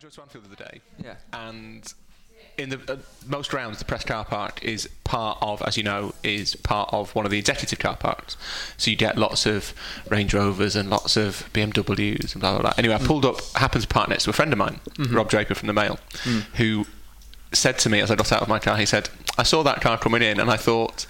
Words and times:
drove 0.00 0.14
to 0.14 0.22
Anfield 0.22 0.44
the 0.44 0.48
other 0.48 0.70
day. 0.70 0.80
Yeah. 1.04 1.14
And 1.34 1.92
in 2.56 2.70
the 2.70 2.80
uh, 2.88 2.96
most 3.26 3.52
rounds, 3.52 3.78
the 3.78 3.84
press 3.84 4.02
car 4.02 4.24
park 4.24 4.64
is 4.64 4.88
part 5.04 5.36
of, 5.42 5.60
as 5.62 5.76
you 5.76 5.82
know, 5.82 6.14
is 6.22 6.56
part 6.56 6.88
of 6.92 7.14
one 7.14 7.26
of 7.26 7.30
the 7.30 7.38
executive 7.38 7.78
car 7.78 7.96
parks. 7.96 8.38
So 8.78 8.90
you 8.90 8.96
get 8.96 9.18
lots 9.18 9.44
of 9.44 9.74
Range 10.08 10.32
Rovers 10.32 10.74
and 10.74 10.88
lots 10.88 11.18
of 11.18 11.50
BMWs 11.52 12.32
and 12.32 12.40
blah 12.40 12.52
blah 12.52 12.60
blah. 12.62 12.72
Anyway, 12.78 12.94
I 12.94 12.98
mm. 12.98 13.06
pulled 13.06 13.26
up, 13.26 13.42
happened 13.56 13.82
to 13.82 13.88
park 13.88 14.08
next 14.08 14.24
to 14.24 14.30
a 14.30 14.32
friend 14.32 14.52
of 14.54 14.58
mine, 14.58 14.80
mm-hmm. 14.90 15.14
Rob 15.14 15.28
Draper 15.28 15.54
from 15.54 15.66
the 15.66 15.74
Mail, 15.74 15.98
mm. 16.24 16.42
who 16.54 16.86
said 17.52 17.78
to 17.80 17.90
me 17.90 18.00
as 18.00 18.10
I 18.10 18.14
got 18.14 18.32
out 18.32 18.40
of 18.40 18.48
my 18.48 18.58
car, 18.58 18.78
he 18.78 18.86
said, 18.86 19.10
"I 19.36 19.42
saw 19.42 19.62
that 19.64 19.82
car 19.82 19.98
coming 19.98 20.22
in, 20.22 20.40
and 20.40 20.50
I 20.50 20.56
thought." 20.56 21.06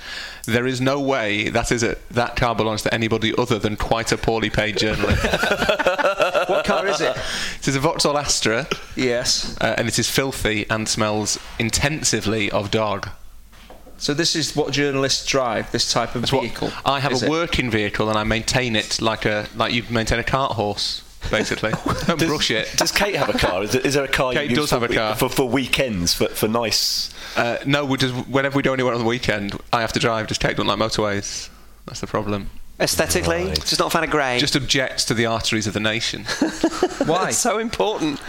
There 0.46 0.66
is 0.66 0.80
no 0.80 0.98
way 0.98 1.50
that 1.50 1.70
is 1.70 1.82
a, 1.82 1.96
that 2.10 2.34
car 2.34 2.56
belongs 2.56 2.82
to 2.82 2.92
anybody 2.92 3.32
other 3.36 3.58
than 3.58 3.76
quite 3.76 4.10
a 4.10 4.16
poorly 4.16 4.48
paid 4.48 4.78
journalist. 4.78 5.22
What 6.50 6.64
car 6.66 6.86
is 6.86 7.00
it? 7.00 7.16
it 7.60 7.68
is 7.68 7.76
a 7.76 7.80
Vauxhall 7.80 8.16
Astra, 8.18 8.66
Yes. 8.96 9.56
uh, 9.60 9.74
and 9.78 9.88
it 9.88 9.98
is 9.98 10.08
filthy 10.10 10.66
and 10.70 10.88
smells 10.88 11.38
intensively 11.58 12.50
of 12.50 12.70
dog. 12.70 13.08
So 13.98 14.14
this 14.14 14.34
is 14.34 14.56
what 14.56 14.72
journalists 14.72 15.26
drive. 15.26 15.70
This 15.72 15.92
type 15.92 16.14
of 16.14 16.22
That's 16.22 16.32
what- 16.32 16.42
vehicle. 16.42 16.70
I 16.86 17.00
have 17.00 17.12
a 17.22 17.24
it? 17.26 17.28
working 17.30 17.70
vehicle 17.70 18.08
and 18.08 18.18
I 18.18 18.24
maintain 18.24 18.74
it 18.76 19.00
like 19.02 19.26
a 19.26 19.46
like 19.54 19.72
you 19.74 19.82
maintain 19.90 20.18
a 20.18 20.24
cart 20.24 20.52
horse, 20.52 21.02
basically. 21.30 21.72
Don't 22.06 22.18
brush 22.18 22.50
it. 22.50 22.72
Does 22.78 22.92
Kate 22.92 23.14
have 23.16 23.28
a 23.28 23.36
car? 23.38 23.62
Is 23.62 23.72
there, 23.72 23.82
is 23.82 23.92
there 23.94 24.04
a 24.04 24.08
car 24.08 24.32
Kate 24.32 24.48
you 24.48 24.56
does 24.56 24.62
use 24.64 24.70
for, 24.70 24.80
have 24.80 24.90
a 24.90 24.94
car. 24.94 25.14
for, 25.16 25.28
for 25.28 25.46
weekends 25.48 26.14
for, 26.14 26.28
for 26.28 26.48
nice? 26.48 27.12
Uh, 27.36 27.58
no, 27.66 27.84
we 27.84 27.98
just 27.98 28.14
whenever 28.26 28.56
we 28.56 28.62
do 28.62 28.72
anywhere 28.72 28.94
on 28.94 29.00
the 29.00 29.06
weekend, 29.06 29.58
I 29.70 29.82
have 29.82 29.92
to 29.92 30.00
drive. 30.00 30.28
Just 30.28 30.40
Kate 30.40 30.56
don't 30.56 30.66
like 30.66 30.78
motorways. 30.78 31.50
That's 31.84 32.00
the 32.00 32.06
problem. 32.06 32.48
Aesthetically, 32.80 33.44
Right. 33.46 33.60
just 33.60 33.78
not 33.78 33.88
a 33.88 33.90
fan 33.90 34.04
of 34.04 34.10
grey. 34.10 34.38
Just 34.38 34.56
objects 34.56 35.04
to 35.06 35.14
the 35.14 35.26
arteries 35.26 35.66
of 35.66 35.74
the 35.74 35.80
nation. 35.80 36.24
Why? 37.04 37.28
It's 37.28 37.38
so 37.38 37.58
important. 37.58 38.20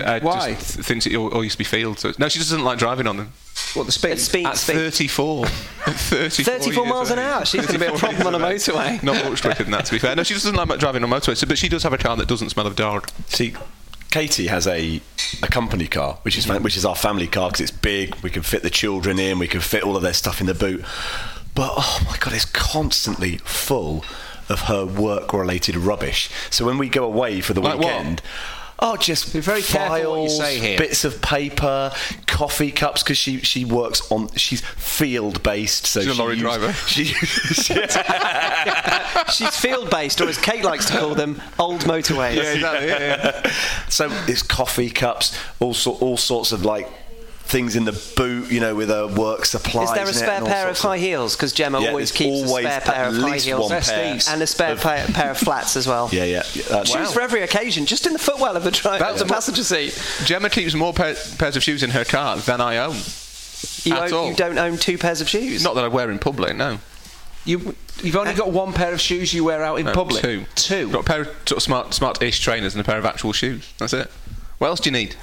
Uh, 0.00 0.18
Why? 0.20 0.54
Just 0.54 0.74
th- 0.74 0.84
thinks 0.86 1.06
it 1.06 1.14
all, 1.14 1.28
all 1.28 1.44
used 1.44 1.54
to 1.54 1.58
be 1.58 1.64
fields. 1.64 2.02
So, 2.02 2.12
no, 2.18 2.28
she 2.28 2.38
just 2.40 2.50
doesn't 2.50 2.64
like 2.64 2.78
driving 2.78 3.06
on 3.06 3.16
them. 3.16 3.32
what 3.74 3.86
the 3.86 3.92
speed? 3.92 4.10
It's 4.12 4.24
speed, 4.24 4.46
At 4.46 4.56
speed. 4.56 4.74
34. 4.74 5.46
34, 5.86 6.58
34 6.58 6.86
miles 6.86 7.10
of 7.12 7.18
an 7.18 7.24
hour. 7.24 7.44
She's 7.44 7.64
going 7.66 7.78
to 7.78 7.86
be 7.90 7.94
a 7.94 7.96
problem 7.96 8.26
on 8.26 8.34
a 8.34 8.48
years 8.48 8.66
of 8.68 8.74
age. 8.74 9.00
motorway. 9.00 9.02
Not 9.04 9.24
much 9.30 9.42
quicker 9.42 9.62
than 9.62 9.70
that, 9.72 9.84
to 9.84 9.92
be 9.92 9.98
fair. 10.00 10.16
No, 10.16 10.24
she 10.24 10.34
doesn't 10.34 10.54
like 10.56 10.78
driving 10.80 11.04
on 11.04 11.10
motorways, 11.10 11.36
so- 11.36 11.46
but 11.46 11.58
she 11.58 11.68
does 11.68 11.84
have 11.84 11.92
a 11.92 11.98
car 11.98 12.16
that 12.16 12.26
doesn't 12.26 12.50
smell 12.50 12.66
of 12.66 12.74
dog. 12.74 13.08
See, 13.28 13.54
Katie 14.10 14.46
has 14.48 14.66
a 14.66 15.00
a 15.42 15.48
company 15.48 15.86
car, 15.88 16.18
which 16.22 16.38
is 16.38 16.48
which 16.48 16.76
is 16.76 16.84
our 16.84 16.94
family 16.94 17.26
car 17.26 17.48
because 17.50 17.60
it's 17.60 17.70
big. 17.72 18.14
We 18.22 18.30
can 18.30 18.42
fit 18.42 18.62
the 18.62 18.70
children 18.70 19.18
in. 19.18 19.38
We 19.40 19.48
can 19.48 19.60
fit 19.60 19.82
all 19.82 19.96
of 19.96 20.02
their 20.02 20.12
stuff 20.12 20.40
in 20.40 20.46
the 20.46 20.54
boot. 20.54 20.84
But 21.54 21.72
oh 21.76 22.00
my 22.10 22.16
god, 22.18 22.34
it's 22.34 22.44
constantly 22.44 23.36
full 23.38 24.04
of 24.48 24.62
her 24.62 24.84
work-related 24.84 25.76
rubbish. 25.76 26.28
So 26.50 26.66
when 26.66 26.78
we 26.78 26.88
go 26.88 27.04
away 27.04 27.40
for 27.40 27.54
the 27.54 27.60
Like 27.60 27.78
what? 27.78 27.86
weekend. 27.96 28.22
Oh, 28.80 28.96
just 28.96 29.32
Be 29.32 29.38
very 29.38 29.62
careful 29.62 30.10
what 30.10 30.22
you 30.22 30.28
files, 30.28 30.36
say 30.36 30.58
here. 30.58 30.76
bits 30.76 31.04
of 31.04 31.22
paper, 31.22 31.92
coffee 32.26 32.72
cups 32.72 33.04
because 33.04 33.16
she 33.16 33.38
she 33.38 33.64
works 33.64 34.02
on 34.10 34.28
she's 34.34 34.62
field 34.62 35.44
based. 35.44 35.86
So 35.86 36.00
She's 36.00 36.10
a 36.10 36.14
lorry 36.20 36.34
use- 36.34 36.42
driver. 36.42 36.72
She, 36.88 37.04
She's 39.32 39.56
field 39.56 39.90
based, 39.90 40.20
or 40.20 40.28
as 40.28 40.38
Kate 40.38 40.64
likes 40.64 40.86
to 40.90 40.98
call 40.98 41.14
them, 41.14 41.40
old 41.58 41.82
motorways. 41.82 42.54
exactly. 42.54 42.88
Yeah, 42.88 43.40
yeah. 43.44 43.52
So 43.88 44.08
it's 44.26 44.42
coffee 44.42 44.90
cups, 44.90 45.38
all 45.60 45.72
sort, 45.72 46.02
all 46.02 46.16
sorts 46.16 46.50
of 46.50 46.64
like 46.64 46.88
things 47.46 47.76
in 47.76 47.84
the 47.84 47.92
boot, 48.16 48.50
you 48.50 48.58
know, 48.58 48.74
with 48.74 48.88
her 48.88 49.06
work 49.06 49.44
supplies. 49.44 49.88
Is 49.90 49.94
there 49.94 50.08
a 50.08 50.12
spare 50.12 50.40
pair 50.44 50.68
of 50.68 50.78
high 50.78 50.98
heels? 50.98 51.36
Because 51.36 51.52
Gemma 51.52 51.80
Yeah, 51.80 51.88
always 51.90 52.10
keeps 52.10 52.48
always 52.48 52.64
a 52.66 52.68
spare 52.70 52.80
pair 52.80 53.04
at 53.04 53.08
of 53.14 53.20
high 53.20 53.30
least 53.32 53.44
heels 53.46 53.70
one 53.70 53.82
pair. 53.82 54.18
and 54.30 54.42
a 54.42 54.46
spare 54.46 54.72
of- 54.72 54.80
pair, 54.80 55.06
pair 55.08 55.30
of 55.30 55.38
flats 55.38 55.76
as 55.76 55.86
well. 55.86 56.08
Yeah, 56.10 56.24
yeah. 56.24 56.42
That's, 56.70 56.90
Shoes 56.90 57.12
for 57.12 57.20
every 57.20 57.42
occasion, 57.42 57.86
just 57.86 58.06
in 58.06 58.12
the 58.12 58.18
footwell 58.18 58.56
of 58.56 58.64
the, 58.64 58.70
dri- 58.70 58.98
That's 58.98 59.20
of 59.20 59.28
the 59.28 59.32
passenger 59.34 59.62
seat. 59.62 60.00
Gemma 60.24 60.48
keeps 60.50 60.74
more 60.74 60.92
pair, 60.92 61.14
pairs 61.38 61.54
of 61.56 61.62
shoes 61.62 61.82
in 61.82 61.90
her 61.90 62.04
car 62.04 62.38
than 62.38 62.60
I 62.60 62.78
own. 62.78 62.96
You, 63.84 63.94
At 63.94 64.04
own, 64.04 64.12
all. 64.14 64.28
you 64.30 64.34
don't 64.36 64.58
own 64.58 64.78
two 64.78 64.98
pairs 64.98 65.20
of 65.20 65.28
shoes. 65.28 65.62
Not 65.62 65.74
that 65.74 65.84
I 65.84 65.88
wear 65.88 66.10
in 66.10 66.18
public, 66.18 66.56
no. 66.56 66.78
You, 67.44 67.74
you've 68.02 68.16
only 68.16 68.32
uh, 68.32 68.36
got 68.36 68.50
one 68.52 68.72
pair 68.72 68.92
of 68.94 69.00
shoes 69.02 69.34
you 69.34 69.44
wear 69.44 69.62
out 69.62 69.76
in 69.78 69.84
No, 69.86 69.92
public. 69.92 70.22
Two. 70.22 70.44
Two. 70.54 70.90
Got 70.90 71.00
a 71.00 71.04
pair 71.04 71.20
of 71.22 71.26
sort 71.46 71.52
of 71.58 71.62
smart, 71.62 71.92
smart-ish 71.94 72.40
trainers 72.40 72.74
and 72.74 72.80
a 72.80 72.84
pair 72.84 72.98
of 72.98 73.04
actual 73.04 73.32
shoes. 73.34 73.70
That's 73.78 73.92
it. 73.92 74.10
What 74.58 74.68
else 74.68 74.80
do 74.80 74.88
you 74.88 74.92
need? 74.92 75.16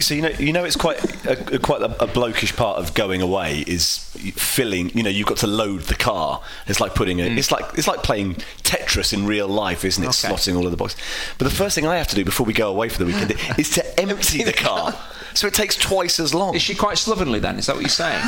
So 0.00 0.14
you 0.14 0.22
know, 0.22 0.28
you 0.30 0.52
know, 0.52 0.64
it's 0.64 0.76
quite 0.76 1.02
a, 1.26 1.58
quite 1.58 1.82
a, 1.82 2.04
a 2.04 2.06
blokish 2.06 2.56
part 2.56 2.78
of 2.78 2.94
going 2.94 3.20
away 3.20 3.60
is 3.66 3.98
filling. 4.36 4.90
You 4.90 5.02
know, 5.02 5.10
you've 5.10 5.26
got 5.26 5.38
to 5.38 5.46
load 5.46 5.82
the 5.82 5.94
car. 5.94 6.42
It's 6.66 6.80
like 6.80 6.94
putting 6.94 7.20
a. 7.20 7.24
Mm. 7.24 7.38
It's 7.38 7.50
like 7.50 7.64
it's 7.76 7.88
like 7.88 8.02
playing 8.02 8.36
Tetris 8.62 9.12
in 9.12 9.26
real 9.26 9.48
life, 9.48 9.84
isn't 9.84 10.02
it? 10.02 10.08
Okay. 10.08 10.32
Slotting 10.34 10.56
all 10.56 10.64
of 10.64 10.70
the 10.70 10.76
boxes. 10.76 11.00
But 11.38 11.44
the 11.44 11.54
first 11.54 11.74
thing 11.74 11.86
I 11.86 11.96
have 11.96 12.08
to 12.08 12.16
do 12.16 12.24
before 12.24 12.46
we 12.46 12.52
go 12.52 12.70
away 12.70 12.88
for 12.88 12.98
the 12.98 13.06
weekend 13.06 13.34
is 13.58 13.70
to 13.70 14.00
empty 14.00 14.42
the 14.42 14.52
car. 14.52 14.94
So 15.34 15.46
it 15.46 15.54
takes 15.54 15.76
twice 15.76 16.20
as 16.20 16.34
long. 16.34 16.54
Is 16.54 16.62
she 16.62 16.74
quite 16.74 16.98
slovenly 16.98 17.40
then? 17.40 17.58
Is 17.58 17.66
that 17.66 17.74
what 17.74 17.82
you're 17.82 17.88
saying? 17.88 18.22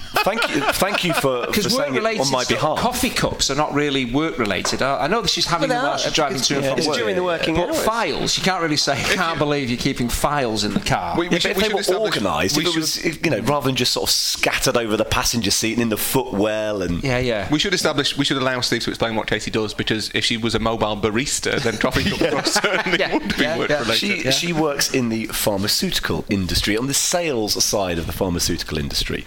Thank 0.24 0.48
you, 0.54 0.60
thank 0.72 1.04
you 1.04 1.12
for, 1.14 1.46
for 1.52 1.62
saying 1.62 1.94
it 1.96 2.04
on 2.20 2.30
my 2.30 2.44
behalf. 2.44 2.78
coffee 2.78 3.10
cups 3.10 3.50
are 3.50 3.54
not 3.54 3.74
really 3.74 4.06
work 4.06 4.38
related. 4.38 4.80
I 4.82 5.04
I 5.04 5.06
know 5.06 5.20
that 5.20 5.28
she's 5.28 5.46
having 5.46 5.68
But 5.68 5.74
them 5.74 5.82
they 5.84 5.88
while 5.90 5.98
she's 5.98 6.12
driving 6.14 6.40
to 6.40 6.56
and 6.56 6.64
from 6.64 6.78
it's 6.78 6.86
work. 6.88 6.96
during 6.96 7.14
the 7.16 7.22
working 7.22 7.54
but 7.56 7.68
hours. 7.68 7.84
files, 7.84 8.38
you 8.38 8.42
can't 8.42 8.62
really 8.62 8.76
say. 8.78 8.94
I 8.94 9.14
can't 9.14 9.38
believe 9.38 9.68
you're 9.68 9.78
keeping 9.78 10.08
files 10.08 10.64
in 10.64 10.72
the 10.72 10.80
car. 10.80 11.16
We- 11.18 11.28
Yeah, 11.28 11.38
should- 11.38 11.54
but 11.56 11.62
if 11.66 11.86
they 11.86 11.94
were 11.94 12.00
organised, 12.00 12.56
we 12.56 12.62
if 12.62 12.68
it 12.68 12.72
should- 12.72 12.80
was, 12.80 12.96
if, 13.04 13.24
you 13.24 13.30
know, 13.30 13.40
rather 13.40 13.66
than 13.66 13.76
just 13.76 13.92
sort 13.92 14.08
of 14.08 14.14
scattered 14.14 14.76
over 14.76 14.96
the 14.96 15.04
passenger 15.04 15.50
seat 15.50 15.74
and 15.74 15.82
in 15.82 15.88
the 15.90 15.96
footwell 15.98 16.80
and 16.82 17.02
yeah, 17.04 17.18
yeah. 17.18 17.48
We 17.50 17.58
should 17.58 17.74
establish. 17.74 18.16
We 18.16 18.24
should 18.24 18.38
allow 18.38 18.60
Steve 18.62 18.82
to 18.84 18.90
explain 18.90 19.14
what 19.16 19.26
Katie 19.26 19.50
does 19.50 19.74
because 19.74 20.10
if 20.14 20.24
she 20.24 20.36
was 20.38 20.54
a 20.54 20.58
mobile 20.58 20.96
barista, 20.96 21.60
then 21.60 21.76
coffee 21.84 22.04
cup 22.10 22.46
certainly 22.46 22.98
Yeah, 22.98 23.12
would 23.12 23.36
be 23.36 23.42
yeah, 23.42 23.58
work 23.58 23.68
yeah. 23.68 23.80
related. 23.80 23.98
She 23.98 24.32
she 24.32 24.52
works 24.54 24.90
in 24.94 25.10
the 25.10 25.26
pharmaceutical 25.26 26.24
industry 26.30 26.76
on 26.78 26.86
the 26.86 26.94
sales 26.94 27.62
side 27.62 27.98
of 27.98 28.06
the 28.06 28.12
pharmaceutical 28.12 28.78
industry. 28.78 29.26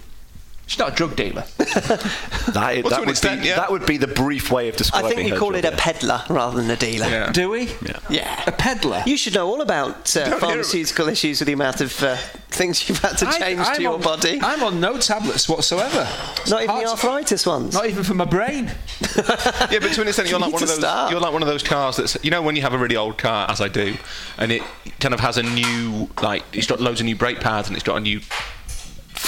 She's 0.68 0.78
not 0.78 0.92
a 0.92 0.94
drug 0.94 1.16
dealer. 1.16 1.44
That, 2.48 2.82
Well, 2.82 2.90
that 2.90 3.00
would 3.00 3.10
extent, 3.10 3.42
be 3.42 3.48
yeah. 3.48 3.56
that 3.56 3.70
would 3.70 3.84
be 3.84 3.98
the 3.98 4.06
brief 4.06 4.50
way 4.50 4.68
of 4.70 4.76
describing. 4.76 5.10
It. 5.10 5.12
I 5.12 5.14
think 5.16 5.24
we 5.26 5.30
her 5.32 5.38
call 5.38 5.50
job, 5.52 5.64
it 5.64 5.64
a 5.66 5.76
peddler 5.76 6.22
rather 6.30 6.56
than 6.60 6.70
a 6.70 6.76
dealer. 6.76 7.06
Yeah. 7.06 7.30
Do 7.30 7.50
we? 7.50 7.66
Yeah. 7.86 7.98
Yeah. 8.08 8.42
A 8.46 8.52
peddler. 8.52 9.02
You 9.04 9.18
should 9.18 9.34
know 9.34 9.46
all 9.48 9.60
about 9.60 10.16
uh, 10.16 10.24
hear- 10.24 10.38
pharmaceutical 10.38 11.08
issues 11.08 11.40
with 11.40 11.46
the 11.46 11.52
amount 11.52 11.82
of 11.82 12.02
uh, 12.02 12.16
things 12.48 12.88
you've 12.88 13.00
had 13.00 13.18
to 13.18 13.26
change 13.38 13.60
I'm 13.60 13.76
to 13.76 13.82
your 13.82 13.94
on- 13.94 14.00
body. 14.00 14.38
I'm 14.42 14.62
on 14.62 14.80
no 14.80 14.96
tablets 14.96 15.46
whatsoever. 15.48 16.08
It's 16.38 16.50
Not 16.50 16.62
even 16.62 16.70
hard 16.70 16.82
the 16.86 16.86
to- 16.86 16.92
arthritis 16.92 17.46
ones. 17.46 17.74
Not 17.74 17.86
even 17.86 18.02
for 18.04 18.14
my 18.14 18.24
brain. 18.24 18.70
Yeah, 19.70 19.80
but 19.80 19.92
to 19.92 20.00
an 20.02 20.08
extent, 20.08 20.30
you're 20.30 20.38
You 20.38 20.44
like 20.44 20.46
need 20.48 20.54
one 20.54 20.62
of 20.62 20.68
those. 20.68 20.78
start. 20.78 21.10
You're 21.10 21.20
like 21.20 21.32
one 21.32 21.42
of 21.42 21.48
those 21.48 21.62
cars 21.62 21.96
that's 21.98 22.16
you 22.24 22.30
know 22.30 22.40
when 22.40 22.56
you 22.56 22.62
have 22.62 22.72
a 22.72 22.78
really 22.78 22.96
old 22.96 23.18
car, 23.18 23.50
as 23.50 23.60
I 23.60 23.68
do, 23.68 23.94
and 24.38 24.50
it 24.52 24.62
kind 25.00 25.12
of 25.12 25.20
has 25.20 25.36
a 25.36 25.42
new 25.42 26.08
like 26.22 26.44
it's 26.52 26.66
got 26.66 26.80
loads 26.80 27.00
of 27.00 27.04
new 27.06 27.16
brake 27.16 27.40
pads 27.40 27.68
and 27.68 27.76
it's 27.76 27.84
got 27.84 27.96
a 27.96 28.00
new 28.00 28.20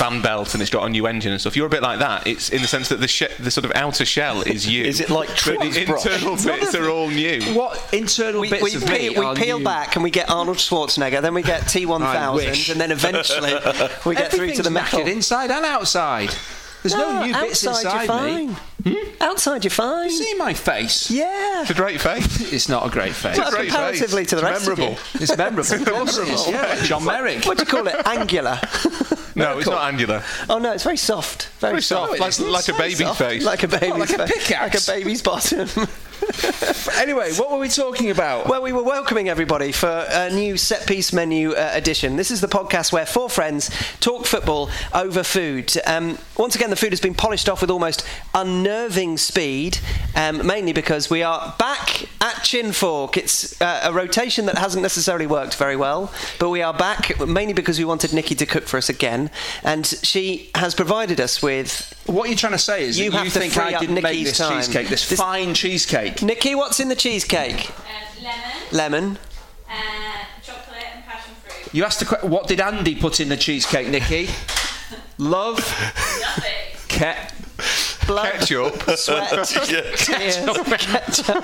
fan 0.01 0.23
belt 0.23 0.55
and 0.55 0.63
it's 0.63 0.71
got 0.71 0.87
a 0.87 0.89
new 0.89 1.07
engine 1.07 1.31
and 1.33 1.41
stuff. 1.41 1.55
You're 1.57 1.67
a 1.67 1.71
bit 1.71 1.83
like 1.83 1.99
that. 1.99 2.27
It's 2.27 2.49
in 2.49 2.63
the 2.63 2.69
sense 2.69 2.89
that 2.89 3.01
the 3.01 3.09
she- 3.09 3.29
the 3.39 3.51
sort 3.51 3.65
of 3.67 3.73
outer 3.75 4.05
shell 4.07 4.41
is 4.43 4.67
you. 4.67 4.85
Is 4.85 5.01
it 5.01 5.11
like 5.11 5.29
but 5.29 5.37
Tripp's 5.37 5.75
the 5.75 5.85
brush? 5.85 6.07
internal 6.07 6.37
bits 6.37 6.75
are 6.75 6.89
all 6.89 7.09
new? 7.09 7.41
What 7.55 7.93
internal 7.93 8.41
we, 8.41 8.49
bits 8.51 8.63
we, 8.63 8.75
of 8.77 8.87
peel, 8.87 9.13
me 9.13 9.19
we 9.19 9.25
are 9.27 9.35
peel 9.35 9.59
new? 9.59 9.65
back 9.65 9.97
and 9.97 10.03
we 10.03 10.11
get 10.11 10.31
Arnold 10.31 10.57
Schwarzenegger, 10.57 11.21
then 11.21 11.35
we 11.35 11.43
get 11.43 11.63
T1000, 11.73 12.73
and 12.73 12.81
then 12.81 12.91
eventually 12.91 13.53
we 14.07 14.15
get 14.15 14.33
through 14.33 14.53
to 14.53 14.63
the 14.63 14.71
Everything's 14.71 14.71
metal. 14.71 15.01
knackered 15.01 15.13
inside 15.13 15.51
and 15.51 15.65
outside. 15.67 16.31
There's 16.83 16.95
no, 16.95 17.27
new 17.27 17.35
bits 17.35 17.67
outside 17.67 18.07
inside 18.07 18.39
you're 18.39 18.47
me. 18.49 18.55
fine. 18.55 18.95
Hmm? 18.95 19.23
Outside 19.23 19.65
you're 19.65 19.71
fine. 19.71 20.09
You 20.09 20.17
see 20.17 20.35
my 20.37 20.55
face? 20.55 21.11
Yeah. 21.11 21.61
It's 21.61 21.71
a 21.71 21.75
great 21.75 22.01
face. 22.01 22.51
It's 22.55 22.71
not 22.71 22.87
a 22.87 22.91
great 22.91 23.13
face. 23.13 23.37
Well, 23.37 23.51
great 23.51 23.69
comparatively 23.69 24.23
face. 24.23 24.31
to 24.31 24.37
the 24.37 24.47
It's 24.47 24.51
rest 24.51 24.69
of 24.69 24.79
memorable. 24.79 24.99
you. 25.13 25.21
It's 25.21 25.37
memorable. 25.37 25.75
Of 25.75 25.85
course 25.85 26.17
it 26.17 26.29
is. 26.29 26.49
Yeah, 26.49 26.83
John 26.85 27.05
Merrick. 27.05 27.45
What 27.45 27.59
do 27.59 27.65
you 27.65 27.67
call 27.71 27.87
it? 27.87 27.97
Angular. 28.07 28.59
No, 29.35 29.59
it's 29.59 29.67
not 29.69 29.85
angular. 29.93 30.23
oh 30.49 30.59
no, 30.59 30.73
it's 30.73 30.85
very 30.85 30.97
soft. 30.97 31.49
Very, 31.61 31.73
Very 31.75 31.83
soft, 31.83 32.15
it 32.15 32.21
like, 32.21 32.29
isn't. 32.31 32.51
like 32.51 32.69
a 32.69 32.73
baby 32.75 32.95
soft. 32.95 33.19
face. 33.19 33.45
Like 33.45 33.63
a 33.63 33.69
baby's 33.69 33.93
like 33.93 34.11
a 34.11 34.27
face. 34.27 34.47
pickaxe. 34.47 34.89
Like 34.89 34.99
a 34.99 35.01
baby's 35.01 35.23
bottom. 35.23 35.69
Anyway, 36.97 37.33
what 37.35 37.51
were 37.51 37.59
we 37.59 37.69
talking 37.69 38.11
about? 38.11 38.47
Well, 38.47 38.63
we 38.63 38.73
were 38.73 38.83
welcoming 38.83 39.29
everybody 39.29 39.73
for 39.73 40.07
a 40.11 40.31
new 40.31 40.57
set 40.57 40.87
piece 40.87 41.13
menu 41.13 41.53
uh, 41.53 41.71
edition. 41.73 42.17
This 42.17 42.31
is 42.31 42.41
the 42.41 42.47
podcast 42.47 42.93
where 42.93 43.07
four 43.07 43.31
friends 43.31 43.71
talk 44.01 44.27
football 44.27 44.71
over 44.93 45.23
food. 45.23 45.73
Um, 45.87 46.19
once 46.37 46.55
again, 46.55 46.69
the 46.69 46.77
food 46.77 46.93
has 46.93 47.01
been 47.01 47.15
polished 47.15 47.49
off 47.49 47.63
with 47.63 47.71
almost 47.71 48.07
unnerving 48.35 49.17
speed, 49.17 49.79
um, 50.15 50.47
mainly 50.47 50.73
because 50.73 51.09
we 51.09 51.23
are 51.23 51.55
back 51.59 52.07
at 52.21 52.43
Chin 52.43 52.73
Fork. 52.73 53.17
It's 53.17 53.61
uh, 53.61 53.81
a 53.85 53.93
rotation 53.93 54.47
that 54.47 54.59
hasn't 54.59 54.83
necessarily 54.83 55.27
worked 55.27 55.57
very 55.57 55.77
well, 55.77 56.13
but 56.39 56.51
we 56.51 56.61
are 56.61 56.75
back 56.75 57.19
mainly 57.21 57.55
because 57.55 57.79
we 57.79 57.85
wanted 57.85 58.13
Nikki 58.13 58.35
to 58.35 58.47
cook 58.47 58.65
for 58.65 58.77
us 58.77 58.89
again, 58.91 59.31
and 59.63 59.87
she 59.87 60.51
has 60.55 60.75
provided 60.75 61.21
us 61.21 61.43
with. 61.43 61.97
What 62.07 62.29
you're 62.29 62.37
trying 62.39 62.53
to 62.53 62.59
say 62.59 62.85
is 62.85 62.99
You 62.99 63.11
that 63.11 63.17
have 63.19 63.27
you 63.27 63.31
to 63.33 63.39
think 63.39 63.53
free 63.53 63.63
I 63.75 63.79
didn't 63.79 63.95
make 63.95 64.05
Nikki's 64.05 64.29
this 64.29 64.39
time. 64.39 64.57
cheesecake, 64.59 64.89
this, 64.89 65.09
This- 65.09 65.19
fine 65.19 65.55
cheesecake. 65.55 66.23
Nikki, 66.23 66.55
what's 66.55 66.81
in 66.81 66.89
the 66.89 66.97
cheesecake? 66.97 67.71
Um, 67.71 67.75
lemon, 68.23 68.43
Lemon. 68.73 69.19
uh, 69.69 69.73
chocolate, 70.43 70.85
and 70.95 71.05
passion 71.05 71.35
fruit. 71.45 71.75
You 71.75 71.85
asked 71.85 72.01
the 72.01 72.07
que- 72.07 72.29
what 72.29 72.47
did 72.49 72.61
Andy 72.61 72.95
put 72.95 73.21
in 73.21 73.29
the 73.29 73.37
cheesecake, 73.37 73.89
Nikki? 73.89 74.29
Love, 75.19 75.59
Nothing. 75.59 76.53
ket. 76.89 77.35
Blood. 78.07 78.33
Ketchup. 78.33 78.83
Sweat. 78.99 79.29
tears, 79.47 80.37
ketchup. 80.37 81.37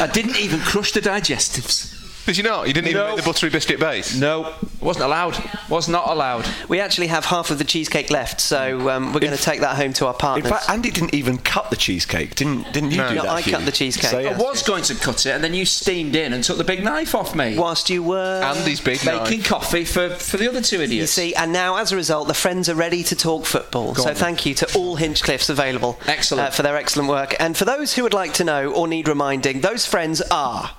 I 0.00 0.08
didn't 0.12 0.36
even 0.36 0.60
crush 0.60 0.92
the 0.92 1.00
digestives. 1.00 1.92
Did 2.26 2.38
you 2.38 2.42
not? 2.42 2.66
You 2.66 2.72
didn't 2.72 2.88
even 2.88 3.02
No. 3.02 3.08
make 3.08 3.16
the 3.16 3.22
buttery 3.22 3.50
biscuit 3.50 3.78
base. 3.78 4.14
No, 4.16 4.54
wasn't 4.80 5.04
allowed. 5.04 5.36
Was 5.68 5.88
not 5.88 6.08
allowed. 6.08 6.46
We 6.68 6.80
actually 6.80 7.08
have 7.08 7.26
half 7.26 7.50
of 7.50 7.58
the 7.58 7.64
cheesecake 7.64 8.10
left, 8.10 8.40
so 8.40 8.88
um, 8.88 9.12
we're 9.12 9.20
going 9.20 9.36
to 9.36 9.42
take 9.42 9.60
that 9.60 9.76
home 9.76 9.92
to 9.94 10.06
our 10.06 10.14
partner. 10.14 10.42
In 10.44 10.50
fact, 10.50 10.70
Andy 10.70 10.90
didn't 10.90 11.12
even 11.14 11.36
cut 11.36 11.68
the 11.68 11.76
cheesecake. 11.76 12.34
Didn't 12.34 12.72
didn't 12.72 12.92
you 12.92 12.96
No. 12.98 13.08
do 13.10 13.14
No, 13.16 13.22
that? 13.24 13.30
I 13.30 13.40
Hugh? 13.42 13.52
cut 13.52 13.64
the 13.66 13.72
cheesecake. 13.72 14.10
So, 14.10 14.18
I 14.20 14.36
was 14.38 14.62
going 14.62 14.82
to 14.84 14.94
cut 14.94 15.26
it, 15.26 15.30
and 15.32 15.44
then 15.44 15.52
you 15.52 15.66
steamed 15.66 16.16
in 16.16 16.32
and 16.32 16.42
took 16.42 16.56
the 16.56 16.64
big 16.64 16.82
knife 16.82 17.14
off 17.14 17.34
me. 17.34 17.58
Whilst 17.58 17.90
you 17.90 18.02
were 18.02 18.42
Andy's 18.42 18.80
big 18.80 19.04
Making 19.04 19.38
knife. 19.40 19.48
coffee 19.48 19.84
for, 19.84 20.08
for 20.10 20.38
the 20.38 20.48
other 20.48 20.62
two 20.62 20.76
idiots. 20.80 20.94
You 20.94 21.06
see, 21.06 21.34
and 21.34 21.52
now 21.52 21.76
as 21.76 21.92
a 21.92 21.96
result, 21.96 22.28
the 22.28 22.34
friends 22.34 22.68
are 22.70 22.74
ready 22.74 23.02
to 23.04 23.14
talk 23.14 23.44
football. 23.44 23.94
so 23.94 24.08
on. 24.08 24.14
thank 24.14 24.46
you 24.46 24.54
to 24.54 24.74
all 24.78 24.96
Hinchcliffes 24.96 25.50
available 25.50 25.98
Excellent. 26.06 26.48
uh, 26.48 26.50
for 26.50 26.62
their 26.62 26.76
excellent 26.76 27.08
work. 27.10 27.34
And 27.38 27.54
for 27.54 27.66
those 27.66 27.94
who 27.94 28.02
would 28.02 28.14
like 28.14 28.32
to 28.34 28.44
know 28.44 28.72
or 28.72 28.88
need 28.88 29.08
reminding, 29.08 29.60
those 29.60 29.84
friends 29.84 30.22
are 30.30 30.70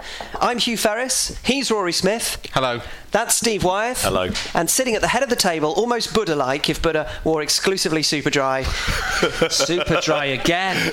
I'm 0.42 0.58
Hugh 0.58 0.78
Ferris, 0.78 1.35
he's 1.44 1.70
Rory 1.72 1.92
Smith, 1.92 2.38
Hello. 2.54 2.82
that's 3.12 3.36
Steve 3.36 3.64
Wyeth. 3.64 4.04
Hello. 4.04 4.30
And 4.54 4.70
sitting 4.70 4.96
at 4.96 5.02
the 5.02 5.08
head 5.10 5.24
of 5.24 5.30
the 5.30 5.36
table, 5.36 5.72
almost 5.74 6.14
Buddha 6.14 6.36
like, 6.36 6.70
if 6.70 6.82
Buddha 6.82 7.10
wore 7.24 7.42
exclusively 7.42 8.04
super 8.04 8.30
dry, 8.30 8.64
Super 9.50 10.00
dry 10.02 10.26
again. 10.26 10.92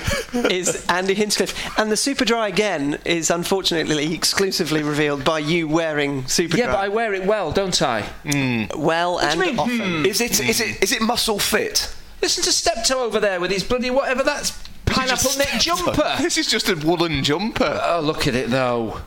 is 0.50 0.84
Andy 0.88 1.14
Hinchcliffe. 1.14 1.78
And 1.78 1.90
the 1.90 1.96
super 1.96 2.24
dry 2.24 2.48
again 2.48 2.98
is 3.04 3.30
unfortunately 3.30 4.14
exclusively 4.14 4.82
revealed 4.82 5.24
by 5.24 5.38
you 5.40 5.68
wearing 5.68 6.26
super 6.26 6.56
Yeah, 6.56 6.66
dry. 6.66 6.72
but 6.74 6.80
I 6.80 6.88
wear 6.88 7.14
it 7.14 7.24
well, 7.26 7.52
don't 7.52 7.80
I? 7.82 8.02
Hmm. 8.02 8.64
well 8.76 9.18
and 9.18 9.40
do 9.40 9.46
you 9.46 9.52
mean, 9.52 9.54
hmm? 9.54 9.80
often. 9.80 10.06
Is 10.06 10.20
it 10.20 10.40
is 10.40 10.60
it 10.60 10.82
is 10.82 10.92
it 10.92 11.02
muscle 11.02 11.38
fit? 11.38 11.94
Listen 12.20 12.44
to 12.44 12.52
Steptoe 12.52 13.00
over 13.00 13.18
there 13.18 13.40
with 13.40 13.50
his 13.50 13.64
bloody 13.64 13.90
whatever 13.90 14.22
that's 14.22 14.52
pineapple 14.86 15.16
just 15.16 15.38
knit 15.38 15.48
Steptoe? 15.48 15.92
jumper. 15.92 16.16
This 16.22 16.38
is 16.38 16.46
just 16.46 16.68
a 16.68 16.76
woolen 16.76 17.24
jumper. 17.24 17.80
Oh, 17.84 18.00
look 18.00 18.26
at 18.28 18.34
it 18.34 18.50
though. 18.50 19.00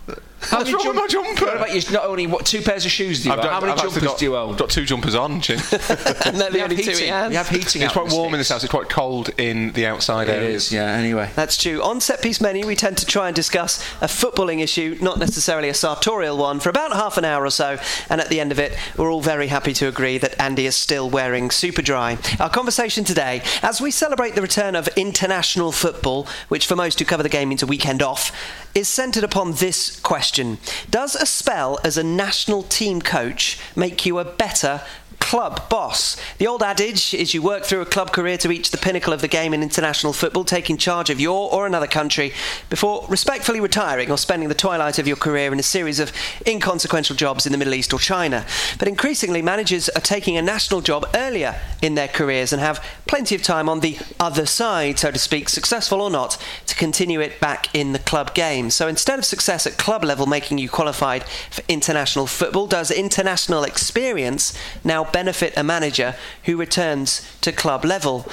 How 0.49 0.59
What's 0.59 0.71
many 0.71 0.75
wrong 0.85 0.95
with 0.95 0.95
my 1.03 1.07
jumper? 1.07 1.45
What 1.45 1.55
about 1.57 1.73
you? 1.75 1.81
Not 1.91 2.05
only 2.05 2.27
what 2.27 2.45
two 2.45 2.61
pairs 2.61 2.85
of 2.85 2.91
shoes 2.91 3.23
do 3.23 3.29
you 3.29 3.33
I've 3.33 3.39
own? 3.39 3.45
done- 3.45 3.53
How 3.53 3.59
many 3.61 3.71
I've 3.73 3.81
jumpers 3.81 4.03
got, 4.03 4.17
do 4.19 4.25
you 4.25 4.35
own? 4.37 4.51
I've 4.53 4.57
got 4.59 4.69
two 4.69 4.85
jumpers 4.85 5.15
on, 5.15 5.41
Chin. 5.41 5.59
and 5.59 6.37
they're 6.37 6.49
the 6.51 6.59
have 6.59 6.71
only 6.71 6.75
two 6.77 6.91
he 6.91 6.97
heating. 6.97 7.09
has. 7.09 7.29
We 7.29 7.35
have 7.35 7.49
heating. 7.49 7.81
It's 7.81 7.93
quite 7.93 8.09
the 8.09 8.15
warm 8.15 8.33
in 8.33 8.39
this 8.39 8.49
house. 8.49 8.63
It's 8.63 8.71
quite 8.71 8.89
cold 8.89 9.29
in 9.39 9.71
the 9.73 9.85
outside 9.87 10.29
It 10.29 10.33
areas. 10.33 10.67
is. 10.67 10.73
Yeah. 10.73 10.85
Anyway. 10.85 11.29
That's 11.35 11.57
true. 11.57 11.81
On 11.83 11.99
set 12.01 12.21
piece 12.21 12.39
menu, 12.41 12.65
we 12.67 12.75
tend 12.75 12.97
to 12.99 13.05
try 13.05 13.27
and 13.27 13.35
discuss 13.35 13.79
a 14.01 14.07
footballing 14.07 14.61
issue, 14.61 14.97
not 15.01 15.19
necessarily 15.19 15.69
a 15.69 15.73
sartorial 15.73 16.37
one, 16.37 16.59
for 16.59 16.69
about 16.69 16.93
half 16.93 17.17
an 17.17 17.25
hour 17.25 17.43
or 17.43 17.49
so. 17.51 17.77
And 18.09 18.21
at 18.21 18.29
the 18.29 18.39
end 18.39 18.51
of 18.51 18.59
it, 18.59 18.77
we're 18.97 19.11
all 19.11 19.21
very 19.21 19.47
happy 19.47 19.73
to 19.73 19.87
agree 19.87 20.17
that 20.19 20.39
Andy 20.41 20.65
is 20.65 20.75
still 20.75 21.09
wearing 21.09 21.49
super 21.51 21.81
dry. 21.81 22.17
Our 22.39 22.49
conversation 22.49 23.03
today, 23.03 23.41
as 23.61 23.81
we 23.81 23.91
celebrate 23.91 24.35
the 24.35 24.41
return 24.41 24.75
of 24.75 24.87
international 24.95 25.71
football, 25.71 26.27
which 26.49 26.65
for 26.67 26.75
most 26.75 26.99
who 26.99 27.05
cover 27.05 27.23
the 27.23 27.29
game 27.29 27.49
means 27.49 27.63
a 27.63 27.67
weekend 27.67 28.01
off, 28.01 28.31
is 28.75 28.89
centred 28.89 29.23
upon 29.23 29.53
this 29.53 29.97
question. 30.01 30.57
Does 30.89 31.15
a 31.15 31.25
spell 31.25 31.79
as 31.85 31.97
a 31.97 32.03
national 32.03 32.63
team 32.63 33.01
coach 33.01 33.57
make 33.73 34.05
you 34.05 34.19
a 34.19 34.25
better 34.25 34.81
club 35.19 35.69
boss. 35.69 36.17
The 36.37 36.47
old 36.47 36.61
adage 36.61 37.13
is 37.13 37.33
you 37.33 37.41
work 37.41 37.63
through 37.63 37.81
a 37.81 37.85
club 37.85 38.11
career 38.11 38.37
to 38.37 38.49
reach 38.49 38.71
the 38.71 38.77
pinnacle 38.77 39.11
of 39.11 39.21
the 39.21 39.27
game 39.27 39.53
in 39.53 39.63
international 39.63 40.13
football, 40.13 40.43
taking 40.43 40.77
charge 40.77 41.09
of 41.09 41.19
your 41.19 41.51
or 41.51 41.65
another 41.65 41.87
country 41.87 42.31
before 42.69 43.05
respectfully 43.09 43.59
retiring 43.59 44.11
or 44.11 44.17
spending 44.17 44.49
the 44.49 44.55
twilight 44.55 44.99
of 44.99 45.07
your 45.07 45.17
career 45.17 45.51
in 45.51 45.59
a 45.59 45.63
series 45.63 45.99
of 45.99 46.11
inconsequential 46.45 47.15
jobs 47.15 47.45
in 47.45 47.51
the 47.51 47.57
Middle 47.57 47.73
East 47.73 47.93
or 47.93 47.99
China. 47.99 48.45
But 48.77 48.87
increasingly, 48.87 49.41
managers 49.41 49.89
are 49.89 50.01
taking 50.01 50.37
a 50.37 50.41
national 50.41 50.81
job 50.81 51.07
earlier 51.15 51.55
in 51.81 51.95
their 51.95 52.07
careers 52.07 52.53
and 52.53 52.61
have 52.61 52.83
plenty 53.07 53.35
of 53.35 53.41
time 53.41 53.67
on 53.67 53.79
the 53.79 53.97
other 54.19 54.45
side, 54.45 54.99
so 54.99 55.11
to 55.11 55.19
speak, 55.19 55.49
successful 55.49 56.01
or 56.01 56.09
not, 56.09 56.37
to 56.67 56.75
continue 56.75 57.19
it 57.19 57.39
back 57.39 57.73
in 57.73 57.93
the 57.93 57.99
club 57.99 58.33
game. 58.35 58.69
So 58.69 58.87
instead 58.87 59.17
of 59.17 59.25
success 59.25 59.65
at 59.65 59.77
club 59.77 60.03
level 60.03 60.25
making 60.27 60.59
you 60.59 60.69
qualified 60.69 61.23
for 61.49 61.63
international 61.67 62.27
football, 62.27 62.67
does 62.67 62.91
international 62.91 63.63
experience 63.63 64.53
now 64.83 65.03
benefit 65.15 65.53
a 65.55 65.63
manager 65.63 66.13
who 66.43 66.57
returns 66.57 67.25
to 67.39 67.49
club 67.53 67.85
level? 67.85 68.27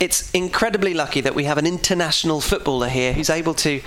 It's 0.00 0.30
incredibly 0.30 0.94
lucky 0.94 1.20
that 1.20 1.34
we 1.34 1.44
have 1.44 1.58
an 1.58 1.66
international 1.66 2.40
footballer 2.40 2.88
here 2.88 3.12
who's 3.12 3.28
able 3.28 3.52
to 3.66 3.82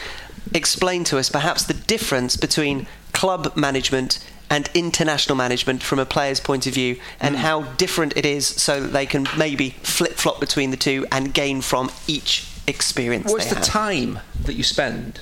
explain 0.54 1.04
to 1.06 1.18
us 1.18 1.28
perhaps 1.28 1.64
the 1.64 1.74
difference 1.74 2.38
between 2.38 2.86
club 3.14 3.58
management 3.58 4.24
and 4.48 4.70
international 4.76 5.36
management 5.36 5.82
from 5.82 5.98
a 5.98 6.06
player's 6.06 6.40
point 6.40 6.68
of 6.68 6.74
view 6.76 7.00
and 7.20 7.34
hmm. 7.34 7.42
how 7.42 7.64
different 7.84 8.16
it 8.16 8.28
is 8.28 8.46
so 8.46 8.80
that 8.80 8.94
they 8.94 9.08
can 9.08 9.26
maybe 9.36 9.72
flip 9.82 10.14
flop 10.14 10.40
between 10.40 10.70
the 10.70 10.78
two 10.78 11.04
and 11.12 11.34
gain 11.34 11.62
from 11.62 11.92
each 12.08 12.48
experience. 12.68 13.32
What's 13.32 13.50
the 13.50 13.56
have. 13.56 13.64
time 13.64 14.20
that 14.44 14.54
you 14.54 14.64
spend 14.64 15.22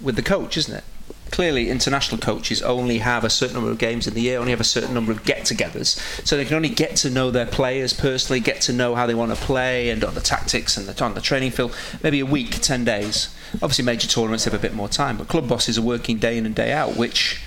with 0.00 0.16
the 0.16 0.22
coach, 0.22 0.56
isn't 0.56 0.74
it? 0.74 0.84
Clearly, 1.30 1.68
international 1.68 2.20
coaches 2.20 2.62
only 2.62 2.98
have 2.98 3.24
a 3.24 3.30
certain 3.30 3.54
number 3.54 3.70
of 3.70 3.78
games 3.78 4.06
in 4.06 4.14
the 4.14 4.20
year, 4.20 4.38
only 4.38 4.52
have 4.52 4.60
a 4.60 4.64
certain 4.64 4.94
number 4.94 5.10
of 5.10 5.24
get-togethers, 5.24 5.98
so 6.24 6.36
they 6.36 6.44
can 6.44 6.54
only 6.54 6.68
get 6.68 6.94
to 6.96 7.10
know 7.10 7.30
their 7.30 7.46
players 7.46 7.92
personally, 7.92 8.38
get 8.40 8.60
to 8.62 8.72
know 8.72 8.94
how 8.94 9.06
they 9.06 9.14
want 9.14 9.34
to 9.34 9.36
play, 9.36 9.90
and 9.90 10.04
on 10.04 10.14
the 10.14 10.20
tactics 10.20 10.76
and 10.76 10.86
the, 10.86 11.04
on 11.04 11.14
the 11.14 11.20
training 11.20 11.50
field. 11.50 11.74
Maybe 12.02 12.20
a 12.20 12.26
week, 12.26 12.60
ten 12.60 12.84
days. 12.84 13.34
Obviously, 13.54 13.84
major 13.84 14.06
tournaments 14.06 14.44
have 14.44 14.54
a 14.54 14.58
bit 14.58 14.74
more 14.74 14.88
time, 14.88 15.16
but 15.16 15.28
club 15.28 15.48
bosses 15.48 15.76
are 15.76 15.82
working 15.82 16.18
day 16.18 16.38
in 16.38 16.46
and 16.46 16.54
day 16.54 16.72
out, 16.72 16.96
which 16.96 17.40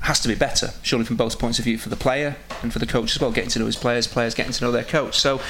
has 0.00 0.18
to 0.20 0.28
be 0.28 0.34
better, 0.34 0.70
surely 0.82 1.04
from 1.04 1.16
both 1.16 1.38
points 1.38 1.58
of 1.58 1.64
view, 1.66 1.76
for 1.76 1.90
the 1.90 1.96
player 1.96 2.36
and 2.62 2.72
for 2.72 2.78
the 2.78 2.86
coach 2.86 3.14
as 3.14 3.20
well, 3.20 3.30
getting 3.30 3.50
to 3.50 3.58
know 3.58 3.66
his 3.66 3.76
players, 3.76 4.06
players 4.06 4.34
getting 4.34 4.52
to 4.52 4.64
know 4.64 4.72
their 4.72 4.82
coach. 4.82 5.18
So, 5.18 5.40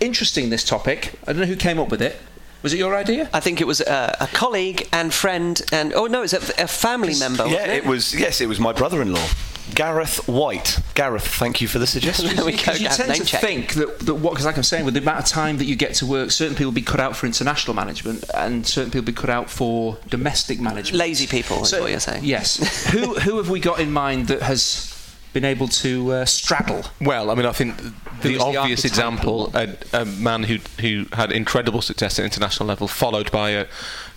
interesting 0.00 0.50
this 0.50 0.64
topic. 0.64 1.12
I 1.26 1.32
don't 1.32 1.42
know 1.42 1.46
who 1.46 1.56
came 1.56 1.78
up 1.78 1.90
with 1.90 2.00
it. 2.00 2.16
Was 2.62 2.72
it 2.74 2.78
your 2.78 2.94
idea? 2.94 3.28
I 3.32 3.40
think 3.40 3.60
it 3.60 3.66
was 3.66 3.80
a, 3.80 4.16
a 4.20 4.26
colleague 4.28 4.88
and 4.92 5.12
friend 5.12 5.60
and 5.72 5.92
oh 5.94 6.06
no, 6.06 6.22
it's 6.22 6.32
a, 6.32 6.62
a 6.62 6.68
family 6.68 7.14
member. 7.18 7.46
Yeah, 7.46 7.52
wasn't 7.52 7.72
it 7.72 7.86
was. 7.86 8.14
Yes, 8.14 8.40
it 8.40 8.48
was 8.48 8.60
my 8.60 8.72
brother-in-law, 8.72 9.26
Gareth 9.74 10.28
White. 10.28 10.78
Gareth, 10.94 11.26
thank 11.26 11.60
you 11.60 11.68
for 11.68 11.78
the 11.78 11.86
suggestion. 11.86 12.36
There 12.36 12.44
we 12.44 12.52
go. 12.52 12.72
You 12.72 12.88
Gav, 12.88 12.96
tend 12.96 13.08
name 13.10 13.20
to 13.20 13.24
check. 13.24 13.40
think 13.40 13.74
that, 13.74 14.00
that 14.00 14.14
what, 14.14 14.30
because 14.32 14.44
like 14.44 14.56
I'm 14.56 14.62
saying, 14.62 14.84
with 14.84 14.94
the 14.94 15.00
amount 15.00 15.20
of 15.20 15.26
time 15.26 15.58
that 15.58 15.64
you 15.64 15.76
get 15.76 15.94
to 15.94 16.06
work, 16.06 16.30
certain 16.30 16.56
people 16.56 16.72
be 16.72 16.82
cut 16.82 17.00
out 17.00 17.16
for 17.16 17.26
international 17.26 17.74
management, 17.74 18.24
and 18.34 18.66
certain 18.66 18.90
people 18.90 19.06
be 19.06 19.12
cut 19.12 19.30
out 19.30 19.48
for 19.48 19.98
domestic 20.08 20.60
management. 20.60 20.98
Lazy 20.98 21.26
people 21.26 21.62
is 21.62 21.72
what 21.72 21.90
you're 21.90 22.00
saying. 22.00 22.24
Yes. 22.24 22.86
who 22.90 23.14
who 23.14 23.36
have 23.38 23.48
we 23.48 23.60
got 23.60 23.80
in 23.80 23.90
mind 23.92 24.28
that 24.28 24.42
has 24.42 24.89
been 25.32 25.44
able 25.44 25.68
to 25.68 26.12
uh, 26.12 26.24
straddle? 26.24 26.84
Well, 27.00 27.30
I 27.30 27.34
mean, 27.34 27.46
I 27.46 27.52
think 27.52 27.76
the 28.22 28.32
is 28.32 28.38
the 28.38 28.44
obvious 28.44 28.84
archetypal 28.84 29.46
example, 29.46 29.52
a, 29.54 29.76
a 30.02 30.04
man 30.04 30.44
who 30.44 30.58
who 30.80 31.06
had 31.12 31.32
incredible 31.32 31.82
success 31.82 32.18
at 32.18 32.24
international 32.24 32.66
level, 32.68 32.88
followed 32.88 33.30
by 33.30 33.50
a 33.50 33.66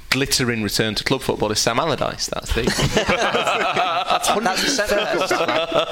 glittering 0.10 0.62
return 0.62 0.94
to 0.96 1.04
club 1.04 1.22
football, 1.22 1.52
is 1.52 1.60
Sam 1.60 1.80
Allardyce. 1.80 2.28
That's 2.28 2.54
the 2.54 2.64
That's 4.14 4.30
the 4.30 4.42
first 4.42 5.32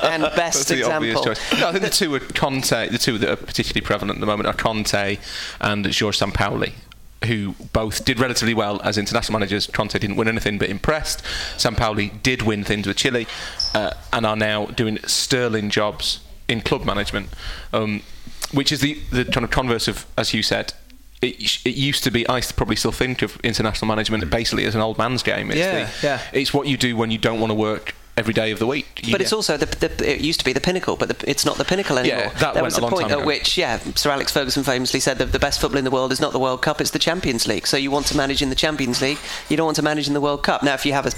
and 0.04 0.24
best 0.24 0.36
That's 0.36 0.66
the 0.70 0.84
obvious 0.84 1.18
example. 1.20 1.24
choice. 1.36 1.60
No, 1.60 1.70
I 1.70 1.72
think 1.72 1.84
the 1.84 1.90
two 1.90 2.14
are 2.16 2.20
Conte. 2.20 2.90
The 2.90 2.98
two 2.98 3.18
that 3.18 3.30
are 3.30 3.36
particularly 3.36 3.82
prevalent 3.86 4.18
at 4.18 4.20
the 4.20 4.26
moment 4.28 4.48
are 4.48 4.54
Conte 4.54 5.18
and 5.60 5.90
George 5.92 6.20
Sampaoli. 6.20 6.74
Who 7.26 7.54
both 7.72 8.04
did 8.04 8.20
relatively 8.20 8.54
well 8.56 8.82
as 8.84 8.98
international 8.98 9.40
managers. 9.40 9.68
Conte 9.68 9.98
didn't 10.00 10.16
win 10.16 10.28
anything 10.28 10.58
but 10.58 10.70
impressed. 10.70 11.24
Sampaoli 11.56 12.22
did 12.24 12.42
win 12.42 12.64
things 12.64 12.88
with 12.88 12.98
Chile 12.98 13.28
uh, 13.76 13.92
and 14.12 14.26
are 14.26 14.36
now 14.36 14.66
doing 14.66 14.98
sterling 15.06 15.70
jobs 15.70 16.20
in 16.48 16.62
club 16.62 16.84
management, 16.84 17.30
um, 17.74 18.02
which 18.52 18.72
is 18.72 18.82
the, 18.82 19.00
the 19.12 19.26
kind 19.26 19.44
of 19.44 19.52
converse 19.52 19.88
of, 19.88 20.06
as 20.18 20.34
you 20.34 20.42
said, 20.42 20.74
it, 21.22 21.66
it 21.66 21.76
used 21.76 22.04
to 22.04 22.12
be. 22.12 22.28
I 22.28 22.42
probably 22.42 22.76
still 22.76 22.92
think 22.92 23.22
of 23.22 23.40
international 23.42 23.88
management 23.88 24.30
basically 24.30 24.66
as 24.66 24.76
an 24.76 24.82
old 24.82 24.98
man's 24.98 25.24
game. 25.24 25.52
It's 25.52 25.60
Yeah, 25.60 25.86
the, 25.86 26.08
yeah. 26.08 26.22
It's 26.34 26.54
what 26.54 26.68
you 26.68 26.78
do 26.78 26.98
when 26.98 27.12
you 27.12 27.18
don't 27.18 27.40
want 27.40 27.52
to 27.52 27.56
work 27.56 27.94
every 28.22 28.34
day 28.34 28.52
of 28.52 28.60
the 28.60 28.68
week. 28.68 28.88
But 28.96 29.06
get- 29.18 29.22
it's 29.22 29.34
also 29.34 29.58
the, 29.58 29.66
the, 29.66 30.14
it 30.14 30.22
used 30.22 30.40
to 30.40 30.46
be 30.46 30.54
the 30.54 30.62
pinnacle, 30.62 30.96
but 30.96 31.08
the, 31.12 31.30
it's 31.30 31.46
not 31.46 31.58
the 31.58 31.66
pinnacle 31.66 31.98
anymore. 31.98 32.32
that 32.40 32.54
there 32.54 32.64
was 32.64 32.78
a 32.78 32.84
a 32.86 32.90
point 32.90 33.12
at 33.12 33.26
which, 33.26 33.58
yeah, 33.58 33.80
Sir 33.96 34.12
Alex 34.12 34.32
Ferguson 34.32 34.64
famously 34.64 35.00
said 35.00 35.18
that 35.18 35.32
the 35.32 35.40
best 35.40 35.60
football 35.60 35.78
in 35.78 35.86
the 35.90 35.92
world 35.92 36.12
is 36.12 36.22
not 36.22 36.32
the 36.32 36.40
World 36.40 36.62
Cup; 36.62 36.80
it's 36.82 36.92
the 36.92 37.00
Champions 37.10 37.48
League. 37.48 37.66
So 37.68 37.76
you 37.78 37.92
want 37.92 38.06
to 38.08 38.16
manage 38.18 38.42
in 38.42 38.50
the 38.50 38.56
Champions 38.56 39.02
League, 39.02 39.18
you 39.50 39.58
don't 39.58 39.66
want 39.66 39.78
to 39.78 39.84
manage 39.92 40.08
in 40.08 40.14
the 40.14 40.22
World 40.22 40.44
Cup. 40.44 40.64
Now, 40.64 40.76
if 40.76 40.86
you 40.86 40.94
have 40.94 41.08
a, 41.08 41.12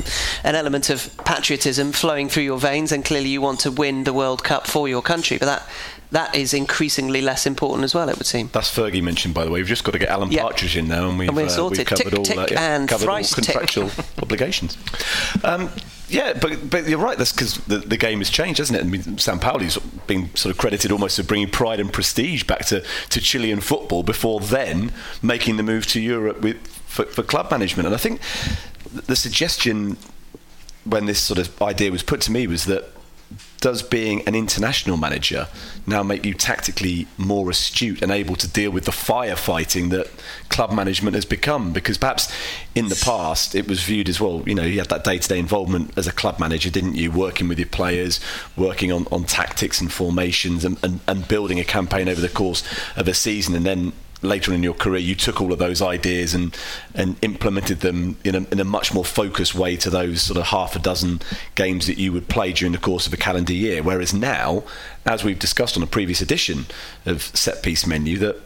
an 0.48 0.56
element 0.56 0.90
of 0.90 1.16
patriotism 1.26 1.92
flowing 1.92 2.30
through 2.30 2.44
your 2.44 2.60
veins, 2.60 2.90
then 2.90 3.04
clearly 3.04 3.30
you 3.30 3.42
want 3.42 3.60
to 3.62 3.72
win 3.72 4.04
the 4.06 4.14
World 4.14 4.44
Cup 4.44 4.66
for 4.68 4.88
your 4.88 5.02
country. 5.02 5.38
But 5.38 5.46
that 5.46 5.64
that 6.14 6.36
is 6.36 6.54
increasingly 6.54 7.22
less 7.22 7.48
important 7.48 7.84
as 7.84 7.96
well. 7.96 8.08
It 8.08 8.18
would 8.18 8.28
seem. 8.28 8.50
That's 8.54 8.74
Fergie 8.74 9.02
mentioned, 9.02 9.34
by 9.34 9.46
the 9.46 9.52
way. 9.52 9.60
We've 9.60 9.68
just 9.68 9.84
got 9.84 9.94
to 9.94 10.00
get 10.00 10.10
Alan 10.10 10.32
Yeah. 10.32 10.44
Partridge 10.44 10.78
in 10.78 10.88
now, 10.88 11.10
and 11.10 11.18
we've, 11.18 11.28
And 11.28 11.36
we're 11.36 11.50
uh, 11.50 11.70
we've 11.70 11.86
covered 11.86 12.04
Tick, 12.12 12.18
all, 12.20 12.24
tick, 12.24 12.38
uh, 12.38 12.48
yeah, 12.52 12.76
and 12.76 12.88
covered 12.88 13.10
all 13.10 13.24
contractual 13.24 13.90
obligations. 14.22 14.78
Um, 15.44 15.72
yeah, 16.10 16.34
but 16.34 16.70
but 16.70 16.88
you're 16.88 17.00
right. 17.00 17.18
That's 17.18 17.32
because 17.32 17.56
the, 17.66 17.80
the 17.80 17.98
game 17.98 18.20
has 18.20 18.30
changed, 18.30 18.60
hasn't 18.60 18.78
it? 18.78 18.82
I 18.82 18.88
mean, 18.88 19.02
Sampaoli's 19.18 19.78
been 20.06 20.34
sort 20.36 20.54
of 20.54 20.60
credited 20.60 20.92
almost 20.92 21.18
with 21.18 21.28
bringing 21.28 21.50
pride 21.50 21.80
and 21.80 21.92
prestige 21.92 22.44
back 22.44 22.66
to, 22.68 22.84
to 23.10 23.20
Chilean 23.20 23.60
football 23.60 24.04
before 24.04 24.40
then 24.40 24.92
making 25.24 25.58
the 25.58 25.64
move 25.64 25.88
to 25.88 26.00
Europe 26.00 26.42
with 26.42 26.58
for, 26.68 27.06
for 27.06 27.24
club 27.24 27.50
management. 27.50 27.88
And 27.88 27.96
I 27.96 27.98
think 27.98 28.22
the 29.08 29.16
suggestion 29.16 29.98
when 30.84 31.08
this 31.08 31.20
sort 31.20 31.40
of 31.40 31.60
idea 31.60 31.92
was 31.92 32.04
put 32.04 32.22
to 32.22 32.32
me 32.32 32.46
was 32.46 32.66
that 32.66 32.90
does 33.60 33.82
being 33.82 34.28
an 34.28 34.36
international 34.36 34.98
manager 34.98 35.48
now 35.88 36.04
make 36.04 36.26
you 36.26 36.34
tactically 36.34 37.08
more 37.18 37.50
astute 37.50 38.02
and 38.02 38.12
able 38.12 38.36
to 38.36 38.48
deal 38.48 38.72
with 38.72 38.86
the 38.86 38.92
firefighting 38.92 39.90
that 39.90 40.10
club 40.50 40.74
management 40.74 41.16
has 41.16 41.26
become? 41.26 41.72
Because 41.72 41.98
perhaps 41.98 42.32
in 42.76 42.90
the 42.90 43.02
past 43.04 43.56
it 43.56 43.68
was 43.68 43.84
viewed 43.84 44.10
as 44.10 44.20
well, 44.20 44.44
you 44.46 44.54
know, 44.54 44.64
you 44.64 44.80
had 44.80 44.90
that 44.90 45.04
day 45.04 45.18
to 45.18 45.28
day 45.28 45.40
involvement 45.40 45.98
as 45.98 46.08
a 46.08 46.12
club 46.12 46.40
manager, 46.40 46.70
didn't 46.70 46.96
you? 46.96 47.12
Working 47.12 47.48
with 47.48 47.58
your 47.58 47.70
players, 47.70 48.20
working 48.58 48.92
on, 48.92 49.08
on 49.12 49.24
tactics 49.24 49.80
and 49.80 49.92
formations 49.92 50.66
and, 50.66 50.78
and, 50.84 51.00
and 51.08 51.28
building 51.28 51.60
a 51.60 51.64
campaign 51.64 52.10
over 52.10 52.22
the 52.22 52.30
course 52.30 52.64
of 52.96 53.08
a 53.08 53.14
season 53.14 53.56
and 53.56 53.66
then 53.66 53.94
later 54.24 54.52
on 54.52 54.56
in 54.56 54.64
your 54.64 54.74
career, 54.74 55.00
you 55.00 55.16
took 55.16 55.42
all 55.42 55.52
of 55.52 55.60
those 55.60 55.82
ideas 55.82 56.34
and 56.34 56.58
and 56.96 57.16
implemented 57.22 57.82
them 57.82 58.18
in 58.24 58.36
a, 58.36 58.46
in 58.52 58.60
a 58.60 58.64
much 58.64 58.94
more 58.94 59.06
focused 59.06 59.56
way 59.56 59.76
to 59.78 59.90
those 59.90 60.22
sort 60.22 60.38
of 60.38 60.48
half 60.48 60.76
a 60.76 60.80
dozen 60.80 61.22
games 61.56 61.88
that 61.88 61.98
you 61.98 62.12
would 62.12 62.28
play 62.28 62.54
during 62.54 62.72
the 62.72 62.78
course 62.78 63.08
of 63.08 63.14
a 63.14 63.18
calendar 63.18 63.54
year. 63.54 63.84
Whereas 63.84 64.14
now, 64.14 64.64
as 65.06 65.24
we've 65.24 65.40
discussed 65.40 65.78
on 65.78 65.84
a 65.84 65.88
previous 65.88 66.22
edition 66.22 66.66
of 67.06 67.22
Set 67.22 67.64
Piece 67.64 67.86
Menu, 67.86 68.18
that 68.20 68.38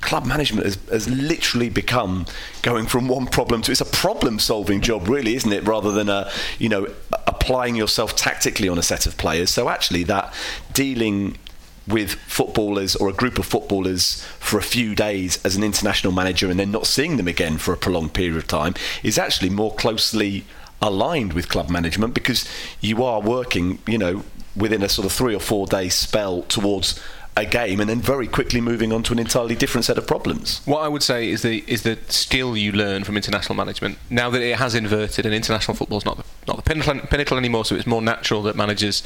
club 0.00 0.26
management 0.26 0.66
has, 0.66 0.78
has 0.90 1.08
literally 1.08 1.70
become 1.70 2.26
going 2.62 2.86
from 2.86 3.08
one 3.08 3.26
problem 3.26 3.62
to 3.62 3.72
it's 3.72 3.80
a 3.80 3.86
problem 3.86 4.38
solving 4.38 4.82
job 4.82 5.08
really 5.08 5.34
isn't 5.34 5.52
it 5.52 5.64
rather 5.66 5.90
than 5.92 6.10
a 6.10 6.30
you 6.58 6.68
know 6.68 6.86
applying 7.26 7.74
yourself 7.74 8.14
tactically 8.14 8.68
on 8.68 8.76
a 8.76 8.82
set 8.82 9.06
of 9.06 9.16
players 9.16 9.48
so 9.48 9.70
actually 9.70 10.04
that 10.04 10.32
dealing 10.74 11.38
with 11.86 12.14
footballers 12.14 12.96
or 12.96 13.08
a 13.08 13.12
group 13.12 13.38
of 13.38 13.44
footballers 13.44 14.22
for 14.38 14.58
a 14.58 14.62
few 14.62 14.94
days 14.94 15.44
as 15.44 15.56
an 15.56 15.62
international 15.62 16.12
manager 16.12 16.50
and 16.50 16.58
then 16.58 16.70
not 16.70 16.86
seeing 16.86 17.16
them 17.16 17.28
again 17.28 17.58
for 17.58 17.74
a 17.74 17.76
prolonged 17.76 18.14
period 18.14 18.36
of 18.36 18.46
time 18.46 18.74
is 19.02 19.18
actually 19.18 19.50
more 19.50 19.74
closely 19.74 20.44
aligned 20.80 21.32
with 21.32 21.48
club 21.48 21.68
management 21.68 22.14
because 22.14 22.48
you 22.80 23.02
are 23.02 23.20
working, 23.20 23.78
you 23.86 23.98
know, 23.98 24.22
within 24.56 24.82
a 24.82 24.88
sort 24.88 25.04
of 25.04 25.12
three 25.12 25.34
or 25.34 25.40
four 25.40 25.66
day 25.66 25.88
spell 25.88 26.42
towards 26.42 27.00
a 27.36 27.44
game 27.44 27.80
and 27.80 27.90
then 27.90 28.00
very 28.00 28.28
quickly 28.28 28.60
moving 28.60 28.92
on 28.92 29.02
to 29.02 29.12
an 29.12 29.18
entirely 29.18 29.56
different 29.56 29.84
set 29.84 29.98
of 29.98 30.06
problems. 30.06 30.60
What 30.66 30.82
I 30.82 30.88
would 30.88 31.02
say 31.02 31.28
is 31.28 31.42
the 31.42 31.64
is 31.66 31.82
the 31.82 31.98
skill 32.08 32.56
you 32.56 32.70
learn 32.70 33.02
from 33.02 33.16
international 33.16 33.56
management. 33.56 33.98
Now 34.08 34.30
that 34.30 34.40
it 34.40 34.56
has 34.56 34.74
inverted 34.74 35.26
and 35.26 35.34
international 35.34 35.76
football 35.76 35.98
is 35.98 36.04
not 36.04 36.16
the, 36.16 36.24
not 36.46 36.56
the 36.56 36.62
pinnacle, 36.62 37.00
pinnacle 37.08 37.36
anymore, 37.36 37.64
so 37.64 37.74
it's 37.74 37.86
more 37.86 38.02
natural 38.02 38.42
that 38.44 38.54
managers 38.54 39.02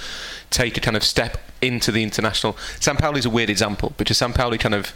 take 0.50 0.76
a 0.76 0.80
kind 0.80 0.96
of 0.96 1.04
step 1.04 1.38
into 1.60 1.90
the 1.92 2.02
international. 2.02 2.52
Sampaoli 2.78 3.18
is 3.18 3.26
a 3.26 3.30
weird 3.30 3.50
example 3.50 3.92
because 3.96 4.18
Sampaoli 4.18 4.58
kind 4.60 4.74
of 4.74 4.92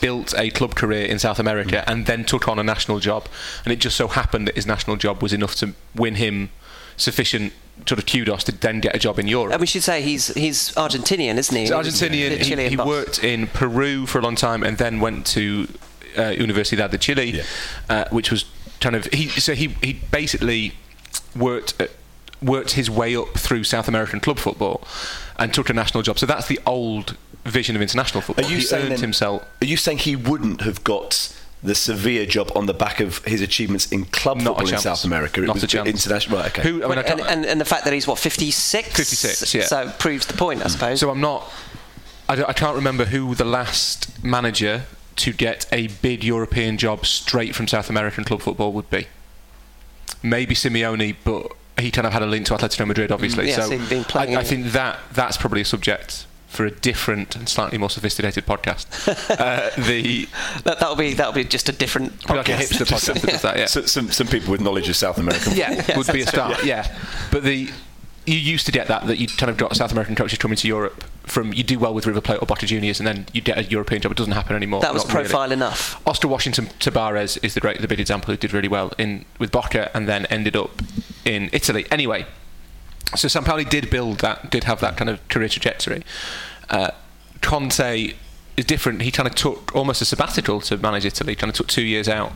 built 0.00 0.34
a 0.36 0.50
club 0.50 0.74
career 0.74 1.04
in 1.06 1.18
South 1.18 1.38
America 1.38 1.84
and 1.88 2.06
then 2.06 2.24
took 2.24 2.48
on 2.48 2.58
a 2.58 2.62
national 2.62 2.98
job, 2.98 3.26
and 3.64 3.72
it 3.72 3.78
just 3.78 3.96
so 3.96 4.08
happened 4.08 4.46
that 4.48 4.54
his 4.56 4.66
national 4.66 4.96
job 4.96 5.22
was 5.22 5.32
enough 5.32 5.54
to 5.56 5.74
win 5.94 6.14
him 6.16 6.50
sufficient 6.96 7.52
sort 7.86 7.98
of 8.00 8.06
kudos 8.06 8.42
to 8.44 8.52
then 8.52 8.80
get 8.80 8.94
a 8.94 8.98
job 8.98 9.18
in 9.18 9.28
Europe. 9.28 9.52
And 9.52 9.60
we 9.60 9.66
should 9.66 9.84
say 9.84 10.02
he's 10.02 10.28
he's 10.34 10.72
Argentinian, 10.74 11.36
isn't 11.36 11.54
he? 11.54 11.62
He's 11.62 11.70
Argentinian. 11.70 12.38
The 12.38 12.62
He, 12.64 12.68
he 12.70 12.76
worked 12.76 13.22
in 13.22 13.46
Peru 13.46 14.04
for 14.06 14.18
a 14.18 14.22
long 14.22 14.34
time 14.34 14.62
and 14.64 14.78
then 14.78 14.98
went 15.00 15.26
to 15.28 15.68
uh, 16.16 16.22
Universidad 16.32 16.90
de 16.90 16.98
Chile, 16.98 17.30
Yeah. 17.30 17.42
uh, 17.88 18.04
which 18.10 18.30
was 18.32 18.46
kind 18.80 18.96
of 18.96 19.06
he. 19.12 19.28
So 19.28 19.54
he 19.54 19.68
he 19.82 19.92
basically 20.10 20.72
worked. 21.36 21.80
At, 21.80 21.90
Worked 22.40 22.74
his 22.74 22.88
way 22.88 23.16
up 23.16 23.36
through 23.36 23.64
South 23.64 23.88
American 23.88 24.20
club 24.20 24.38
football, 24.38 24.86
and 25.38 25.54
took 25.54 25.70
a 25.70 25.72
national 25.72 26.02
job. 26.02 26.18
So 26.18 26.26
that's 26.26 26.48
the 26.48 26.58
old 26.66 27.16
vision 27.44 27.76
of 27.76 27.82
international 27.82 28.20
football. 28.20 28.44
Are 28.44 28.48
you 28.48 28.56
he 28.56 28.62
saying 28.62 28.84
earned 28.84 28.92
then- 28.92 29.00
himself. 29.00 29.44
Are 29.62 29.66
you 29.66 29.76
saying 29.76 29.98
he 29.98 30.16
wouldn't 30.16 30.62
have 30.62 30.84
got 30.84 31.34
the 31.62 31.74
Sevilla 31.74 32.24
job 32.24 32.52
on 32.54 32.66
the 32.66 32.74
back 32.74 33.00
of 33.00 33.24
his 33.24 33.40
achievements 33.40 33.90
in 33.90 34.04
club 34.04 34.38
Not 34.38 34.42
a 34.42 34.60
football 34.60 34.74
in. 34.74 34.78
South 34.78 35.04
America? 35.04 35.42
It 35.42 35.46
Not 35.46 35.54
was 35.54 35.64
a 35.64 35.66
chance. 35.66 35.88
international. 35.88 36.38
Right, 36.38 36.46
okay. 36.46 36.62
Who? 36.62 36.84
I 36.84 36.88
mean, 36.88 36.98
I 36.98 37.02
and, 37.02 37.20
and, 37.20 37.46
and 37.46 37.60
the 37.60 37.64
fact 37.64 37.84
that 37.84 37.92
he's 37.92 38.06
what 38.06 38.18
56 38.18 38.88
56, 38.94 39.54
yeah. 39.54 39.64
so 39.64 39.90
proves 39.98 40.26
the 40.26 40.34
point 40.34 40.60
I 40.62 40.66
mm. 40.66 40.70
suppose 40.70 41.00
So 41.00 41.10
I'm 41.10 41.20
not. 41.20 41.50
I, 42.28 42.44
I 42.44 42.52
can't 42.52 42.76
remember 42.76 43.06
who 43.06 43.34
the 43.34 43.44
last 43.44 44.22
manager 44.22 44.84
to 45.16 45.32
get 45.32 45.66
a 45.72 45.88
big 45.88 46.22
European 46.22 46.78
job 46.78 47.04
straight 47.04 47.54
from 47.54 47.66
South 47.66 47.90
American 47.90 48.22
club 48.22 48.40
football 48.40 48.72
would 48.72 48.88
be. 48.88 49.06
Maybe 50.22 50.54
Simeone, 50.54 51.16
but 51.24 51.52
he 51.78 51.90
kind 51.90 52.06
of 52.06 52.12
had 52.12 52.22
a 52.22 52.26
link 52.26 52.46
to 52.46 52.54
Atletico 52.54 52.86
Madrid, 52.86 53.12
obviously. 53.12 53.44
Mm, 53.44 53.48
yes, 53.48 53.66
so 53.68 53.70
he'd 53.70 53.88
been 53.88 54.00
I, 54.00 54.04
playing 54.04 54.36
I 54.36 54.40
in- 54.40 54.46
think 54.46 54.66
that 54.72 54.98
that's 55.12 55.36
probably 55.36 55.60
a 55.60 55.64
subject 55.64 56.26
for 56.48 56.64
a 56.64 56.70
different 56.70 57.36
and 57.36 57.48
slightly 57.48 57.76
more 57.78 57.90
sophisticated 57.90 58.46
podcast. 58.46 58.86
uh, 59.38 59.70
the 59.86 60.26
that, 60.64 60.80
that'll 60.80 60.96
be 60.96 61.14
that'll 61.14 61.32
be 61.32 61.44
just 61.44 61.68
a 61.68 61.72
different 61.72 62.20
probably 62.22 62.38
like 62.38 62.48
a 62.48 62.64
hipster 62.64 62.86
podcast 62.86 63.20
that 63.20 63.30
does 63.30 63.42
that. 63.42 63.56
Yeah. 63.56 63.66
So, 63.68 63.82
some 63.82 64.10
some 64.10 64.26
people 64.26 64.50
with 64.50 64.60
knowledge 64.60 64.88
of 64.88 64.96
South 64.96 65.18
American. 65.18 65.52
yeah, 65.56 65.96
would 65.96 66.06
be 66.12 66.22
a 66.22 66.26
start. 66.26 66.64
Yeah, 66.64 66.92
but 67.30 67.42
the 67.42 67.70
you 68.24 68.36
used 68.36 68.66
to 68.66 68.72
get 68.72 68.88
that 68.88 69.06
that 69.06 69.18
you 69.18 69.26
kind 69.26 69.50
of 69.50 69.56
got 69.56 69.76
South 69.76 69.92
American 69.92 70.14
coaches 70.14 70.38
coming 70.38 70.56
to 70.56 70.68
Europe 70.68 71.04
from 71.24 71.52
you 71.52 71.62
do 71.62 71.78
well 71.78 71.92
with 71.94 72.06
River 72.06 72.20
Plate 72.22 72.40
or 72.42 72.46
Boca 72.46 72.66
Juniors, 72.66 72.98
and 72.98 73.06
then 73.06 73.26
you 73.32 73.40
get 73.42 73.58
a 73.58 73.64
European 73.64 74.00
job. 74.00 74.12
It 74.12 74.18
doesn't 74.18 74.32
happen 74.32 74.56
anymore. 74.56 74.80
that 74.80 74.94
was 74.94 75.04
Not 75.06 75.14
really. 75.14 75.28
profile 75.28 75.52
enough 75.52 76.00
Oscar 76.06 76.28
Washington 76.28 76.66
Tabarez 76.78 77.38
is 77.42 77.54
the 77.54 77.60
great, 77.60 77.80
the 77.80 77.88
big 77.88 78.00
example 78.00 78.32
who 78.32 78.38
did 78.38 78.52
really 78.52 78.68
well 78.68 78.92
in 78.98 79.24
with 79.38 79.50
Boca 79.52 79.94
and 79.94 80.08
then 80.08 80.24
ended 80.26 80.56
up 80.56 80.70
in 81.28 81.50
Italy. 81.52 81.84
Anyway, 81.90 82.26
so 83.14 83.28
Sampaoli 83.28 83.68
did 83.68 83.90
build 83.90 84.18
that, 84.20 84.50
did 84.50 84.64
have 84.64 84.80
that 84.80 84.96
kind 84.96 85.10
of 85.10 85.26
career 85.28 85.48
trajectory. 85.48 86.02
Uh, 86.70 86.90
Conte 87.40 88.14
is 88.56 88.64
different. 88.64 89.02
He 89.02 89.10
kind 89.10 89.28
of 89.28 89.34
took 89.34 89.74
almost 89.74 90.02
a 90.02 90.04
sabbatical 90.04 90.60
to 90.62 90.76
manage 90.78 91.04
Italy. 91.04 91.34
Kind 91.34 91.50
of 91.50 91.56
took 91.56 91.68
two 91.68 91.82
years 91.82 92.08
out 92.08 92.32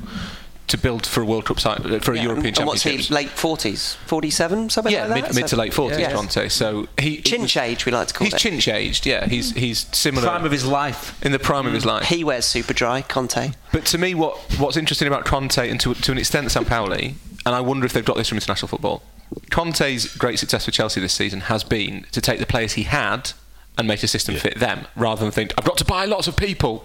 to 0.69 0.79
build 0.79 1.05
for 1.05 1.21
a 1.23 1.27
World 1.27 1.45
Cup 1.45 1.59
side, 1.59 1.83
for 2.05 2.13
a 2.13 2.17
Yeah, 2.17 2.23
European 2.23 2.47
and, 2.49 2.59
and 2.59 2.67
what's 2.69 2.83
he 2.85 2.91
Championship. 2.91 3.15
late 3.15 3.29
40s 3.31 3.97
47 4.07 4.71
something 4.71 4.93
Yeah, 4.93 5.07
like 5.07 5.23
that 5.25 5.35
mid, 5.35 5.43
mid 5.43 5.47
to 5.49 5.57
late 5.57 5.75
forties, 5.75 5.99
Yeah. 5.99 6.13
Conte. 6.13 6.49
So 6.49 6.87
he 6.99 7.17
he 7.17 7.23
chinch 7.23 7.41
was- 7.43 7.57
age 7.57 7.85
we 7.85 7.93
like 7.93 8.09
to 8.09 8.15
call 8.15 8.25
He's 8.27 8.35
it 8.35 8.41
He's 8.41 8.65
chinch 8.65 8.73
aged. 8.73 9.05
Yeah, 9.05 9.27
he's 9.27 9.51
he's 9.53 9.87
similar 9.93 10.27
Prime 10.29 10.45
of 10.47 10.53
his 10.53 10.65
life. 10.65 11.21
in 11.23 11.33
the 11.33 11.39
prime 11.41 11.67
of 11.67 11.73
his 11.75 11.85
life. 11.85 12.05
he 12.05 12.23
wears 12.25 12.45
super 12.47 12.73
dry 12.73 13.03
Conte 13.03 13.51
But 13.73 13.85
to 13.87 13.99
me, 13.99 14.15
what 14.15 14.39
what's 14.59 14.77
interesting 14.77 15.09
about 15.09 15.25
Conte 15.27 15.69
and 15.69 15.79
to, 15.81 15.93
to 15.95 16.13
an 16.13 16.19
extent 16.19 16.47
Sampaoli, 16.49 17.15
and 17.45 17.55
I 17.55 17.61
wonder 17.61 17.87
if 17.87 17.93
they've 17.93 18.05
got 18.05 18.17
this 18.17 18.29
from 18.29 18.37
international 18.37 18.69
football. 18.69 19.03
Conte's 19.51 20.15
great 20.17 20.39
success 20.39 20.65
for 20.65 20.71
Chelsea 20.71 21.01
this 21.01 21.13
season 21.15 21.41
has 21.43 21.65
been 21.65 22.05
to 22.13 22.21
take 22.21 22.39
the 22.39 22.47
players 22.47 22.75
he 22.75 22.83
had 22.85 23.33
and 23.79 23.89
make 23.89 24.03
a 24.03 24.09
system 24.09 24.35
fit 24.37 24.59
them, 24.59 24.87
rather 24.97 25.23
than 25.23 25.31
think 25.33 25.55
I've 25.57 25.65
got 25.65 25.79
to 25.79 25.85
buy 25.85 26.05
lots 26.05 26.27
of 26.27 26.37
people, 26.37 26.85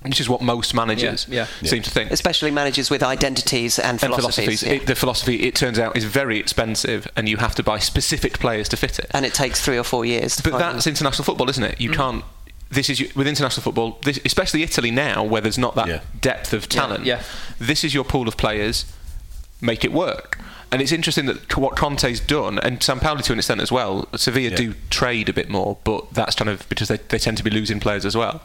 which 0.00 0.18
is 0.20 0.28
what 0.28 0.40
most 0.40 0.72
managers 0.72 1.26
Yeah, 1.28 1.46
yeah. 1.60 1.68
seem 1.68 1.82
to 1.82 1.90
think. 1.90 2.10
especially 2.10 2.50
managers 2.50 2.88
with 2.88 3.02
identities 3.02 3.78
and 3.78 3.90
and 3.90 4.00
philosophies, 4.00 4.60
philosophies. 4.60 4.62
yeah. 4.62 4.72
It, 4.82 4.86
the 4.86 4.94
philosophy, 4.94 5.42
it 5.42 5.54
turns 5.54 5.78
out, 5.78 5.94
is 5.96 6.04
very 6.04 6.38
expensive, 6.38 7.06
and 7.16 7.28
you 7.28 7.36
have 7.36 7.54
to 7.56 7.62
buy 7.62 7.78
specific 7.78 8.38
players 8.38 8.68
to 8.70 8.76
fit 8.78 8.98
it. 8.98 9.10
and 9.12 9.26
it 9.26 9.34
takes 9.34 9.60
three 9.60 9.76
or 9.78 9.84
four 9.84 10.06
years 10.06 10.36
to 10.36 10.42
But 10.42 10.58
that's 10.58 10.84
them. 10.84 10.92
international 10.92 11.24
football, 11.24 11.50
isn't 11.50 11.62
it? 11.64 11.78
You 11.80 11.90
mm. 11.90 11.94
can't. 11.96 12.24
This 12.70 12.88
is 12.90 13.14
with 13.14 13.28
international 13.28 13.62
football, 13.62 13.98
this, 14.02 14.18
especially 14.24 14.62
Italy 14.62 14.90
now, 14.90 15.22
where 15.22 15.40
there's 15.42 15.58
not 15.58 15.74
that 15.76 15.86
Yeah. 15.88 16.00
depth 16.20 16.52
of 16.54 16.68
talent. 16.68 17.04
yeah. 17.04 17.22
This 17.58 17.84
is 17.84 17.92
your 17.94 18.04
pool 18.04 18.26
of 18.26 18.36
players. 18.38 18.86
Make 19.60 19.84
it 19.84 19.92
work. 19.92 20.38
And 20.72 20.82
it's 20.82 20.92
interesting 20.92 21.26
that 21.26 21.56
what 21.56 21.76
Conte's 21.76 22.20
done, 22.20 22.58
and 22.58 22.80
Sampaoli 22.80 23.22
to 23.24 23.32
an 23.32 23.38
extent 23.38 23.60
as 23.60 23.70
well. 23.72 24.08
Sevilla 24.16 24.50
Yeah. 24.50 24.56
do 24.56 24.74
trade 24.90 25.28
a 25.28 25.32
bit 25.32 25.48
more, 25.48 25.78
but 25.84 26.12
that's 26.12 26.34
kind 26.34 26.48
of 26.50 26.68
because 26.68 26.88
they, 26.88 26.96
they 26.96 27.18
tend 27.18 27.36
to 27.38 27.44
be 27.44 27.50
losing 27.50 27.80
players 27.80 28.04
as 28.04 28.16
well. 28.16 28.42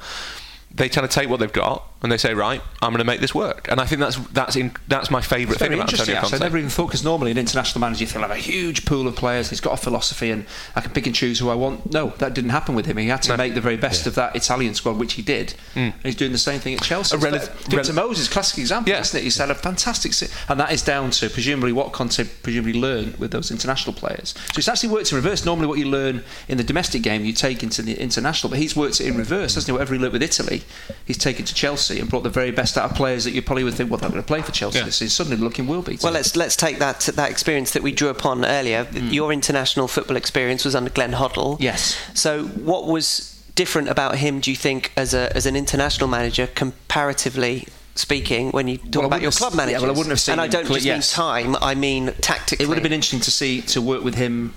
They 0.74 0.88
kind 0.88 1.04
of 1.04 1.12
take 1.12 1.28
what 1.30 1.40
they've 1.40 1.52
got 1.52 1.84
and 2.04 2.12
they 2.12 2.18
say, 2.18 2.34
right, 2.34 2.62
I'm 2.82 2.92
going 2.92 3.00
to 3.00 3.04
make 3.06 3.20
this 3.22 3.36
work. 3.36 3.68
And 3.70 3.80
I 3.80 3.86
think 3.86 4.00
that's 4.02 4.16
that's 4.30 4.56
in, 4.56 4.72
that's 4.88 5.12
my 5.12 5.22
favourite 5.22 5.60
thing 5.60 5.74
about 5.74 5.82
interesting. 5.84 6.16
Antonio 6.16 6.22
Actually, 6.22 6.28
I 6.28 6.40
Conte. 6.40 6.44
never 6.46 6.58
even 6.58 6.70
thought 6.70 6.88
because 6.88 7.04
normally 7.04 7.32
an 7.32 7.38
international 7.38 7.80
manager, 7.80 8.02
you 8.02 8.08
feel 8.08 8.22
like 8.22 8.32
a 8.32 8.36
huge 8.36 8.86
pool 8.86 9.08
of 9.08 9.16
players. 9.16 9.50
He's 9.50 9.62
got 9.62 9.74
a 9.74 9.78
philosophy, 9.78 10.32
and 10.32 10.46
I 10.76 10.82
can 10.82 10.92
pick 10.92 11.06
and 11.06 11.16
choose 11.16 11.38
who 11.40 11.50
I 11.50 11.56
want. 11.56 11.92
No, 11.92 12.10
that 12.18 12.34
didn't 12.34 12.50
happen 12.52 12.74
with 12.76 12.86
him. 12.88 12.98
He 12.98 13.08
had 13.08 13.22
to 13.24 13.30
No. 13.30 13.38
make 13.38 13.54
the 13.54 13.62
very 13.62 13.78
best 13.78 14.08
of 14.08 14.16
that 14.16 14.36
Italian 14.36 14.74
squad, 14.74 14.98
which 14.98 15.14
he 15.14 15.22
did. 15.22 15.54
Mm. 15.76 15.94
And 15.94 15.94
he's 16.04 16.16
doing 16.16 16.32
the 16.32 16.38
same 16.38 16.60
thing 16.60 16.74
at 16.76 16.82
Chelsea. 16.82 17.16
A 17.16 17.20
rel- 17.20 17.34
Victor 17.40 17.94
rel- 17.94 18.08
Moses, 18.08 18.28
classic 18.28 18.58
example, 18.60 18.92
Yeah. 18.92 19.02
isn't 19.02 19.20
it? 19.20 19.24
He's 19.24 19.38
had 19.38 19.52
a 19.52 19.56
fantastic, 19.56 20.14
se- 20.14 20.30
and 20.50 20.60
that 20.60 20.72
is 20.72 20.82
down 20.82 21.12
to 21.12 21.30
presumably 21.30 21.72
what 21.72 21.92
Conte 21.94 22.24
presumably 22.42 22.74
learned 22.80 23.18
with 23.18 23.32
those 23.32 23.52
international 23.52 23.94
players. 23.94 24.34
So 24.54 24.58
it's 24.58 24.68
actually 24.68 24.90
worked 24.90 25.12
in 25.12 25.18
reverse. 25.18 25.46
Normally, 25.46 25.68
what 25.68 25.78
you 25.78 25.86
learn 25.86 26.24
in 26.48 26.58
the 26.58 26.64
domestic 26.64 27.04
game, 27.04 27.26
you 27.26 27.34
take 27.34 27.62
into 27.64 27.82
the 27.84 27.94
international, 28.00 28.50
but 28.50 28.58
he's 28.60 28.76
worked 28.76 29.00
it 29.00 29.06
in 29.08 29.18
reverse, 29.18 29.54
hasn't 29.56 29.68
he? 29.68 29.72
Whatever 29.72 29.94
he 29.94 30.00
learned 30.00 30.14
with 30.14 30.24
Italy, 30.24 30.64
he's 31.06 31.18
taken 31.18 31.46
to 31.46 31.54
Chelsea 31.54 31.91
and 32.00 32.10
brought 32.10 32.24
the 32.24 32.30
very 32.30 32.52
best 32.52 32.78
out 32.78 32.90
of 32.90 32.96
players 32.98 33.24
that 33.26 33.32
you 33.32 33.42
probably 33.42 33.64
would 33.64 33.74
think, 33.74 33.90
well, 33.90 33.98
they're 33.98 34.10
not 34.10 34.14
going 34.14 34.24
to 34.24 34.28
play 34.28 34.42
for 34.42 34.52
Chelsea. 34.52 34.80
Yeah. 34.80 34.86
This 34.86 35.02
is 35.02 35.14
suddenly 35.14 35.38
looking 35.38 35.68
will 35.68 35.82
be. 35.82 35.98
Well, 36.02 36.14
let's 36.14 36.36
let's 36.36 36.56
take 36.56 36.80
that 36.80 37.02
that 37.16 37.30
experience 37.32 37.72
that 37.72 37.84
we 37.84 37.92
drew 37.92 38.10
upon 38.10 38.46
earlier. 38.46 38.86
Hmm. 38.86 39.10
Your 39.10 39.34
international 39.34 39.88
football 39.88 40.18
experience 40.18 40.64
was 40.66 40.76
under 40.76 40.90
Glenn 40.90 41.14
Hoddle. 41.14 41.58
Yes. 41.60 41.98
So, 42.14 42.46
what 42.46 42.88
was 42.88 43.44
different 43.56 43.90
about 43.90 44.16
him? 44.16 44.40
Do 44.40 44.50
you 44.52 44.58
think, 44.58 44.92
as 44.96 45.14
a 45.14 45.36
as 45.36 45.46
an 45.46 45.56
international 45.56 46.08
manager, 46.08 46.48
comparatively 46.48 47.68
speaking, 47.96 48.52
when 48.52 48.68
you 48.68 48.78
talk 48.78 48.96
Well, 48.96 49.06
about 49.08 49.22
your 49.22 49.32
club 49.32 49.54
manager. 49.54 49.74
yeah, 49.78 49.82
well, 49.82 49.90
I 49.90 49.94
wouldn't 49.94 50.10
have 50.10 50.20
seen 50.20 50.34
And 50.34 50.42
I 50.42 50.48
don't 50.48 50.64
cl- 50.66 50.76
just 50.76 50.86
yes. 50.86 51.18
mean 51.18 51.26
time; 51.26 51.56
I 51.62 51.76
mean 51.76 52.14
tactically. 52.22 52.64
It 52.66 52.68
would 52.70 52.78
have 52.78 52.84
been 52.84 52.94
interesting 52.94 53.20
to 53.22 53.32
see 53.32 53.62
to 53.64 53.82
work 53.82 54.04
with 54.04 54.16
him 54.16 54.54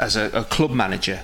as 0.00 0.16
a, 0.16 0.30
a 0.32 0.44
club 0.44 0.70
manager 0.70 1.22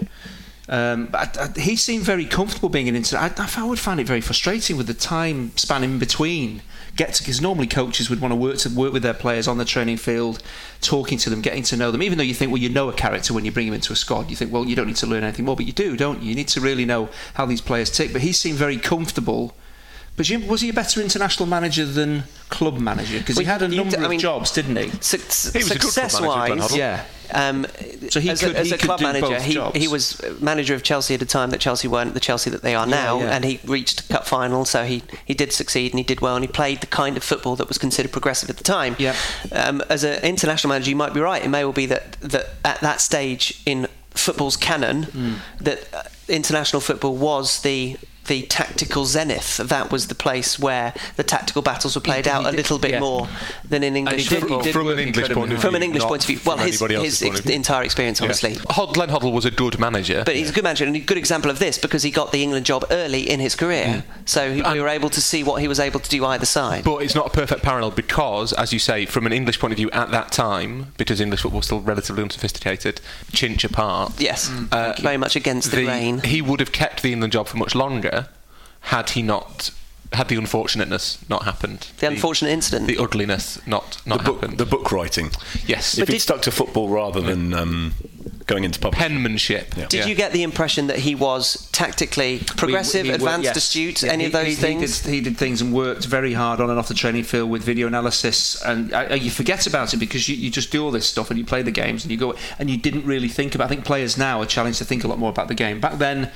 Um, 0.69 1.07
but 1.07 1.37
I, 1.39 1.45
I, 1.45 1.61
he 1.61 1.77
seemed 1.77 2.05
very 2.05 2.25
comfortable 2.25 2.69
being 2.69 2.89
an 2.89 2.97
inter. 2.97 3.19
I, 3.19 3.31
I 3.37 3.65
would 3.65 3.79
find 3.79 4.01
it 4.01 4.07
very 4.07 4.21
frustrating 4.21 4.77
with 4.77 4.87
the 4.87 4.95
time 4.95 5.57
span 5.57 5.85
in 5.85 5.99
between. 5.99 6.63
Get 6.97 7.19
because 7.19 7.41
normally 7.41 7.67
coaches 7.67 8.09
would 8.09 8.21
want 8.21 8.31
to 8.31 8.37
work 8.37 8.59
to 8.59 8.69
work 8.69 8.93
with 8.93 9.03
their 9.03 9.15
players 9.15 9.49
on 9.49 9.59
the 9.59 9.65
training 9.65 9.97
field, 9.97 10.41
talking 10.81 11.19
to 11.19 11.29
them, 11.29 11.41
getting 11.41 11.65
to 11.65 11.77
know 11.77 11.91
them. 11.91 12.05
Even 12.05 12.19
though 12.19 12.25
you 12.25 12.35
think, 12.35 12.53
well, 12.53 12.63
you 12.63 12.69
know 12.69 12.89
a 12.89 12.93
character 12.93 13.35
when 13.35 13.45
you 13.45 13.51
bring 13.51 13.67
him 13.67 13.75
into 13.75 13.93
a 13.93 13.97
squad, 13.97 14.31
you 14.31 14.37
think, 14.37 14.53
well, 14.53 14.65
you 14.65 14.77
don't 14.77 14.87
need 14.87 14.97
to 14.97 15.07
learn 15.07 15.25
anything 15.25 15.45
more, 15.45 15.57
but 15.57 15.67
you 15.67 15.73
do, 15.73 15.97
don't 15.97 16.23
you? 16.23 16.29
You 16.29 16.35
need 16.37 16.49
to 16.49 16.61
really 16.61 16.85
know 16.85 17.09
how 17.35 17.47
these 17.47 17.61
players 17.61 17.91
tick. 17.91 18.13
But 18.13 18.23
he 18.23 18.33
seemed 18.33 18.59
very 18.59 18.77
comfortable. 18.79 19.55
But 20.17 20.27
Jim, 20.27 20.47
was 20.47 20.61
he 20.61 20.69
a 20.69 20.73
better 20.73 21.01
international 21.01 21.47
manager 21.47 21.85
than 21.85 22.25
club 22.49 22.79
manager? 22.79 23.19
Because 23.19 23.37
he 23.37 23.45
had 23.45 23.63
a 23.63 23.69
number 23.69 23.97
d- 23.97 24.03
I 24.03 24.05
of 24.05 24.11
mean- 24.11 24.21
jobs, 24.21 24.53
didn't 24.53 24.77
he? 24.77 24.91
Su- 25.01 25.19
He 25.19 25.59
was 25.59 25.71
a 25.71 25.75
good 25.75 25.81
club 25.81 25.93
success 25.93 26.21
manager, 26.21 26.47
Glenn 26.47 26.59
wise, 26.61 26.77
Yeah. 26.77 27.05
Um, 27.33 27.67
So 28.11 28.21
he 28.21 28.31
as 28.31 28.41
could- 28.41 28.55
a, 28.55 28.59
as 28.61 28.69
he 28.69 28.75
a 28.75 28.79
club 28.79 29.01
do 29.01 29.05
manager, 29.07 29.41
he, 29.41 29.59
he 29.81 29.89
was 29.89 30.21
manager 30.41 30.75
of 30.75 30.85
Chelsea 30.85 31.15
at 31.15 31.23
a 31.23 31.27
time 31.27 31.51
that 31.51 31.59
Chelsea 31.59 31.89
weren't 31.89 32.15
the 32.15 32.21
Chelsea 32.21 32.49
that 32.51 32.63
they 32.63 32.77
are 32.77 32.87
now, 32.87 33.19
yeah. 33.19 33.31
and 33.35 33.45
he 33.45 33.59
reached 33.65 34.09
cup 34.09 34.25
final, 34.25 34.65
so 34.65 34.85
he, 34.85 35.03
he 35.25 35.35
did 35.35 35.53
succeed 35.53 35.91
and 35.93 35.99
he 35.99 36.05
did 36.05 36.21
well, 36.21 36.37
and 36.37 36.45
he 36.45 36.49
played 36.53 36.81
the 36.81 36.87
kind 36.87 37.17
of 37.17 37.25
football 37.25 37.57
that 37.57 37.67
was 37.67 37.79
considered 37.79 38.13
progressive 38.13 38.49
at 38.51 38.57
the 38.59 38.63
time. 38.65 38.95
Yeah. 39.01 39.17
Um, 39.51 39.83
as 39.89 40.05
an 40.05 40.23
international 40.23 40.69
manager, 40.69 40.91
you 40.91 40.97
might 40.97 41.13
be 41.15 41.19
right. 41.21 41.43
It 41.45 41.49
may 41.49 41.65
well 41.65 41.73
be 41.73 41.87
that, 41.87 42.13
that 42.21 42.51
at 42.65 42.81
that 42.83 43.01
stage 43.01 43.61
in 43.67 43.89
football's 44.11 44.57
canon, 44.57 45.05
Hmm. 45.05 45.33
that 45.61 45.93
uh, 45.93 46.03
international 46.29 46.81
football 46.81 47.17
was 47.17 47.63
the 47.63 47.97
the 48.27 48.43
tactical 48.43 49.05
zenith. 49.05 49.57
That 49.59 49.91
was 49.93 50.09
the 50.09 50.15
place 50.15 50.59
where 50.59 50.95
the 51.17 51.23
tactical 51.23 51.63
battles 51.63 51.95
were 51.95 52.01
played 52.01 52.25
did- 52.25 52.31
out 52.33 52.43
he 52.45 52.49
a 52.49 52.53
little 52.53 52.79
bit 52.79 52.93
yeah. 52.93 53.01
more 53.01 53.29
than 53.69 53.83
in 53.83 53.89
And 53.89 54.09
English 54.09 54.29
did- 54.29 54.41
football. 54.41 54.63
From 54.65 54.89
an 54.89 54.99
English 54.99 55.29
point 55.31 55.45
of 55.53 55.59
view. 55.59 55.59
From 55.59 55.75
an 55.75 55.83
English 55.83 56.03
point 56.05 56.23
of 56.23 56.27
view, 56.27 56.41
well, 56.45 56.57
from 56.57 56.67
his, 56.67 56.81
anybody 56.81 56.95
else's 56.97 57.21
his 57.21 57.31
ex- 57.31 57.41
view. 57.41 57.55
entire 57.55 57.83
experience, 57.83 58.21
Yeah. 58.21 58.25
obviously. 58.27 58.59
Hod- 58.71 58.95
Glenn 58.95 59.09
Hoddle 59.11 59.33
was 59.33 59.45
a 59.45 59.51
good 59.51 59.79
manager. 59.79 60.23
But 60.25 60.37
he's 60.37 60.51
a 60.51 60.53
good 60.53 60.65
manager 60.65 60.85
and 60.85 60.97
a 60.97 61.01
good 61.01 61.19
example 61.19 61.51
of 61.51 61.59
this 61.59 61.79
because 61.79 62.03
he 62.03 62.11
got 62.11 62.33
the 62.33 62.43
England 62.43 62.67
job 62.67 62.85
early 62.91 63.29
in 63.29 63.41
his 63.41 63.55
career. 63.55 64.05
So 64.25 64.53
he, 64.53 64.63
we 64.63 64.81
were 64.81 64.89
able 64.89 65.11
to 65.11 65.21
see 65.21 65.43
what 65.45 65.61
he 65.61 65.69
was 65.69 65.79
able 65.81 66.01
to 66.01 66.09
do 66.11 66.25
either 66.25 66.47
side. 66.47 66.85
But 66.85 66.99
it's 67.03 67.15
not 67.15 67.27
a 67.27 67.31
perfect 67.31 67.63
parallel 67.63 67.91
because, 67.91 68.53
as 68.55 68.73
you 68.73 68.79
say, 68.79 69.05
from 69.07 69.27
an 69.27 69.33
English 69.33 69.59
point 69.61 69.73
of 69.73 69.77
view 69.77 69.91
at 69.91 70.11
that 70.13 70.33
time, 70.33 70.93
because 70.97 71.21
English 71.21 71.43
football 71.43 71.59
was 71.59 71.67
still 71.67 71.81
relatively 71.81 72.23
unsophisticated, 72.23 73.01
chinch 73.33 73.65
apart. 73.65 74.13
yes, 74.19 74.51
uh, 74.73 74.95
very 75.01 75.17
much 75.17 75.37
against 75.37 75.71
the, 75.71 75.85
grain. 75.85 76.21
He 76.21 76.41
would 76.41 76.61
have 76.61 76.73
kept 76.73 77.03
the 77.03 77.13
England 77.13 77.33
job 77.33 77.49
for 77.49 77.57
much 77.57 77.75
longer 77.75 78.14
had 78.85 79.11
he 79.11 79.23
not 79.23 79.71
had 80.13 80.29
the 80.29 80.37
unfortunateness 80.37 81.19
not 81.29 81.43
happened. 81.43 81.89
The 81.99 82.07
unfortunate 82.07 82.51
incident. 82.51 82.87
the 82.87 82.99
ugliness 82.99 83.59
not 83.67 84.01
not 84.07 84.19
the 84.19 84.25
book, 84.25 84.41
happened. 84.43 84.59
the 84.59 84.67
book 84.67 84.93
writing. 84.93 85.31
yes, 85.67 85.99
if 85.99 86.09
he'd 86.09 86.21
stuck 86.21 86.43
to 86.43 86.53
football 86.53 86.89
rather 86.89 87.21
than 87.21 87.53
um, 87.53 87.95
going 88.47 88.63
into 88.63 88.79
publishing. 88.79 89.09
penmanship. 89.09 89.75
Yeah. 89.77 89.87
Did 89.87 90.01
Yeah. 90.01 90.07
you 90.07 90.15
get 90.15 90.33
the 90.33 90.45
impression 90.45 90.87
that 90.87 90.99
he 91.01 91.15
was 91.17 91.69
tactically 91.73 92.41
progressive, 92.57 93.03
We- 93.05 93.09
we 93.09 93.13
worked- 93.15 93.23
advanced, 93.25 93.45
yes. 93.47 93.57
astute, 93.57 94.03
Yeah, 94.05 94.13
any 94.13 94.27
of 94.27 94.33
those 94.33 94.47
he, 94.49 94.55
things? 94.55 95.01
He 95.01 95.05
did, 95.11 95.15
he 95.15 95.21
did 95.31 95.37
things 95.39 95.61
and 95.63 95.73
worked 95.73 96.05
very 96.05 96.35
hard 96.35 96.61
on 96.61 96.71
and 96.71 96.79
off 96.79 96.87
the 96.87 96.95
training 96.95 97.25
field 97.25 97.51
with 97.51 97.65
video 97.65 97.87
analysis, 97.89 98.61
and 98.63 98.93
uh, 98.93 99.15
you 99.15 99.31
forget 99.33 99.67
about 99.67 99.95
it 99.95 99.97
because 99.97 100.29
you, 100.29 100.37
you 100.37 100.49
just 100.51 100.71
do 100.71 100.85
all 100.85 100.93
this 100.93 101.07
stuff 101.09 101.31
and 101.31 101.39
you 101.41 101.45
play 101.45 101.63
the 101.63 101.73
games 101.73 102.05
and 102.05 102.13
you 102.13 102.19
go 102.19 102.35
and 102.61 102.71
you 102.71 102.77
didn't 102.77 103.05
really 103.07 103.29
think 103.29 103.55
about. 103.57 103.65
I 103.65 103.69
think 103.69 103.85
players 103.85 104.17
now 104.17 104.41
are 104.43 104.47
challenged 104.47 104.79
to 104.79 104.85
think 104.85 105.03
a 105.03 105.09
lot 105.09 105.19
more 105.19 105.31
about 105.31 105.49
the 105.49 105.55
game. 105.55 105.81
Back 105.81 105.99
then. 105.99 106.31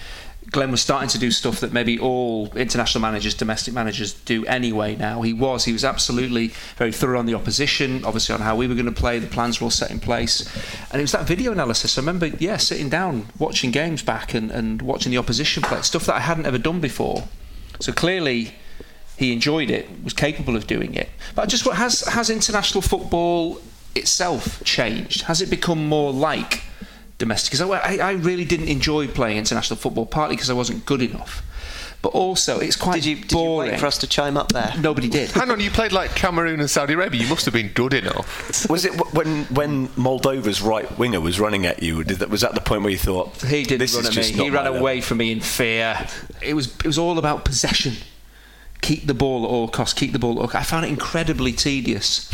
Glenn 0.50 0.70
was 0.70 0.80
starting 0.80 1.08
to 1.10 1.18
do 1.18 1.30
stuff 1.30 1.60
that 1.60 1.72
maybe 1.72 1.98
all 1.98 2.50
international 2.54 3.02
managers, 3.02 3.34
domestic 3.34 3.74
managers 3.74 4.14
do 4.14 4.46
anyway 4.46 4.96
now. 4.96 5.20
He 5.22 5.34
was. 5.34 5.64
He 5.64 5.72
was 5.72 5.84
absolutely 5.84 6.48
very 6.76 6.92
thorough 6.92 7.18
on 7.18 7.26
the 7.26 7.34
opposition, 7.34 8.04
obviously 8.04 8.34
on 8.34 8.40
how 8.40 8.56
we 8.56 8.66
were 8.66 8.74
going 8.74 8.86
to 8.86 8.92
play. 8.92 9.18
The 9.18 9.26
plans 9.26 9.60
were 9.60 9.66
all 9.66 9.70
set 9.70 9.90
in 9.90 10.00
place. 10.00 10.46
And 10.90 11.00
it 11.00 11.04
was 11.04 11.12
that 11.12 11.26
video 11.26 11.52
analysis. 11.52 11.98
I 11.98 12.00
remember, 12.00 12.28
yeah, 12.28 12.56
sitting 12.56 12.88
down, 12.88 13.26
watching 13.38 13.70
games 13.70 14.02
back 14.02 14.32
and, 14.32 14.50
and 14.50 14.80
watching 14.80 15.12
the 15.12 15.18
opposition 15.18 15.62
play, 15.62 15.82
stuff 15.82 16.06
that 16.06 16.14
I 16.14 16.20
hadn't 16.20 16.46
ever 16.46 16.58
done 16.58 16.80
before. 16.80 17.24
So 17.80 17.92
clearly 17.92 18.54
he 19.18 19.32
enjoyed 19.32 19.68
it, 19.70 19.88
was 20.02 20.14
capable 20.14 20.56
of 20.56 20.66
doing 20.66 20.94
it. 20.94 21.10
But 21.34 21.48
just 21.48 21.66
what 21.66 21.76
has 21.76 22.00
has 22.02 22.30
international 22.30 22.80
football 22.80 23.60
itself 23.94 24.62
changed? 24.64 25.22
Has 25.22 25.42
it 25.42 25.50
become 25.50 25.88
more 25.88 26.12
like 26.12 26.62
domestic? 27.18 27.52
Because 27.52 27.70
I, 27.70 27.96
I, 27.96 28.08
I 28.08 28.12
really 28.12 28.44
didn't 28.44 28.68
enjoy 28.68 29.08
playing 29.08 29.36
international 29.36 29.76
football, 29.76 30.06
partly 30.06 30.36
because 30.36 30.50
I 30.50 30.54
wasn't 30.54 30.86
good 30.86 31.02
enough, 31.02 31.42
but 32.00 32.10
also 32.10 32.60
it's 32.60 32.76
quite 32.76 32.94
Did 33.02 33.04
you, 33.06 33.14
did 33.16 33.32
you 33.32 33.36
boring. 33.38 33.70
wait 33.72 33.80
for 33.80 33.86
us 33.86 33.98
to 33.98 34.06
chime 34.06 34.36
up 34.36 34.52
there? 34.52 34.72
Nobody 34.78 35.08
did. 35.08 35.30
Hang 35.32 35.50
on, 35.50 35.58
you 35.60 35.70
played 35.70 35.92
like 35.92 36.14
Cameroon 36.14 36.60
and 36.60 36.70
Saudi 36.70 36.94
Arabia. 36.94 37.20
You 37.22 37.28
must 37.28 37.44
have 37.44 37.54
been 37.54 37.68
good 37.74 37.92
enough. 37.92 38.68
Was 38.70 38.84
it 38.84 38.92
when 39.14 39.44
when 39.46 39.88
Moldova's 39.88 40.62
right 40.62 40.96
winger 40.98 41.20
was 41.20 41.40
running 41.40 41.66
at 41.66 41.82
you? 41.82 42.04
Did 42.04 42.18
that, 42.18 42.30
was 42.30 42.42
that 42.42 42.54
the 42.54 42.60
point 42.60 42.82
where 42.82 42.92
you 42.92 42.98
thought 42.98 43.42
He 43.42 43.64
didn't 43.64 43.80
this 43.80 43.94
run 43.94 44.06
at 44.06 44.14
me. 44.16 44.22
He 44.22 44.40
ran 44.42 44.52
my 44.52 44.62
level"? 44.70 44.80
away 44.80 45.00
from 45.00 45.18
me 45.18 45.32
in 45.32 45.40
fear. 45.40 46.06
It 46.40 46.54
was 46.54 46.68
it 46.76 46.86
was 46.86 46.98
all 46.98 47.18
about 47.18 47.44
possession. 47.44 47.94
Keep 48.80 49.08
the 49.08 49.14
ball 49.14 49.44
at 49.44 49.48
all 49.48 49.66
costs. 49.66 49.98
Keep 49.98 50.12
the 50.12 50.20
ball 50.20 50.34
at 50.38 50.42
all 50.42 50.46
costs. 50.48 50.68
I 50.68 50.70
found 50.70 50.86
it 50.86 50.90
incredibly 50.90 51.52
tedious. 51.52 52.30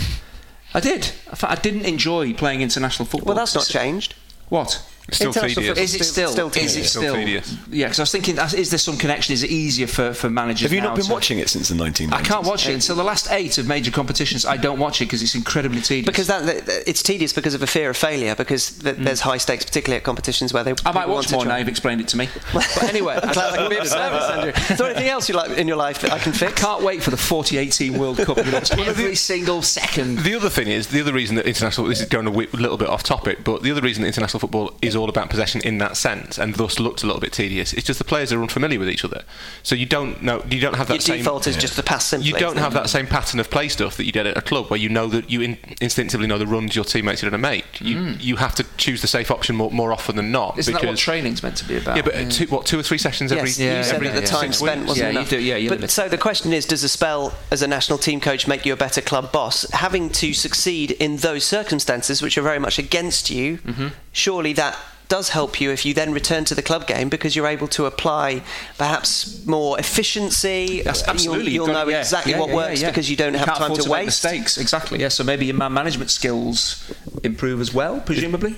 I 0.75 0.81
did. 0.81 1.13
I, 1.33 1.53
I 1.53 1.55
didn't 1.55 1.87
enjoy 1.87 2.35
playing 2.35 2.61
international 2.61 3.07
football. 3.07 3.29
Well, 3.29 3.37
that's 3.37 3.55
not 3.55 3.67
changed. 3.67 4.15
What? 4.55 4.94
It's 5.09 5.19
still 5.19 5.29
International 5.29 5.55
tedious. 5.63 5.69
football- 5.69 5.85
Is 5.85 5.95
it 5.95 6.05
Still- 6.05 6.29
still? 6.33 6.51
still 6.51 6.65
is 6.65 6.77
it. 6.77 6.85
Still 6.87 7.03
still? 7.03 7.15
tedious. 7.15 7.55
Yeah, 7.71 7.87
because 7.87 7.99
I 7.99 8.03
was 8.03 8.11
thinking, 8.11 8.39
uh, 8.39 8.49
is 8.57 8.71
there 8.71 8.79
some 8.79 8.97
connection? 8.97 9.35
Is 9.35 9.43
it 9.43 9.51
easier 9.51 9.87
for, 9.87 10.15
for 10.15 10.31
managers? 10.31 10.63
Have 10.63 10.73
you 10.73 10.81
now 10.81 10.89
not 10.89 10.97
been 10.97 11.05
to- 11.05 11.13
watching 11.13 11.39
it 11.41 11.51
since 11.51 11.69
the 11.69 11.75
1990s? 11.75 12.13
I 12.15 12.23
can't 12.23 12.47
watch 12.47 12.67
it 12.67 12.73
until 12.73 12.97
the 12.97 13.05
last 13.05 13.29
eight 13.31 13.59
of 13.59 13.67
major 13.67 13.91
competitions. 13.91 14.47
I 14.47 14.57
don't 14.57 14.79
watch 14.79 15.03
it 15.03 15.05
because 15.07 15.23
it's 15.23 15.35
incredibly 15.35 15.83
tedious. 15.83 16.07
Because 16.07 16.27
that, 16.29 16.47
that- 16.47 16.89
it's 16.89 17.03
tedious 17.03 17.33
because 17.35 17.53
of 17.55 17.63
a 17.63 17.67
fear 17.67 17.91
of 17.91 17.97
failure. 17.99 18.35
Because 18.35 18.71
th- 18.79 18.97
there's 18.97 19.21
high 19.21 19.37
stakes, 19.37 19.65
particularly 19.67 19.99
at 19.99 20.05
competitions 20.05 20.55
where 20.55 20.65
they. 20.65 20.73
Mm. 20.73 20.83
I 20.87 20.93
might 20.93 21.07
want 21.09 21.19
watch 21.19 21.27
to 21.29 21.35
more 21.37 21.45
now. 21.45 21.57
You've 21.57 21.69
explained 21.69 22.01
it 22.01 22.09
to 22.09 22.17
me. 22.17 22.29
But 22.55 22.85
anyway, 22.85 23.19
I'm 23.23 23.33
glad 23.33 23.53
I 23.53 23.57
can 23.59 23.69
be 23.69 23.77
of 23.77 23.87
service, 24.01 24.25
Andrew. 24.31 24.53
Is 24.71 24.79
there 24.79 24.87
anything 24.89 25.09
else 25.09 25.29
you 25.29 25.35
like 25.35 25.51
in 25.59 25.69
your 25.69 25.77
life 25.77 26.01
that 26.01 26.13
I 26.13 26.19
can 26.19 26.33
fix? 26.33 26.55
can't 26.61 26.83
wait 26.83 27.03
for 27.03 27.11
the 27.11 27.17
4018 27.17 27.99
World 27.99 28.19
Cup. 28.19 28.39
Every 28.79 29.15
single 29.17 29.61
second. 29.61 30.21
The 30.21 30.35
other 30.35 30.49
thing 30.49 30.69
is 30.69 30.87
the 30.89 31.01
other 31.01 31.13
reason 31.13 31.37
that 31.37 31.47
international 31.47 31.87
this 31.89 32.01
is 32.01 32.07
going 32.09 32.27
a 32.27 32.31
little 32.31 32.77
bit 32.79 32.89
off 32.89 33.03
topic, 33.03 33.45
but 33.45 33.63
the 33.63 33.71
other 33.71 33.81
reason 33.83 34.03
that 34.03 34.09
international 34.09 34.41
football 34.41 34.73
is 34.81 34.94
all 34.97 35.09
about 35.09 35.31
possession 35.31 35.61
in 35.63 35.79
that 35.79 35.97
sense, 35.97 36.39
and 36.39 36.55
thus 36.55 36.79
looks 36.79 37.03
a 37.03 37.07
little 37.07 37.21
bit 37.21 37.33
tedious. 37.33 37.73
It's 37.73 37.87
just 37.87 37.99
the 37.99 38.05
players 38.05 38.33
are 38.33 38.41
unfamiliar 38.43 38.79
with 38.79 38.89
each 38.89 39.05
other, 39.05 39.23
so 39.63 39.75
you 39.75 39.87
don't 39.87 40.23
know 40.23 40.43
you 40.51 40.61
don't 40.61 40.77
have 40.77 40.89
that 40.89 40.95
Your 40.95 41.01
same 41.01 41.19
default 41.19 41.47
is 41.47 41.57
just 41.57 41.77
to 41.77 41.83
pass 41.83 42.07
simply. 42.07 42.29
you 42.31 42.37
don't 42.37 42.57
have 42.59 42.73
that 42.75 42.89
same 42.91 43.07
pattern 43.07 43.41
of 43.41 43.51
play 43.51 43.69
stuff 43.69 43.97
that 43.97 44.05
you 44.05 44.13
did 44.13 44.27
at 44.27 44.37
a 44.37 44.43
club 44.43 44.71
where 44.71 44.79
you 44.79 44.89
know 44.89 45.07
that 45.09 45.31
you 45.31 45.41
in, 45.41 45.59
instinctively 45.81 46.27
know 46.27 46.39
the 46.39 46.47
runs 46.47 46.75
your 46.77 46.85
teammates 46.85 47.23
are 47.23 47.31
going 47.31 47.41
to 47.43 47.49
make. 47.49 47.81
You 47.81 48.15
you 48.21 48.37
have 48.37 48.55
to 48.57 48.65
choose 48.77 49.01
the 49.03 49.09
safe 49.09 49.31
option 49.31 49.57
more, 49.57 49.71
more 49.71 49.93
often 49.93 50.17
than 50.17 50.31
not. 50.33 50.59
Isn't 50.59 50.75
that 50.75 50.85
what 50.85 50.97
training's 50.97 51.43
meant 51.43 51.57
to 51.59 51.65
be 51.65 51.77
about? 51.77 51.97
yeah, 51.97 52.03
but 52.03 52.15
uh, 52.15 52.29
two, 52.31 52.47
what 52.47 52.67
two 52.67 52.79
or 52.79 52.83
three 52.83 52.99
sessions 52.99 53.33
every 53.33 53.49
Yes, 53.49 53.59
Yeah, 53.59 53.79
you 53.79 53.85
said 53.85 53.95
every- 53.97 54.09
that 54.09 54.21
the 54.21 54.27
time 54.27 54.53
six 54.53 54.59
spent 54.59 54.87
wasn't 54.87 54.99
Yeah, 54.99 55.11
you 55.11 55.19
enough. 55.19 55.31
do- 55.31 55.41
yeah, 55.41 55.57
you 55.57 55.69
but 55.69 55.77
limit. 55.79 55.91
so 55.91 56.09
the 56.09 56.19
question 56.19 56.53
is, 56.53 56.67
does 56.67 56.85
a 56.85 56.89
spell 56.89 57.35
as 57.51 57.63
a 57.63 57.67
national 57.67 57.99
team 57.99 58.21
coach 58.21 58.47
make 58.47 58.65
you 58.67 58.73
a 58.73 58.77
better 58.77 59.01
club 59.01 59.33
boss? 59.33 59.69
Having 59.71 60.11
to 60.11 60.33
succeed 60.33 60.93
in 60.93 61.17
those 61.19 61.45
circumstances, 61.45 62.23
which 62.23 62.37
are 62.39 62.43
very 62.43 62.59
much 62.59 62.79
against 62.79 63.31
you, 63.31 63.59
Mm-hmm. 63.59 63.89
Surely 64.15 64.55
that 64.55 64.79
does 65.07 65.29
help 65.29 65.61
you 65.61 65.71
if 65.71 65.85
you 65.85 65.93
then 65.93 66.13
return 66.15 66.47
to 66.47 66.55
the 66.55 66.63
club 66.63 66.87
game 66.87 67.11
because 67.11 67.37
you're 67.37 67.47
able 67.47 67.69
to 67.69 67.85
apply 67.85 68.43
perhaps 68.79 69.45
more 69.45 69.79
efficiency. 69.79 70.81
Yes, 70.83 71.07
absolutely. 71.07 71.53
You'll, 71.53 71.67
You've 71.67 71.75
got- 71.75 71.85
know 71.87 71.93
yeah, 71.93 72.01
exactly 72.01 72.33
yeah, 72.33 72.41
what 72.41 72.49
yeah, 72.49 72.55
works 72.57 72.81
yeah. 72.81 72.89
because 72.91 73.11
you 73.11 73.17
don't 73.17 73.35
You 73.35 73.39
have 73.41 73.49
can't 73.49 73.59
time 73.59 73.71
afford 73.73 73.83
to, 73.83 73.89
make 73.91 74.07
waste. 74.07 74.25
mistakes. 74.25 74.57
Exactly. 74.57 75.01
Yeah. 75.01 75.09
So 75.09 75.23
maybe 75.23 75.45
your 75.45 75.57
man 75.57 75.75
management 75.75 76.11
skills 76.11 76.91
improve 77.23 77.61
as 77.61 77.75
well, 77.75 78.01
presumably. 78.01 78.57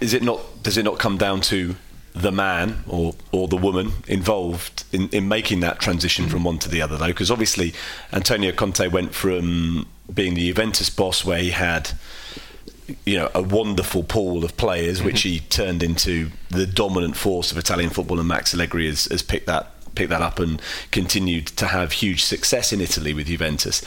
Is 0.00 0.12
it 0.12 0.24
not? 0.24 0.40
Does 0.64 0.76
it 0.76 0.82
not 0.82 0.98
come 0.98 1.16
down 1.18 1.40
to 1.42 1.76
the 2.14 2.32
man 2.32 2.82
or 2.88 3.14
or 3.30 3.46
the 3.46 3.56
woman 3.56 3.92
involved 4.08 4.84
in, 4.92 5.08
in 5.10 5.28
making 5.28 5.60
that 5.60 5.78
transition 5.78 6.28
from 6.28 6.42
one 6.44 6.58
to 6.58 6.68
the 6.68 6.82
other 6.82 6.96
though? 6.96 7.06
Because 7.06 7.30
obviously 7.30 7.72
Antonio 8.12 8.50
Conte 8.52 8.88
went 8.88 9.14
from 9.14 9.86
being 10.12 10.34
the 10.34 10.48
Juventus 10.48 10.90
boss 10.90 11.24
where 11.24 11.38
he 11.38 11.50
had 11.50 11.90
you 13.04 13.16
know 13.16 13.30
a 13.34 13.42
wonderful 13.42 14.02
pool 14.02 14.44
of 14.44 14.56
players 14.56 15.02
which 15.02 15.22
he 15.22 15.38
mm-hmm. 15.38 15.48
turned 15.48 15.82
into 15.82 16.30
the 16.50 16.66
dominant 16.66 17.16
force 17.16 17.50
of 17.50 17.58
Italian 17.58 17.90
football 17.90 18.18
and 18.18 18.28
Max 18.28 18.54
Allegri 18.54 18.86
has, 18.86 19.06
has 19.06 19.22
picked 19.22 19.46
that 19.46 19.72
picked 19.96 20.10
that 20.10 20.22
up 20.22 20.38
and 20.38 20.62
continued 20.92 21.46
to 21.46 21.66
have 21.66 21.92
huge 21.92 22.22
success 22.22 22.72
in 22.72 22.80
Italy 22.80 23.12
with 23.12 23.26
Juventus. 23.26 23.82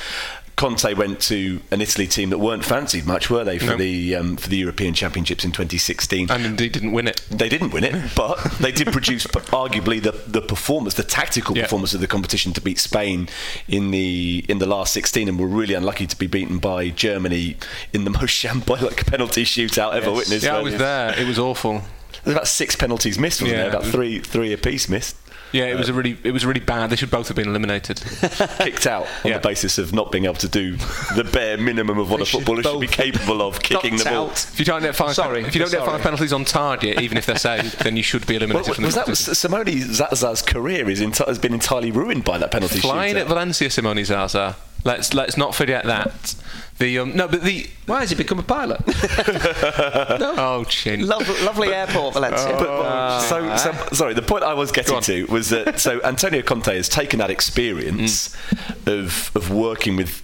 Conte 0.59 0.93
went 0.93 1.21
to 1.21 1.61
an 1.71 1.79
Italy 1.79 2.05
team 2.05 2.31
that 2.31 2.37
weren't 2.37 2.65
fancied 2.65 3.05
much, 3.05 3.29
were 3.29 3.45
they, 3.45 3.57
for 3.57 3.71
No. 3.71 3.77
the 3.77 4.15
um, 4.15 4.35
for 4.35 4.49
the 4.49 4.57
European 4.57 4.93
Championships 4.93 5.45
in 5.45 5.53
2016? 5.53 6.29
and 6.29 6.45
indeed 6.45 6.73
didn't 6.73 6.91
win 6.91 7.07
it. 7.07 7.21
They 7.31 7.47
didn't 7.47 7.71
win 7.71 7.85
it, 7.85 7.95
but 8.15 8.35
they 8.59 8.73
did 8.73 8.87
produce 8.91 9.25
arguably 9.27 10.03
the, 10.03 10.11
the 10.27 10.41
performance, 10.41 10.95
the 10.95 11.03
tactical 11.03 11.55
Yeah. 11.55 11.63
performance 11.63 11.93
of 11.93 12.01
the 12.01 12.07
competition 12.07 12.51
to 12.53 12.61
beat 12.61 12.77
Spain 12.77 13.29
in 13.69 13.91
the 13.91 14.43
in 14.49 14.59
the 14.59 14.65
last 14.65 14.91
16, 14.91 15.29
and 15.29 15.39
were 15.39 15.47
really 15.47 15.75
unlucky 15.75 16.05
to 16.07 16.17
be 16.17 16.27
beaten 16.27 16.57
by 16.59 16.89
Germany 16.89 17.55
in 17.93 18.03
the 18.03 18.09
most 18.11 18.31
shambolic 18.43 19.07
penalty 19.07 19.45
shootout 19.45 19.93
ever 19.93 20.07
Yes. 20.09 20.17
witnessed. 20.17 20.45
Yeah, 20.45 20.57
I 20.57 20.61
was 20.61 20.77
there. 20.77 21.17
It 21.17 21.25
was 21.25 21.39
awful. 21.39 21.71
There 21.73 21.83
There's 22.25 22.35
about 22.35 22.47
six 22.49 22.75
penalties 22.75 23.17
missed, 23.17 23.41
wasn't 23.41 23.57
Yeah. 23.57 23.69
there? 23.69 23.77
About 23.79 23.85
three 23.85 24.19
three 24.19 24.51
apiece 24.51 24.89
missed. 24.89 25.15
Yeah, 25.51 25.65
it 25.65 25.77
was 25.77 25.89
a 25.89 25.93
really, 25.93 26.17
it 26.23 26.31
was 26.31 26.45
really 26.45 26.59
bad. 26.59 26.89
They 26.89 26.95
should 26.95 27.09
both 27.11 27.27
have 27.27 27.35
been 27.35 27.47
eliminated. 27.47 27.97
kicked 28.59 28.85
out 28.85 29.03
on 29.23 29.31
Yeah. 29.31 29.37
the 29.39 29.47
basis 29.47 29.77
of 29.77 29.93
not 29.93 30.11
being 30.11 30.25
able 30.25 30.35
to 30.35 30.47
do 30.47 30.77
the 31.15 31.27
bare 31.31 31.57
minimum 31.57 31.97
of 31.97 32.11
what 32.11 32.21
a 32.21 32.25
footballer 32.25 32.61
should 32.63 32.79
be 32.79 32.87
capable 32.87 33.41
of, 33.41 33.61
kicking 33.61 33.97
the 33.97 34.03
ball. 34.03 34.27
out. 34.29 34.33
If 34.53 34.59
you 34.59 34.65
don't 34.65 34.81
get 34.81 34.95
five, 34.95 35.15
Sorry, 35.15 35.41
if 35.43 35.55
you 35.55 35.61
don't 35.61 35.71
get 35.71 35.85
five 35.85 36.01
penalties 36.01 36.33
on 36.33 36.45
target, 36.45 37.01
even 37.01 37.17
if 37.17 37.25
they're 37.25 37.37
saved, 37.37 37.79
then 37.83 37.97
you 37.97 38.03
should 38.03 38.27
be 38.27 38.35
Well, 38.35 38.43
eliminated 38.43 38.75
from 38.75 38.81
the 38.83 38.87
was 38.87 38.95
that 38.95 39.05
competition. 39.05 39.35
Simone 39.35 39.65
Zaza's 39.93 40.41
career 40.41 40.89
is 40.89 41.01
enti- 41.01 41.25
has 41.27 41.39
been 41.39 41.53
entirely 41.53 41.91
ruined 41.91 42.23
by 42.25 42.37
that 42.37 42.51
penalty 42.51 42.79
Flying 42.79 43.15
shootout. 43.15 43.21
at 43.21 43.27
Valencia, 43.27 43.69
Simone 43.69 44.05
Zaza. 44.05 44.55
Let's 44.83 45.13
let's 45.13 45.37
not 45.37 45.55
forget 45.55 45.85
that. 45.85 46.35
The 46.79 46.99
um, 46.99 47.15
no, 47.15 47.27
but 47.27 47.43
the 47.43 47.67
Why 47.87 47.99
has 47.99 48.09
he 48.09 48.15
become 48.15 48.39
a 48.39 48.43
pilot? 48.43 48.81
oh 48.87 50.63
chin. 50.69 51.05
Lov- 51.05 51.41
lovely 51.41 51.73
airport, 51.73 52.13
Valencia. 52.13 52.55
But, 52.57 52.67
oh. 52.67 52.85
um, 52.85 53.21
so, 53.21 53.49
ah. 53.49 53.55
so, 53.57 53.95
sorry, 53.95 54.13
the 54.13 54.21
point 54.21 54.45
I 54.45 54.53
was 54.53 54.71
getting 54.71 55.01
to 55.01 55.25
was 55.25 55.49
that 55.49 55.79
so 55.79 56.01
Antonio 56.03 56.41
Conte 56.41 56.73
has 56.73 56.87
taken 56.87 57.19
that 57.19 57.29
experience 57.29 58.29
mm. 58.29 58.87
of 58.87 59.35
of 59.35 59.51
working 59.51 59.97
with 59.97 60.23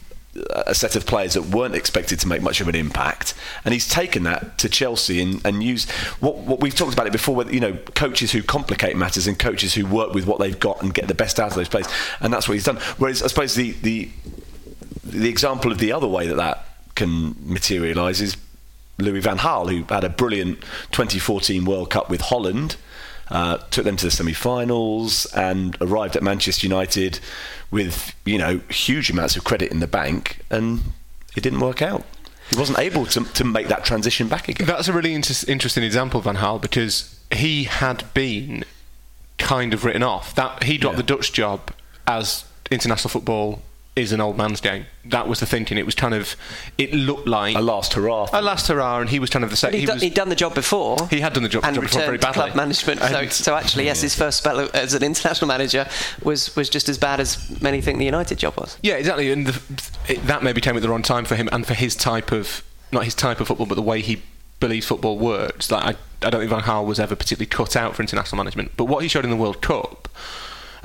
a 0.49 0.75
set 0.75 0.95
of 0.95 1.05
players 1.05 1.33
that 1.33 1.43
weren't 1.43 1.75
expected 1.75 2.19
to 2.19 2.27
make 2.27 2.41
much 2.41 2.61
of 2.61 2.67
an 2.67 2.75
impact, 2.75 3.33
and 3.65 3.73
he's 3.73 3.87
taken 3.87 4.23
that 4.23 4.57
to 4.57 4.69
Chelsea 4.69 5.21
and, 5.21 5.45
and 5.45 5.63
used 5.63 5.89
what, 6.19 6.37
what 6.37 6.59
we've 6.59 6.75
talked 6.75 6.93
about 6.93 7.07
it 7.07 7.11
before. 7.11 7.35
With 7.35 7.53
you 7.53 7.59
know, 7.59 7.73
coaches 7.95 8.31
who 8.31 8.43
complicate 8.43 8.95
matters 8.95 9.27
and 9.27 9.37
coaches 9.37 9.73
who 9.73 9.85
work 9.85 10.13
with 10.13 10.25
what 10.25 10.39
they've 10.39 10.59
got 10.59 10.81
and 10.81 10.93
get 10.93 11.09
the 11.09 11.13
best 11.13 11.39
out 11.39 11.49
of 11.49 11.55
those 11.55 11.69
players, 11.69 11.87
and 12.21 12.33
that's 12.33 12.47
what 12.47 12.53
he's 12.53 12.63
done. 12.63 12.77
Whereas 12.97 13.21
I 13.23 13.27
suppose 13.27 13.55
the 13.55 13.71
the 13.81 14.09
the 15.05 15.29
example 15.29 15.71
of 15.71 15.77
the 15.77 15.91
other 15.91 16.07
way 16.07 16.27
that 16.27 16.35
that 16.37 16.65
can 16.95 17.35
materialise 17.45 18.21
is 18.21 18.37
Louis 18.97 19.19
van 19.19 19.37
Gaal, 19.39 19.69
who 19.69 19.83
had 19.93 20.03
a 20.03 20.09
brilliant 20.09 20.61
2014 20.91 21.65
World 21.65 21.89
Cup 21.89 22.09
with 22.09 22.21
Holland, 22.21 22.77
uh, 23.29 23.57
took 23.71 23.83
them 23.85 23.97
to 23.97 24.05
the 24.05 24.11
semi-finals, 24.11 25.25
and 25.35 25.77
arrived 25.81 26.15
at 26.15 26.23
Manchester 26.23 26.65
United 26.67 27.19
with 27.71 28.15
you 28.25 28.37
know 28.37 28.61
huge 28.69 29.09
amounts 29.09 29.35
of 29.35 29.43
credit 29.43 29.71
in 29.71 29.79
the 29.79 29.87
bank, 29.87 30.39
and 30.49 30.81
it 31.35 31.41
didn't 31.41 31.59
work 31.59 31.81
out. 31.81 32.03
He 32.49 32.55
wasn't 32.57 32.77
able 32.79 33.05
to, 33.07 33.23
to 33.23 33.43
make 33.43 33.67
that 33.69 33.83
transition 33.83 34.27
back 34.27 34.47
again. 34.47 34.67
That's 34.67 34.87
a 34.87 34.93
really 34.93 35.13
inter- 35.15 35.33
interesting 35.51 35.83
example, 35.83 36.21
Van 36.21 36.35
Gaal, 36.37 36.61
because 36.61 37.19
he 37.31 37.63
had 37.63 38.03
been 38.13 38.63
kind 39.39 39.73
of 39.73 39.83
written 39.83 40.03
off. 40.03 40.35
That 40.35 40.63
he 40.63 40.77
got 40.77 40.91
Yeah. 40.91 40.97
the 40.97 41.03
Dutch 41.03 41.33
job 41.33 41.71
as 42.07 42.45
international 42.71 43.09
football 43.09 43.61
is 43.95 44.11
an 44.11 44.19
old 44.19 44.35
man's 44.37 44.59
game. 44.59 44.85
That 45.05 45.27
was 45.27 45.39
the 45.39 45.45
thinking. 45.45 45.77
It 45.77 45.85
was 45.85 45.95
kind 45.95 46.13
of 46.13 46.35
it 46.77 46.93
looked 46.93 47.27
like 47.27 47.55
A 47.55 47.61
last 47.61 47.93
hurrah. 47.93 48.27
a 48.33 48.41
last 48.41 48.67
hurrah, 48.67 48.99
and 48.99 49.09
he 49.09 49.19
was 49.19 49.29
kind 49.29 49.45
of 49.45 49.51
the 49.51 49.55
second. 49.55 49.75
he'd, 49.75 49.79
He 49.81 49.85
done, 49.85 49.95
was, 49.95 50.03
he'd 50.03 50.13
done 50.13 50.29
the 50.29 50.35
job 50.35 50.53
before. 50.53 50.97
He 51.09 51.21
had 51.21 51.31
done 51.33 51.43
the 51.43 51.49
job- 51.49 51.63
and 51.63 51.75
job 51.75 51.83
before 51.83 52.01
returned 52.01 52.05
very 52.07 52.17
to 52.19 52.33
club 52.33 52.47
badly. 52.47 52.57
management. 52.57 52.99
So, 52.99 53.05
And- 53.19 53.31
so 53.31 53.55
actually, 53.55 53.85
yes, 53.85 54.01
his 54.01 54.13
first 54.15 54.39
spell 54.39 54.69
as 54.73 54.93
an 54.93 55.03
international 55.03 55.47
manager 55.47 55.87
was, 56.23 56.53
was 56.57 56.69
just 56.69 56.89
as 56.89 56.97
bad 56.97 57.19
as 57.21 57.61
many 57.61 57.79
think 57.79 57.99
the 57.99 58.05
United 58.05 58.37
job 58.37 58.55
was. 58.57 58.77
Yeah, 58.81 58.95
exactly. 58.95 59.31
And 59.31 59.47
the, 59.47 59.61
it, 60.09 60.25
that 60.27 60.43
maybe 60.43 60.59
came 60.59 60.75
at 60.75 60.81
the 60.81 60.89
wrong 60.89 61.01
time 61.03 61.23
for 61.25 61.35
him 61.35 61.47
and 61.53 61.65
for 61.65 61.73
his 61.73 61.95
type 61.95 62.31
of 62.33 62.63
not 62.91 63.05
his 63.05 63.15
type 63.15 63.39
of 63.39 63.47
football, 63.47 63.65
but 63.65 63.75
the 63.75 63.81
way 63.81 64.01
he 64.01 64.21
believes 64.59 64.85
football 64.85 65.17
works. 65.17 65.71
Like 65.71 65.95
I, 66.21 66.27
I 66.27 66.29
don't 66.29 66.41
think 66.41 66.49
Van 66.49 66.61
Gaal 66.61 66.85
was 66.85 66.99
ever 66.99 67.15
particularly 67.15 67.47
cut 67.47 67.75
out 67.75 67.95
for 67.95 68.01
international 68.01 68.37
management. 68.37 68.71
But 68.77 68.85
what 68.85 69.03
he 69.03 69.07
showed 69.09 69.23
in 69.23 69.29
the 69.31 69.35
World 69.37 69.61
Cup, 69.61 70.07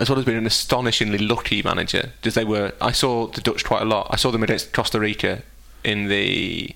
as 0.00 0.08
well 0.08 0.18
as 0.18 0.24
being 0.24 0.38
an 0.38 0.46
astonishingly 0.46 1.18
lucky 1.18 1.62
manager, 1.62 2.12
because 2.16 2.34
they 2.34 2.44
were. 2.44 2.72
I 2.80 2.90
saw 2.90 3.26
the 3.26 3.42
Dutch 3.42 3.64
quite 3.64 3.82
a 3.82 3.84
lot. 3.84 4.08
I 4.10 4.16
saw 4.16 4.30
them 4.30 4.42
against 4.42 4.72
Costa 4.72 4.98
Rica 4.98 5.42
in 5.84 6.08
the. 6.08 6.74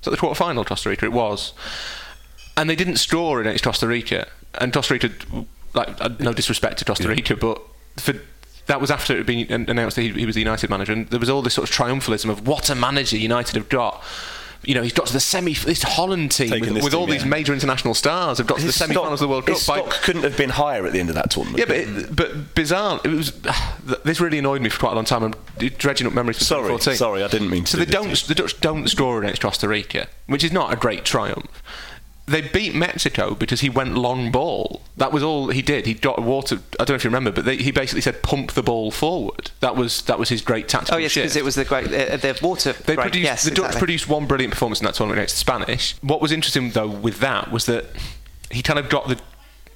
Was 0.00 0.04
that 0.04 0.10
the 0.12 0.16
quarter 0.16 0.36
final? 0.36 0.64
Costa 0.64 0.88
Rica. 0.88 1.04
It 1.04 1.12
was. 1.12 1.52
And 2.56 2.70
they 2.70 2.76
didn't 2.76 2.96
score 2.96 3.40
against 3.40 3.64
Costa 3.64 3.88
Rica. 3.88 4.28
And 4.54 4.72
Costa 4.72 4.94
Rica, 4.94 5.10
like, 5.74 6.00
uh, 6.00 6.10
no 6.20 6.32
disrespect 6.32 6.78
to 6.78 6.84
Costa 6.84 7.08
Rica, 7.08 7.34
but 7.34 7.60
for 7.96 8.14
that 8.66 8.80
was 8.80 8.90
after 8.90 9.14
it 9.14 9.18
had 9.18 9.26
been 9.26 9.68
announced 9.68 9.96
that 9.96 10.02
he, 10.02 10.12
he 10.12 10.26
was 10.26 10.36
the 10.36 10.40
United 10.40 10.70
manager, 10.70 10.92
and 10.92 11.08
there 11.08 11.20
was 11.20 11.28
all 11.28 11.42
this 11.42 11.54
sort 11.54 11.68
of 11.68 11.74
triumphalism 11.74 12.30
of 12.30 12.46
what 12.46 12.70
a 12.70 12.74
manager 12.76 13.16
United 13.16 13.56
have 13.56 13.68
got. 13.68 14.02
You 14.66 14.74
know, 14.74 14.82
he's 14.82 14.92
got 14.92 15.06
to 15.06 15.12
the 15.12 15.20
semi. 15.20 15.54
This 15.54 15.82
Holland 15.82 16.30
team 16.32 16.50
with, 16.60 16.82
with 16.84 16.94
all 16.94 17.06
team, 17.06 17.14
these 17.14 17.24
major 17.24 17.52
international 17.52 17.94
stars 17.94 18.38
have 18.38 18.46
got 18.46 18.58
to 18.58 18.66
the 18.66 18.72
semi-finals 18.72 19.20
of 19.20 19.28
the 19.28 19.28
World 19.28 19.46
Cup. 19.46 19.56
his 19.56 19.66
by- 19.66 19.78
stock 19.78 19.90
couldn't 20.02 20.22
have 20.22 20.36
been 20.36 20.50
higher 20.50 20.86
at 20.86 20.92
the 20.92 21.00
end 21.00 21.08
of 21.10 21.14
that 21.16 21.30
tournament. 21.30 21.58
yeah, 21.58 21.64
but 21.66 21.76
it, 21.76 22.16
but 22.16 22.54
bizarre. 22.54 23.00
It 23.04 23.08
was 23.08 23.32
this 24.04 24.20
really 24.20 24.38
annoyed 24.38 24.62
me 24.62 24.68
for 24.68 24.78
quite 24.80 24.92
a 24.92 24.94
long 24.96 25.04
time. 25.04 25.22
I'm 25.22 25.34
dredging 25.78 26.06
up 26.06 26.12
memories 26.12 26.38
from 26.38 26.44
Sorry, 26.46 26.62
2014. 26.68 26.96
sorry, 26.96 27.22
I 27.24 27.28
didn't 27.28 27.50
mean 27.50 27.64
to 27.64 27.70
So 27.72 27.78
do 27.78 27.84
they 27.84 27.90
don't. 27.92 28.14
to 28.14 28.28
The 28.28 28.34
Dutch 28.34 28.60
don't 28.60 28.88
score 28.88 29.22
against 29.22 29.42
Costa 29.42 29.68
Rica, 29.68 30.08
which 30.26 30.42
is 30.44 30.52
not 30.52 30.72
a 30.72 30.76
great 30.76 31.04
triumph. 31.04 31.62
They 32.26 32.40
beat 32.40 32.74
Mexico 32.74 33.34
because 33.34 33.60
he 33.60 33.68
went 33.68 33.96
long 33.96 34.30
ball. 34.32 34.80
That 34.96 35.12
was 35.12 35.22
all 35.22 35.48
he 35.48 35.60
did. 35.60 35.84
He 35.84 35.92
got 35.92 36.22
water. 36.22 36.60
I 36.80 36.84
don't 36.84 36.90
know 36.90 36.94
if 36.94 37.04
you 37.04 37.10
remember, 37.10 37.30
but 37.30 37.44
they, 37.44 37.56
he 37.56 37.70
basically 37.70 38.00
said 38.00 38.22
pump 38.22 38.52
the 38.52 38.62
ball 38.62 38.90
forward. 38.90 39.50
That 39.60 39.76
was 39.76 40.02
that 40.02 40.18
was 40.18 40.30
his 40.30 40.40
great 40.40 40.66
tactical 40.66 40.96
Oh 40.96 40.98
yes, 40.98 41.14
because 41.14 41.36
it 41.36 41.44
was 41.44 41.54
the 41.54 41.66
great 41.66 41.86
uh, 41.88 42.16
the 42.16 42.38
water. 42.40 42.72
They 42.72 42.94
break. 42.94 43.10
produced, 43.10 43.24
yes, 43.24 43.44
the 43.44 43.50
Dutch 43.50 43.76
produced 43.76 44.08
one 44.08 44.26
brilliant 44.26 44.54
performance 44.54 44.80
in 44.80 44.86
that 44.86 44.94
tournament 44.94 45.18
against 45.18 45.34
the 45.34 45.40
Spanish. 45.40 45.96
What 46.00 46.22
was 46.22 46.32
interesting 46.32 46.70
though 46.70 46.88
with 46.88 47.20
that 47.20 47.52
was 47.52 47.66
that 47.66 47.86
he 48.50 48.62
kind 48.62 48.78
of 48.78 48.88
got 48.88 49.08
the 49.08 49.20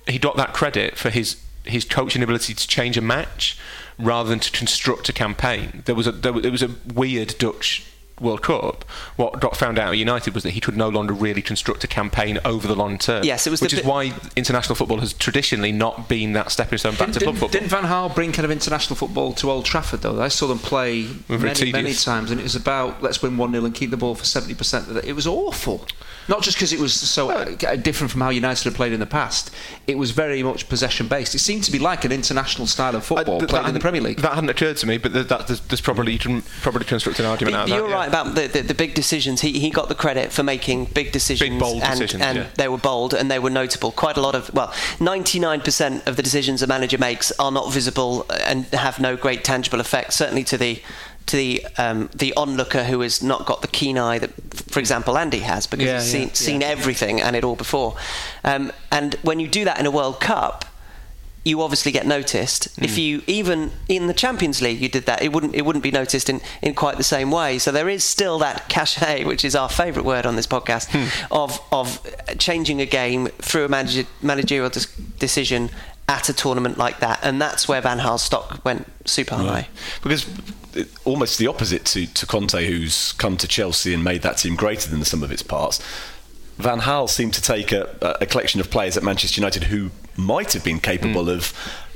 he 0.06 0.18
got 0.18 0.36
that 0.36 0.54
credit 0.54 0.96
for 0.96 1.10
his 1.10 1.42
his 1.64 1.84
coaching 1.84 2.22
ability 2.22 2.54
to 2.54 2.66
change 2.66 2.96
a 2.96 3.02
match 3.02 3.58
rather 3.98 4.28
than 4.28 4.38
to 4.40 4.50
construct 4.50 5.08
a 5.08 5.12
campaign. 5.12 5.82
There 5.84 5.94
was 5.94 6.06
a 6.06 6.12
there 6.12 6.32
was, 6.32 6.44
it 6.44 6.50
was 6.50 6.62
a 6.62 6.70
weird 6.94 7.36
Dutch 7.38 7.84
World 8.20 8.42
Cup. 8.42 8.84
What 9.16 9.40
got 9.40 9.56
found 9.56 9.78
out 9.78 9.88
at 9.92 9.98
United 9.98 10.34
was 10.34 10.42
that 10.42 10.50
he 10.50 10.60
could 10.60 10.76
no 10.76 10.88
longer 10.88 11.14
really 11.14 11.42
construct 11.42 11.84
a 11.84 11.86
campaign 11.86 12.38
over 12.44 12.66
the 12.68 12.74
long 12.76 12.98
term. 12.98 13.24
Yes, 13.24 13.46
it 13.46 13.50
was 13.50 13.60
which 13.60 13.70
the 13.72 13.78
is 13.78 13.82
bit- 13.82 13.88
why 13.88 14.12
international 14.36 14.74
football 14.74 14.98
has 14.98 15.12
traditionally 15.12 15.72
not 15.72 16.08
been 16.08 16.32
that 16.32 16.50
stepping 16.50 16.78
stone 16.78 16.92
back 16.92 17.08
Didn't, 17.08 17.14
to 17.14 17.20
club 17.20 17.34
football. 17.36 17.48
didn't 17.50 17.68
Van 17.68 17.84
Gaal 17.84 18.14
bring 18.14 18.32
kind 18.32 18.44
of 18.44 18.50
international 18.50 18.96
football 18.96 19.32
to 19.34 19.50
Old 19.50 19.64
Trafford 19.64 20.02
though? 20.02 20.20
I 20.20 20.28
saw 20.28 20.46
them 20.46 20.58
play 20.58 21.02
very 21.02 21.40
many, 21.42 21.72
many 21.72 21.94
times, 21.94 22.30
and 22.30 22.40
it 22.40 22.44
was 22.44 22.56
about 22.56 23.02
let's 23.02 23.22
win 23.22 23.36
one 23.36 23.52
0 23.52 23.64
and 23.64 23.74
keep 23.74 23.90
the 23.90 23.96
ball 23.96 24.14
for 24.14 24.24
seventy 24.24 24.54
percent. 24.54 24.88
Of 24.88 24.94
the 24.94 25.08
it 25.08 25.12
was 25.12 25.26
awful. 25.26 25.86
Not 26.28 26.42
just 26.42 26.56
because 26.56 26.72
it 26.72 26.78
was 26.78 26.92
so 26.94 27.30
uh, 27.30 27.76
different 27.76 28.10
from 28.10 28.20
how 28.20 28.30
United 28.30 28.64
had 28.64 28.74
played 28.74 28.92
in 28.92 29.00
the 29.00 29.06
past. 29.06 29.50
It 29.86 29.96
was 29.96 30.10
very 30.10 30.42
much 30.42 30.68
possession 30.68 31.08
based. 31.08 31.34
It 31.34 31.38
seemed 31.38 31.64
to 31.64 31.72
be 31.72 31.78
like 31.78 32.04
an 32.04 32.12
international 32.12 32.66
style 32.66 32.94
of 32.94 33.04
football 33.04 33.36
I- 33.36 33.38
th- 33.40 33.50
played 33.50 33.66
in 33.66 33.74
the 33.74 33.80
Premier 33.80 34.00
League. 34.00 34.18
That 34.18 34.34
hadn't 34.34 34.50
occurred 34.50 34.76
to 34.78 34.86
me, 34.86 34.98
but 34.98 35.12
th- 35.12 35.28
that, 35.28 35.46
there's, 35.46 35.60
there's 35.60 35.80
probably 35.80 36.12
you 36.12 36.18
can 36.18 36.42
probably 36.60 36.84
construct 36.84 37.18
an 37.18 37.26
argument 37.26 37.56
out 37.56 37.62
of 37.64 37.68
that. 37.70 37.76
You're 37.76 37.88
yeah. 37.88 37.94
right 37.94 38.08
about 38.08 38.34
the, 38.34 38.46
the, 38.46 38.60
the 38.60 38.74
big 38.74 38.94
decisions. 38.94 39.40
He, 39.40 39.58
he 39.58 39.70
got 39.70 39.88
the 39.88 39.94
credit 39.94 40.30
for 40.32 40.42
making 40.42 40.86
big 40.86 41.12
decisions, 41.12 41.50
Big 41.50 41.58
bold 41.58 41.82
and, 41.82 41.98
decisions, 41.98 42.22
and 42.22 42.38
yeah. 42.38 42.46
they 42.56 42.68
were 42.68 42.78
bold 42.78 43.14
and 43.14 43.30
they 43.30 43.38
were 43.38 43.50
notable. 43.50 43.92
Quite 43.92 44.16
a 44.16 44.20
lot 44.20 44.34
of 44.34 44.52
well, 44.52 44.68
99% 44.98 46.06
of 46.06 46.16
the 46.16 46.22
decisions 46.22 46.62
a 46.62 46.66
manager 46.66 46.98
makes 46.98 47.32
are 47.38 47.50
not 47.50 47.72
visible 47.72 48.26
and 48.44 48.66
have 48.66 49.00
no 49.00 49.16
great 49.16 49.44
tangible 49.44 49.80
effect. 49.80 50.12
Certainly 50.12 50.44
to 50.44 50.58
the 50.58 50.82
to 51.28 51.36
the 51.36 51.66
um, 51.78 52.10
the 52.14 52.32
onlooker 52.36 52.84
who 52.84 53.00
has 53.00 53.22
not 53.22 53.46
got 53.46 53.62
the 53.62 53.68
keen 53.68 53.96
eye 53.96 54.18
that, 54.18 54.30
for 54.70 54.80
example, 54.80 55.16
Andy 55.16 55.38
has 55.40 55.66
because 55.66 55.86
Yeah, 55.86 56.00
he's 56.00 56.12
yeah, 56.14 56.20
seen, 56.20 56.28
yeah. 56.28 56.34
seen 56.34 56.62
everything 56.62 57.20
and 57.20 57.36
it 57.36 57.44
all 57.44 57.56
before. 57.56 57.96
Um, 58.44 58.72
and 58.90 59.14
when 59.22 59.38
you 59.40 59.48
do 59.48 59.64
that 59.64 59.78
in 59.78 59.86
a 59.86 59.90
World 59.90 60.20
Cup, 60.20 60.64
you 61.44 61.62
obviously 61.62 61.92
get 61.92 62.06
noticed. 62.06 62.68
If 62.82 62.98
you 62.98 63.22
even 63.26 63.70
in 63.88 64.06
the 64.06 64.12
Champions 64.12 64.60
League 64.60 64.80
you 64.80 64.88
did 64.88 65.06
that, 65.06 65.22
it 65.22 65.32
wouldn't 65.32 65.54
it 65.54 65.62
wouldn't 65.64 65.82
be 65.82 65.90
noticed 65.90 66.28
in, 66.28 66.40
in 66.60 66.74
quite 66.74 66.96
the 66.98 67.04
same 67.04 67.30
way. 67.30 67.58
So 67.58 67.70
there 67.72 67.88
is 67.88 68.04
still 68.04 68.38
that 68.40 68.68
cachet, 68.68 69.24
which 69.30 69.44
is 69.44 69.54
our 69.54 69.68
favourite 69.68 70.04
word 70.04 70.26
on 70.26 70.36
this 70.36 70.46
podcast, 70.46 70.86
of 71.30 71.58
of 71.72 72.04
changing 72.38 72.80
a 72.82 72.86
game 72.86 73.28
through 73.38 73.64
a 73.64 73.68
manager, 73.68 74.04
managerial 74.20 74.68
dis- 74.68 74.86
decision 75.18 75.70
at 76.10 76.28
a 76.28 76.32
tournament 76.32 76.76
like 76.78 77.00
that, 77.00 77.18
and 77.22 77.40
that's 77.40 77.68
where 77.68 77.80
Van 77.82 77.98
Gaal's 77.98 78.22
stock 78.22 78.62
went 78.64 78.90
super 79.06 79.34
high. 79.36 79.68
because 80.02 80.24
almost 81.04 81.38
the 81.38 81.46
opposite 81.46 81.84
to, 81.86 82.06
to 82.06 82.26
Conte, 82.26 82.66
who's 82.66 83.12
come 83.12 83.36
to 83.36 83.48
Chelsea 83.48 83.94
and 83.94 84.04
made 84.04 84.22
that 84.22 84.38
team 84.38 84.56
greater 84.56 84.90
than 84.90 85.00
the 85.00 85.06
sum 85.06 85.22
of 85.22 85.32
its 85.32 85.42
parts. 85.42 85.82
Van 86.56 86.80
Gaal 86.80 87.08
seemed 87.08 87.34
to 87.34 87.42
take 87.42 87.72
a, 87.72 88.16
a 88.20 88.26
collection 88.26 88.60
of 88.60 88.70
players 88.70 88.96
at 88.96 89.02
Manchester 89.02 89.40
United 89.40 89.64
who 89.64 89.90
might 90.18 90.52
have 90.52 90.64
been 90.64 90.80
capable 90.80 91.30
of 91.30 91.52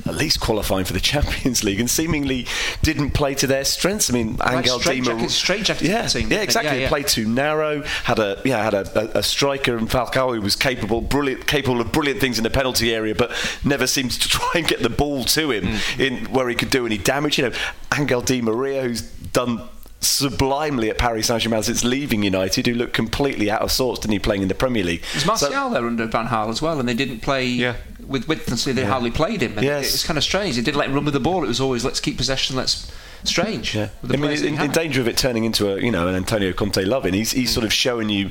at 0.06 0.14
least 0.14 0.40
qualifying 0.40 0.85
for 0.85 0.92
the 0.92 1.00
Champions 1.12 1.62
League 1.64 1.78
and 1.80 1.90
seemingly 1.90 2.46
didn't 2.82 3.11
play 3.11 3.35
to 3.35 3.46
their 3.46 3.64
strengths. 3.64 4.08
I 4.11 4.14
mean, 4.14 4.37
Like 4.37 4.58
Angel 4.58 4.78
Di 4.78 4.85
straitjacket- 5.00 5.14
Maria, 5.16 5.28
straitjacket 5.28 5.88
yeah, 5.88 6.06
team, 6.06 6.30
yeah, 6.30 6.40
exactly. 6.40 6.70
they? 6.70 6.76
Yeah, 6.76 6.82
yeah. 6.85 6.88
Played 6.88 7.08
too 7.08 7.26
narrow. 7.28 7.82
Had 7.82 8.18
a 8.18 8.40
yeah, 8.44 8.62
had 8.62 8.74
a, 8.74 9.16
a, 9.16 9.18
a 9.18 9.22
striker 9.22 9.76
and 9.76 9.88
Falcao 9.90 10.35
who 10.35 10.40
was 10.40 10.56
capable, 10.56 11.00
brilliant, 11.00 11.46
capable 11.46 11.80
of 11.80 11.92
brilliant 11.92 12.20
things 12.20 12.38
in 12.38 12.44
the 12.44 12.50
penalty 12.50 12.94
area, 12.94 13.14
but 13.14 13.30
never 13.64 13.87
seemed 13.87 14.12
to 14.12 14.28
try 14.28 14.50
and 14.54 14.66
get 14.68 14.80
the 14.82 14.90
ball 14.90 15.24
to 15.24 15.50
him 15.50 15.64
Mm. 15.64 16.00
in 16.00 16.24
where 16.32 16.48
he 16.48 16.54
could 16.54 16.70
do 16.70 16.87
any 16.87 16.98
damage. 16.98 17.38
You 17.38 17.50
know, 17.50 17.54
Angel 17.96 18.20
Di 18.22 18.40
Maria, 18.40 18.82
who's 18.82 19.02
done 19.02 19.62
sublimely 20.00 20.90
at 20.90 20.98
Paris 20.98 21.28
Saint 21.28 21.42
Germain 21.42 21.62
since 21.62 21.85
leaving 21.85 22.24
United, 22.24 22.66
who 22.66 22.74
looked 22.74 22.92
completely 22.92 23.48
out 23.50 23.62
of 23.62 23.70
sorts, 23.70 24.00
didn't 24.00 24.12
he, 24.12 24.18
playing 24.18 24.42
in 24.42 24.48
the 24.48 24.54
Premier 24.54 24.82
League? 24.82 25.02
Was 25.14 25.24
Martial 25.26 25.70
there 25.70 25.87
under 25.87 26.06
Van 26.06 26.26
Gaal 26.26 26.48
as 26.50 26.61
well, 26.61 26.80
and 26.80 26.88
they 26.88 26.94
didn't 26.94 27.20
play 27.20 27.46
Yeah. 27.46 27.76
With 28.06 28.28
width, 28.28 28.48
and 28.48 28.58
so 28.58 28.72
they 28.72 28.84
hardly 28.84 29.10
played 29.10 29.42
him. 29.42 29.52
And 29.58 29.64
Yes. 29.64 29.94
It's 29.94 30.04
kind 30.04 30.16
of 30.18 30.24
strange. 30.24 30.56
They 30.56 30.62
didn't 30.62 30.78
let 30.78 30.88
him 30.88 30.94
run 30.94 31.04
with 31.04 31.14
the 31.14 31.20
ball. 31.20 31.44
It 31.44 31.48
was 31.48 31.60
always 31.60 31.84
let's 31.84 32.00
keep 32.00 32.16
possession. 32.16 32.56
Let's 32.56 32.90
strange. 33.24 33.74
Yeah, 33.74 33.90
I 34.02 34.16
mean, 34.16 34.30
in, 34.30 34.60
in 34.60 34.70
danger 34.72 35.00
of 35.00 35.08
it 35.08 35.16
turning 35.16 35.44
into 35.44 35.72
a 35.72 35.80
you 35.80 35.90
know 35.90 36.08
an 36.08 36.14
Antonio 36.14 36.52
Conte 36.52 36.82
loving. 36.84 37.14
He's 37.14 37.32
he's 37.32 37.50
sort 37.52 37.64
of 37.64 37.72
showing 37.72 38.08
you 38.08 38.30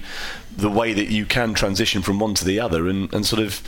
the 0.55 0.69
way 0.69 0.93
that 0.93 1.10
you 1.10 1.25
can 1.25 1.53
transition 1.53 2.01
from 2.01 2.19
one 2.19 2.34
to 2.36 2.45
the 2.45 2.60
other, 2.60 2.88
and, 2.88 3.13
and 3.13 3.25
sort 3.25 3.41
of 3.41 3.62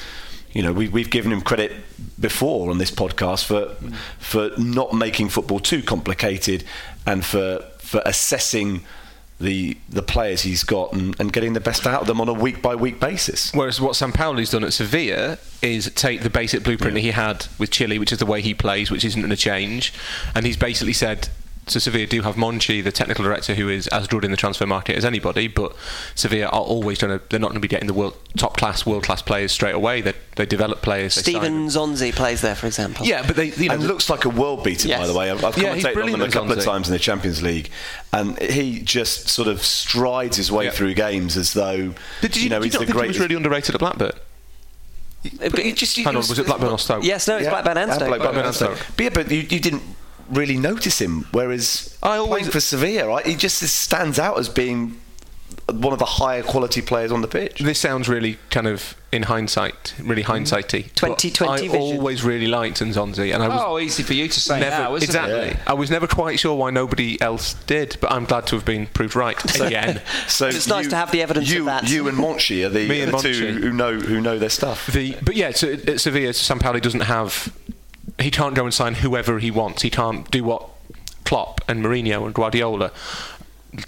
You 0.54 0.62
know, 0.62 0.74
we, 0.74 0.88
we've 0.88 1.10
given 1.10 1.32
him 1.32 1.42
credit 1.42 1.72
before 2.20 2.70
on 2.70 2.78
this 2.78 2.92
podcast 2.92 3.46
for 3.46 3.76
for 4.20 4.52
not 4.58 4.94
making 4.94 5.30
football 5.30 5.60
too 5.60 5.82
complicated 5.82 6.64
and 7.06 7.24
for 7.26 7.60
for 7.80 8.02
assessing 8.06 8.84
the 9.44 9.78
the 9.90 10.02
players 10.02 10.42
he's 10.42 10.64
got 10.64 10.94
and, 10.94 11.20
and 11.20 11.32
getting 11.32 11.54
the 11.54 11.60
best 11.60 11.86
out 11.86 12.02
of 12.02 12.08
them 12.08 12.20
on 12.20 12.30
a 12.30 12.34
week 12.34 12.62
by 12.62 12.76
week 12.76 13.00
basis. 13.00 13.54
Whereas 13.54 13.80
what 13.80 13.94
Sampaoli's 13.94 14.50
done 14.50 14.64
at 14.64 14.74
Sevilla 14.74 15.38
is 15.62 15.92
take 15.94 16.22
the 16.22 16.30
basic 16.30 16.64
blueprint 16.64 16.96
that 16.96 17.02
he 17.02 17.12
had 17.12 17.48
with 17.60 17.70
Chile, 17.70 18.00
which 18.00 18.12
is 18.12 18.20
the 18.20 18.26
way 18.26 18.42
he 18.42 18.54
plays, 18.54 18.90
which 18.90 19.06
isn't 19.06 19.22
going 19.22 19.30
to 19.30 19.38
change, 19.38 19.94
and 20.34 20.46
he's 20.46 20.58
basically 20.58 20.94
said. 20.94 21.30
So 21.66 21.80
Sevilla 21.80 22.06
do 22.06 22.22
have 22.24 22.36
Monchi, 22.36 22.84
the 22.84 22.92
technical 22.92 23.24
director, 23.24 23.56
who 23.56 23.70
is 23.70 23.88
as 23.88 24.06
good 24.08 24.26
in 24.26 24.32
the 24.32 24.38
transfer 24.38 24.66
market 24.68 24.98
as 24.98 25.06
anybody. 25.06 25.48
But 25.48 25.74
Sevilla 26.14 26.48
are 26.48 26.62
always 26.62 27.00
trying 27.00 27.18
to. 27.18 27.26
They're 27.30 27.40
not 27.40 27.48
going 27.48 27.62
to 27.62 27.62
be 27.62 27.70
getting 27.70 27.88
the 27.88 27.94
world, 27.94 28.18
top 28.36 28.58
class, 28.58 28.86
world 28.86 29.04
class 29.04 29.22
players 29.22 29.54
straight 29.54 29.74
away. 29.74 30.02
They, 30.02 30.14
they 30.36 30.46
develop 30.46 30.82
players. 30.82 31.16
they 31.16 31.32
sign 31.32 31.42
Stephen. 31.42 31.68
Nzonzi 31.68 32.14
plays 32.14 32.42
there, 32.42 32.56
for 32.56 32.68
example. 32.68 33.06
Yeah, 33.06 33.26
but 33.26 33.38
they. 33.38 33.54
You 33.54 33.70
know, 33.70 33.76
and 33.76 33.84
looks 33.88 34.10
like 34.10 34.26
a 34.26 34.30
world 34.30 34.64
beater, 34.66 34.90
by 34.90 35.08
the 35.08 35.14
way. 35.14 35.32
I've, 35.32 35.44
I've 35.44 35.58
Yeah, 35.58 35.74
he's 35.74 35.86
commentated 35.86 35.88
on 35.88 35.94
brilliant 35.94 36.16
him 36.16 36.22
a 36.22 36.26
at 36.26 36.32
couple 36.34 36.52
of 36.52 36.64
times 36.64 36.90
in 36.90 36.94
the 36.94 37.00
Champions 37.00 37.42
League, 37.42 37.70
and 38.12 38.38
he 38.40 38.82
just 38.82 39.30
sort 39.30 39.48
of 39.48 39.64
strides 39.64 40.36
his 40.36 40.52
way 40.52 40.66
Yeah. 40.66 40.72
through 40.72 40.96
games 40.96 41.38
as 41.38 41.54
though 41.54 41.94
did 42.20 42.36
you, 42.36 42.44
you 42.44 42.50
know 42.50 42.60
did 42.60 42.66
he's 42.66 42.74
you 42.74 42.80
the 42.80 42.86
not 42.88 42.94
think 42.94 43.04
he 43.04 43.08
was 43.08 43.20
really 43.20 43.36
underrated 43.36 43.74
at 43.74 43.80
Blackburn? 43.80 44.12
But 45.40 45.60
it 45.60 45.78
just, 45.78 45.96
Hang 45.98 46.08
on, 46.08 46.16
was 46.16 46.38
it 46.38 46.46
Blackburn 46.46 46.72
or 46.72 46.80
Stoke? 46.80 47.04
Yes, 47.06 47.28
no, 47.30 47.38
it's 47.38 47.46
Yeah, 47.46 47.52
Blackburn 47.52 47.78
and 47.78 47.94
Stoke. 47.94 48.08
Blackburn 48.10 48.34
Blackburn 48.34 48.38
and 48.40 48.48
and 48.48 48.56
Stoke. 48.56 48.76
Stoke. 48.78 48.88
But 48.98 49.04
yeah, 49.04 49.10
but 49.14 49.32
you, 49.32 49.38
you 49.38 49.60
didn't 49.62 49.84
really 50.34 50.58
notice 50.58 51.00
him. 51.00 51.28
Whereas 51.32 51.98
I 52.04 52.18
always- 52.18 52.42
playing 52.42 52.52
for 52.52 52.60
Sevilla, 52.60 53.08
right, 53.08 53.26
he 53.26 53.36
just 53.36 53.60
stands 53.62 54.20
out 54.20 54.38
as 54.40 54.50
being 54.50 55.00
one 55.72 55.94
of 55.94 56.00
the 56.00 56.06
higher 56.06 56.44
quality 56.44 56.82
players 56.82 57.12
on 57.12 57.22
the 57.22 57.28
pitch. 57.28 57.60
This 57.60 57.80
sounds 57.80 58.10
really 58.10 58.38
kind 58.50 58.68
of 58.68 58.96
in 59.14 59.24
hindsight, 59.24 59.94
really 60.02 60.24
mm-hmm. 60.24 60.44
hindsighty. 60.44 60.94
2020 60.96 61.52
I 61.52 61.58
vision. 61.58 61.80
always 61.80 62.24
really 62.24 62.48
liked 62.48 62.80
Nzonzi, 62.80 63.34
and 63.34 63.42
I 63.42 63.48
was 63.48 63.62
Oh, 63.64 63.80
easy 63.80 64.04
for 64.04 64.14
you 64.14 64.28
to 64.28 64.40
say 64.40 64.60
never 64.60 64.84
now, 64.84 64.96
isn't 64.96 65.08
exactly. 65.08 65.52
it? 65.52 65.58
I 65.66 65.74
was 65.74 65.90
never 65.90 66.08
quite 66.08 66.40
sure 66.40 66.56
why 66.56 66.72
nobody 66.72 67.22
else 67.22 67.54
did, 67.66 67.98
but 68.02 68.12
I'm 68.12 68.26
glad 68.26 68.48
to 68.48 68.56
have 68.56 68.66
been 68.66 68.88
proved 68.88 69.16
right 69.16 69.38
again. 69.60 70.02
So 70.28 70.48
It's 70.48 70.68
nice 70.68 70.88
to 70.88 70.96
have 70.96 71.12
the 71.12 71.22
evidence 71.22 71.48
of 71.50 71.54
you, 71.54 71.66
that. 71.66 71.90
You 71.90 72.08
and 72.08 72.18
Monchi 72.18 72.66
are 72.66 72.70
the, 72.70 72.88
Me 72.90 73.02
and 73.02 73.14
the 73.14 73.18
two 73.18 73.54
who 73.54 73.72
know 73.72 74.00
who 74.00 74.20
know 74.20 74.40
their 74.40 74.50
stuff. 74.50 74.88
The 74.88 75.16
but 75.22 75.36
yeah, 75.36 75.52
so 75.52 75.74
at 75.74 76.02
Sevilla, 76.02 76.30
Sampaoli 76.30 76.82
doesn't 76.82 77.02
have. 77.02 77.54
He 78.20 78.32
can't 78.32 78.56
go 78.56 78.64
and 78.66 78.74
sign 78.74 78.96
whoever 78.96 79.40
he 79.40 79.52
wants. 79.52 79.82
He 79.82 79.90
can't 79.90 80.30
do 80.32 80.44
what 80.44 80.70
Klopp 81.26 81.62
and 81.68 81.84
Mourinho 81.84 82.26
and 82.26 82.34
Guardiola, 82.34 82.92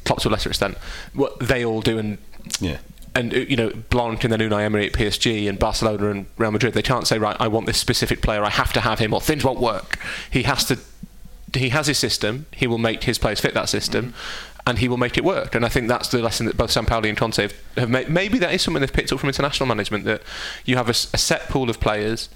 Klopp 0.03 0.19
to 0.21 0.29
a 0.29 0.31
lesser 0.31 0.49
extent, 0.49 0.77
what 1.13 1.39
they 1.39 1.63
all 1.63 1.81
do, 1.81 1.97
and 1.99 2.17
Yeah. 2.59 2.77
and 3.13 3.33
uh, 3.33 3.37
you 3.37 3.55
know 3.55 3.69
Blanc 3.89 4.23
and 4.23 4.33
then 4.33 4.39
Unai 4.39 4.63
Emery 4.63 4.87
at 4.87 4.93
PSG 4.93 5.47
and 5.47 5.59
Barcelona 5.59 6.09
and 6.09 6.25
Real 6.37 6.51
Madrid. 6.51 6.73
They 6.73 6.81
can't 6.81 7.07
say 7.07 7.19
right, 7.19 7.37
I 7.39 7.47
want 7.47 7.65
this 7.67 7.77
specific 7.77 8.21
player. 8.21 8.43
I 8.43 8.49
have 8.49 8.73
to 8.73 8.81
have 8.81 8.99
him, 8.99 9.13
or 9.13 9.21
things 9.21 9.43
won't 9.43 9.59
work. 9.59 9.99
He 10.31 10.43
has 10.43 10.65
to. 10.65 10.79
He 11.53 11.69
has 11.69 11.87
his 11.87 11.97
system. 11.97 12.47
He 12.51 12.67
will 12.67 12.77
make 12.79 13.03
his 13.03 13.17
players 13.17 13.39
fit 13.39 13.53
that 13.53 13.69
system. 13.69 14.13
And 14.67 14.79
he 14.79 14.87
will 14.89 14.97
make 14.97 15.15
it 15.15 15.23
work, 15.23 15.53
and 15.53 15.63
I 15.63 15.69
think 15.69 15.87
that's 15.87 16.07
the 16.09 16.17
lesson 16.23 16.47
that 16.47 16.57
both 16.57 16.71
Sampaoli 16.71 17.07
and 17.07 17.15
Conte 17.15 17.39
have, 17.39 17.53
have 17.77 17.87
made. 17.87 18.09
Maybe 18.09 18.39
that 18.39 18.51
is 18.51 18.63
something 18.63 18.81
they've 18.81 18.91
picked 18.91 19.11
up 19.13 19.19
from 19.19 19.29
international 19.29 19.67
management 19.67 20.05
that 20.05 20.23
you 20.65 20.75
have 20.75 20.89
a 20.89 20.93
set 20.95 21.49
pool 21.49 21.69
of 21.69 21.79
players, 21.79 22.29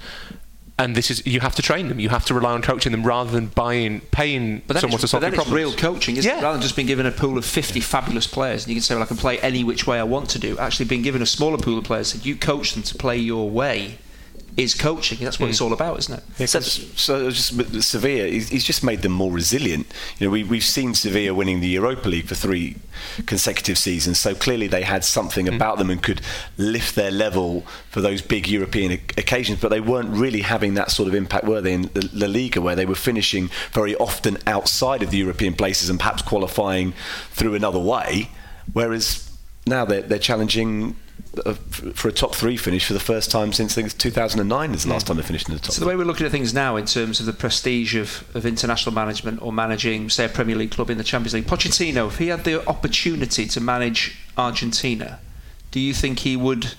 and 0.79 0.95
this 0.95 1.11
is 1.11 1.25
you 1.27 1.41
have 1.41 1.53
to 1.55 1.61
train 1.61 1.89
them. 1.89 1.99
You 1.99 2.09
have 2.09 2.25
to 2.25 2.33
rely 2.33 2.53
on 2.53 2.61
coaching 2.61 2.91
them 2.91 3.03
rather 3.03 3.29
than 3.29 3.47
buying, 3.47 3.99
paying 4.11 4.61
But 4.65 4.79
someone 4.79 4.99
to 5.01 5.07
solve 5.07 5.21
but 5.21 5.27
your 5.27 5.35
it's 5.35 5.43
problems. 5.43 5.55
real 5.55 5.73
coaching, 5.77 6.15
isn't 6.17 6.31
it? 6.31 6.41
Rather 6.41 6.53
than 6.53 6.61
just 6.61 6.75
being 6.75 6.87
given 6.87 7.05
a 7.05 7.11
pool 7.11 7.37
of 7.37 7.45
50 7.45 7.79
fabulous 7.81 8.25
players, 8.25 8.63
and 8.63 8.69
you 8.69 8.75
can 8.75 8.81
say, 8.81 8.95
well, 8.95 9.03
I 9.03 9.07
can 9.07 9.17
play 9.17 9.37
any 9.39 9.63
which 9.63 9.85
way 9.85 9.99
I 9.99 10.03
want 10.03 10.29
to 10.31 10.39
do. 10.39 10.57
Actually, 10.57 10.85
being 10.87 11.01
given 11.01 11.21
a 11.21 11.25
smaller 11.25 11.57
pool 11.57 11.77
of 11.77 11.83
players, 11.83 12.13
that 12.13 12.25
you 12.25 12.35
coach 12.35 12.73
them 12.73 12.83
to 12.83 12.95
play 12.95 13.17
your 13.17 13.49
way, 13.49 13.97
is 14.59 14.75
coaching. 14.75 15.17
That's 15.21 15.39
what 15.39 15.47
Hmm. 15.47 15.51
it's 15.51 15.61
all 15.61 15.73
about, 15.73 15.99
isn't 15.99 16.21
it? 16.37 16.47
So, 16.47 16.59
so 16.59 17.27
it's 17.27 17.37
just 17.37 17.53
with 17.57 17.83
Sevilla, 17.83 18.27
he's, 18.27 18.49
he's 18.49 18.63
just 18.63 18.83
made 18.83 19.01
them 19.01 19.11
more 19.13 19.31
resilient. 19.31 19.87
You 20.19 20.27
know, 20.27 20.31
we, 20.31 20.43
we've 20.43 20.63
seen 20.63 20.93
Sevilla 20.93 21.33
winning 21.33 21.61
the 21.61 21.67
Europa 21.67 22.09
League 22.09 22.27
for 22.27 22.35
three 22.35 22.75
consecutive 23.25 23.77
seasons, 23.77 24.19
so 24.19 24.35
clearly 24.35 24.67
they 24.67 24.83
had 24.83 25.03
something 25.05 25.47
about 25.47 25.77
them 25.77 25.89
and 25.89 26.01
could 26.03 26.21
lift 26.57 26.95
their 26.95 27.11
level 27.11 27.61
for 27.89 28.01
those 28.01 28.21
big 28.21 28.47
European 28.47 28.91
occasions. 29.17 29.59
But 29.61 29.69
they 29.69 29.81
weren't 29.81 30.09
really 30.09 30.41
having 30.41 30.73
that 30.75 30.91
sort 30.91 31.07
of 31.07 31.15
impact, 31.15 31.45
were 31.45 31.61
they, 31.61 31.73
in 31.73 31.89
La 32.13 32.27
Liga, 32.27 32.61
where 32.61 32.75
they 32.75 32.85
were 32.85 32.95
finishing 32.95 33.49
very 33.71 33.95
often 33.95 34.37
outside 34.45 35.01
of 35.03 35.11
the 35.11 35.17
European 35.17 35.53
places 35.53 35.89
and 35.89 35.99
perhaps 35.99 36.21
qualifying 36.21 36.93
through 37.31 37.55
another 37.55 37.79
way. 37.79 38.29
Whereas 38.73 39.29
now 39.65 39.85
they're, 39.85 40.01
they're 40.01 40.19
challenging. 40.19 40.95
Uh, 41.45 41.51
f- 41.51 41.83
For 41.95 42.07
a 42.07 42.11
top 42.11 42.33
three 42.35 42.57
finish 42.57 42.85
for 42.87 42.93
the 42.93 42.99
first 42.99 43.29
time 43.31 43.53
since 43.53 43.73
I 43.77 43.81
think 43.81 43.97
2009 43.97 44.73
is 44.73 44.83
the 44.83 44.89
last 44.89 45.07
time 45.07 45.17
they 45.17 45.23
finished 45.23 45.47
in 45.47 45.53
the 45.55 45.59
top. 45.61 45.71
So 45.71 45.81
the 45.81 45.87
way 45.87 45.95
we're 45.95 46.03
looking 46.05 46.25
at 46.25 46.31
things 46.31 46.53
now, 46.53 46.75
in 46.75 46.85
terms 46.85 47.19
of 47.19 47.25
the 47.25 47.33
prestige 47.33 47.95
of, 47.95 48.23
of 48.35 48.45
international 48.45 48.93
management 48.95 49.41
or 49.41 49.51
managing, 49.53 50.09
say, 50.09 50.25
a 50.25 50.29
Premier 50.29 50.55
League 50.55 50.71
club 50.71 50.89
in 50.89 50.97
the 50.97 51.03
Champions 51.03 51.33
League, 51.33 51.45
Pochettino, 51.47 52.07
if 52.07 52.17
he 52.17 52.27
had 52.27 52.43
the 52.45 52.67
opportunity 52.67 53.45
to 53.47 53.61
manage 53.61 54.17
Argentina, 54.37 55.19
do 55.71 55.79
you 55.79 55.93
think 55.93 56.19
he 56.19 56.35
would 56.35 56.73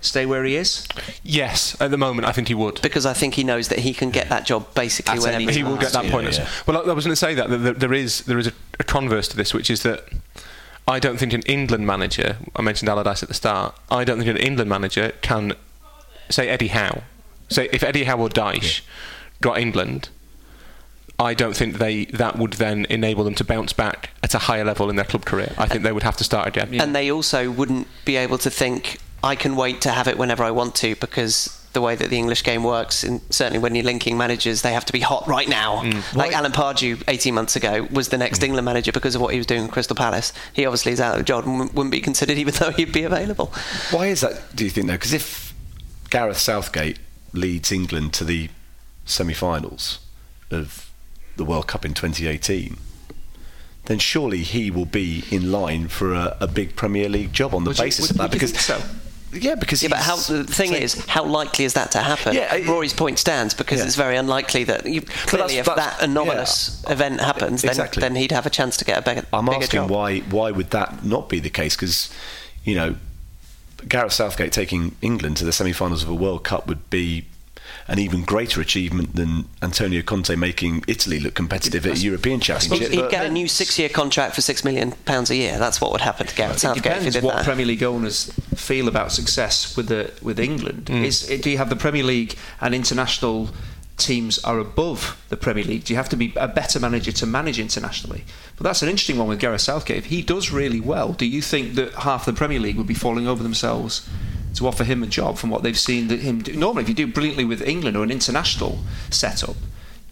stay 0.00 0.24
where 0.26 0.44
he 0.44 0.56
is? 0.56 0.86
Yes, 1.22 1.76
at 1.80 1.90
the 1.90 1.98
moment, 1.98 2.26
I 2.26 2.32
think 2.32 2.48
he 2.48 2.54
would. 2.54 2.80
because 2.82 3.04
I 3.04 3.12
think 3.12 3.34
he 3.34 3.44
knows 3.44 3.68
that 3.68 3.80
he 3.80 3.92
can 3.92 4.10
get 4.10 4.28
that 4.30 4.46
job 4.46 4.72
basically 4.74 5.14
At 5.18 5.20
whenever 5.20 5.42
any 5.42 5.52
he 5.52 5.62
will 5.62 5.76
get 5.76 5.92
that 5.92 6.04
Yeah, 6.06 6.10
point. 6.10 6.32
yeah. 6.38 6.48
Well, 6.66 6.78
I 6.78 6.90
I 6.90 6.92
was 6.94 7.04
going 7.04 7.12
to 7.12 7.16
say 7.16 7.34
that, 7.34 7.50
that 7.50 7.58
there- 7.58 7.72
there 7.74 7.92
is 7.92 8.22
there 8.22 8.38
is 8.38 8.46
a, 8.46 8.52
a 8.80 8.84
converse 8.84 9.28
to 9.28 9.36
this, 9.36 9.52
which 9.52 9.68
is 9.70 9.82
that 9.82 10.04
I 10.88 10.98
don't 10.98 11.16
think 11.16 11.32
an 11.32 11.42
England 11.42 11.86
manager. 11.86 12.36
I 12.56 12.62
mentioned 12.62 12.88
Allardyce 12.88 13.22
at 13.22 13.28
the 13.28 13.34
start. 13.34 13.76
I 13.90 14.04
don't 14.04 14.18
think 14.18 14.30
an 14.30 14.36
England 14.36 14.68
manager 14.68 15.12
can 15.22 15.54
say 16.28 16.48
Eddie 16.48 16.68
Howe. 16.68 17.02
Say 17.48 17.68
if 17.72 17.82
Eddie 17.82 18.04
Howe 18.04 18.18
or 18.18 18.28
Dyche 18.28 18.82
got 19.40 19.58
England. 19.58 20.08
I 21.18 21.34
don't 21.34 21.54
think 21.54 21.78
they 21.78 22.06
that 22.06 22.36
would 22.36 22.54
then 22.54 22.84
enable 22.90 23.22
them 23.22 23.34
to 23.36 23.44
bounce 23.44 23.72
back 23.72 24.10
at 24.24 24.34
a 24.34 24.38
higher 24.38 24.64
level 24.64 24.90
in 24.90 24.96
their 24.96 25.04
club 25.04 25.24
career. 25.24 25.52
I 25.56 25.66
think 25.66 25.84
they 25.84 25.92
would 25.92 26.02
have 26.02 26.16
to 26.16 26.24
start 26.24 26.48
again. 26.48 26.74
and 26.80 26.96
they 26.96 27.12
also 27.12 27.50
wouldn't 27.50 27.86
be 28.04 28.16
able 28.16 28.38
to 28.38 28.50
think 28.50 28.98
I 29.22 29.36
can 29.36 29.54
wait 29.54 29.80
to 29.82 29.90
have 29.90 30.08
it 30.08 30.18
whenever 30.18 30.42
I 30.42 30.50
want 30.50 30.74
to 30.76 30.96
because 30.96 31.61
the 31.72 31.80
way 31.80 31.94
that 31.96 32.10
the 32.10 32.18
English 32.18 32.42
game 32.44 32.62
works, 32.64 33.02
and 33.04 33.20
certainly 33.30 33.58
when 33.58 33.74
you're 33.74 33.84
linking 33.84 34.16
managers, 34.18 34.62
they 34.62 34.72
have 34.72 34.84
to 34.84 34.92
be 34.92 35.00
hot 35.00 35.26
right 35.26 35.48
now. 35.48 35.82
Mm. 35.82 36.14
Like 36.14 36.32
Alan 36.32 36.52
Pardew, 36.52 37.02
18 37.08 37.32
months 37.34 37.56
ago, 37.56 37.86
was 37.90 38.08
the 38.10 38.18
next 38.18 38.42
England 38.42 38.64
manager 38.64 38.92
because 38.92 39.14
of 39.14 39.20
what 39.20 39.32
he 39.32 39.38
was 39.38 39.46
doing 39.46 39.64
at 39.64 39.70
Crystal 39.70 39.96
Palace. 39.96 40.32
He 40.52 40.66
obviously 40.66 40.92
is 40.92 41.00
out 41.00 41.18
of 41.18 41.24
job 41.24 41.46
and 41.46 41.58
wouldn't- 41.74 41.90
be 41.92 42.00
considered 42.00 42.36
even 42.38 42.54
though 42.54 42.70
he'd 42.72 42.92
be 42.92 43.02
available. 43.04 43.46
Why 43.90 44.06
is 44.08 44.20
that, 44.20 44.54
do 44.54 44.64
you 44.64 44.70
think, 44.70 44.86
though? 44.86 44.94
Because 44.94 45.12
if 45.12 45.54
Gareth 46.10 46.38
Southgate 46.38 46.98
leads 47.32 47.72
England 47.72 48.12
to 48.14 48.24
the 48.24 48.48
semi 49.04 49.34
finals 49.34 49.98
of 50.50 50.90
the 51.36 51.44
World 51.44 51.66
Cup 51.66 51.84
in 51.84 51.94
2018, 51.94 52.76
then 53.86 53.98
surely 53.98 54.42
he 54.42 54.70
will 54.70 54.84
be 54.84 55.24
in 55.30 55.50
line 55.50 55.88
for 55.88 56.12
a, 56.14 56.36
a 56.40 56.46
big 56.46 56.76
Premier 56.76 57.08
League 57.08 57.32
job 57.32 57.54
on 57.54 57.64
the 57.64 57.70
Would 57.70 57.78
you- 57.78 57.84
basis 57.84 58.02
would- 58.02 58.10
of 58.12 58.16
that. 58.18 58.24
you 58.34 58.40
because 58.40 58.58
so? 58.64 58.80
Yeah, 59.32 59.54
because 59.54 59.82
Yeah, 59.82 59.88
but 59.88 59.98
how, 59.98 60.16
the 60.16 60.44
thing 60.44 60.70
saying- 60.72 60.82
is, 60.82 61.04
how 61.06 61.24
likely 61.24 61.64
is 61.64 61.72
that 61.72 61.90
to 61.92 61.98
happen? 61.98 62.34
Yeah, 62.34 62.48
I- 62.50 62.62
Rory's 62.66 62.92
point 62.92 63.18
stands 63.18 63.54
because 63.54 63.78
Yeah. 63.80 63.86
it's 63.86 63.96
very 63.96 64.16
unlikely 64.16 64.64
that 64.64 64.84
you, 64.86 65.00
clearly, 65.02 65.56
if 65.58 65.66
that 65.66 66.02
anomalous 66.02 66.82
event 66.88 67.20
happens, 67.20 67.62
then, 67.62 67.70
Exactly. 67.70 68.00
then 68.02 68.14
he'd 68.14 68.32
have 68.32 68.44
a 68.46 68.50
chance 68.50 68.76
to 68.78 68.84
get 68.84 68.98
a 68.98 69.02
bigger, 69.02 69.24
I'm 69.32 69.46
bigger 69.46 69.62
asking 69.62 69.80
job. 69.82 69.90
why 69.90 70.18
why 70.30 70.50
would 70.50 70.70
that 70.70 71.04
not 71.04 71.28
be 71.30 71.38
the 71.40 71.50
case? 71.50 71.74
Because 71.76 72.10
you 72.64 72.74
know, 72.74 72.94
Gareth 73.88 74.12
Southgate 74.12 74.52
taking 74.52 74.94
England 75.02 75.36
to 75.38 75.44
the 75.44 75.52
semi-finals 75.52 76.02
of 76.02 76.08
a 76.08 76.14
World 76.14 76.44
Cup 76.44 76.66
would 76.68 76.88
be 76.90 77.24
an 77.88 77.98
even 77.98 78.22
greater 78.24 78.60
achievement 78.60 79.14
than 79.16 79.46
Antonio 79.60 80.02
Conte 80.02 80.34
making 80.36 80.84
Italy 80.86 81.18
look 81.18 81.34
competitive 81.34 81.86
at 81.86 81.96
a 81.98 82.00
European 82.00 82.40
Championship. 82.40 82.90
He'd 82.90 83.00
But- 83.00 83.10
get 83.10 83.26
a 83.26 83.30
new 83.30 83.48
six-year 83.48 83.88
contract 83.88 84.34
for 84.34 84.40
six 84.40 84.64
million 84.64 84.92
pounds 85.04 85.30
a 85.30 85.36
year. 85.36 85.58
That's 85.58 85.80
what 85.80 85.92
would 85.92 86.00
happen 86.00 86.26
to 86.26 86.34
Gareth 86.34 86.56
It 86.56 86.60
Southgate 86.60 86.86
if 86.86 86.92
he 86.92 86.98
depends 86.98 87.14
did 87.16 87.24
what 87.24 87.36
that. 87.36 87.44
Premier 87.44 87.66
League 87.66 87.82
owners 87.82 88.30
feel 88.54 88.88
about 88.88 89.12
success 89.12 89.76
with 89.76 89.88
the 89.88 90.12
with 90.22 90.38
England. 90.38 90.86
Mm. 90.86 91.04
Is 91.04 91.22
do 91.22 91.50
you 91.50 91.58
have 91.58 91.70
the 91.70 91.76
Premier 91.76 92.04
League 92.04 92.36
and 92.60 92.74
international 92.74 93.50
teams 93.98 94.38
are 94.42 94.58
above 94.58 95.16
the 95.28 95.36
Premier 95.36 95.64
League? 95.64 95.84
Do 95.84 95.92
you 95.92 95.96
have 95.96 96.08
to 96.08 96.16
be 96.16 96.32
a 96.36 96.48
better 96.48 96.80
manager 96.80 97.12
to 97.12 97.26
manage 97.26 97.58
internationally? 97.58 98.24
But 98.56 98.64
that's 98.64 98.82
an 98.82 98.88
interesting 98.88 99.18
one 99.18 99.28
with 99.28 99.38
Gareth 99.38 99.60
Southgate. 99.60 99.98
If 99.98 100.04
he 100.06 100.22
does 100.22 100.50
really 100.50 100.80
well, 100.80 101.12
do 101.12 101.26
you 101.26 101.42
think 101.42 101.74
that 101.74 101.92
half 101.94 102.24
the 102.24 102.32
Premier 102.32 102.58
League 102.58 102.76
would 102.76 102.86
be 102.86 102.94
falling 102.94 103.26
over 103.28 103.42
themselves? 103.42 104.08
To 104.56 104.66
offer 104.66 104.84
him 104.84 105.02
a 105.02 105.06
job 105.06 105.38
from 105.38 105.48
what 105.50 105.62
they've 105.62 105.78
seen 105.78 106.08
that 106.08 106.20
him 106.20 106.42
do. 106.42 106.52
Normally, 106.52 106.82
if 106.82 106.88
you 106.88 106.94
do 106.94 107.06
brilliantly 107.06 107.44
with 107.44 107.62
England 107.62 107.96
or 107.96 108.02
an 108.04 108.10
international 108.10 108.78
setup, 109.10 109.56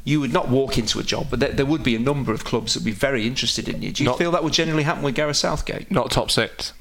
you 0.03 0.19
would 0.21 0.33
not 0.33 0.49
walk 0.49 0.79
into 0.79 0.99
a 0.99 1.03
job, 1.03 1.27
but 1.29 1.41
there, 1.41 1.51
there 1.53 1.67
would 1.67 1.83
be 1.83 1.95
a 1.95 1.99
number 1.99 2.33
of 2.33 2.43
clubs 2.43 2.73
that 2.73 2.81
would 2.81 2.87
be 2.87 2.91
very 2.93 3.27
interested 3.27 3.69
in 3.69 3.83
you. 3.83 3.93
Do 3.93 4.03
you 4.03 4.09
Not- 4.09 4.19
feel 4.19 4.31
that 4.31 4.43
would 4.43 4.55
generally 4.55 4.83
happen 4.85 5.03
with 5.03 5.15
Gareth 5.15 5.37
Southgate? 5.37 5.91
Not 5.91 6.11
top 6.11 6.31
six. 6.31 6.73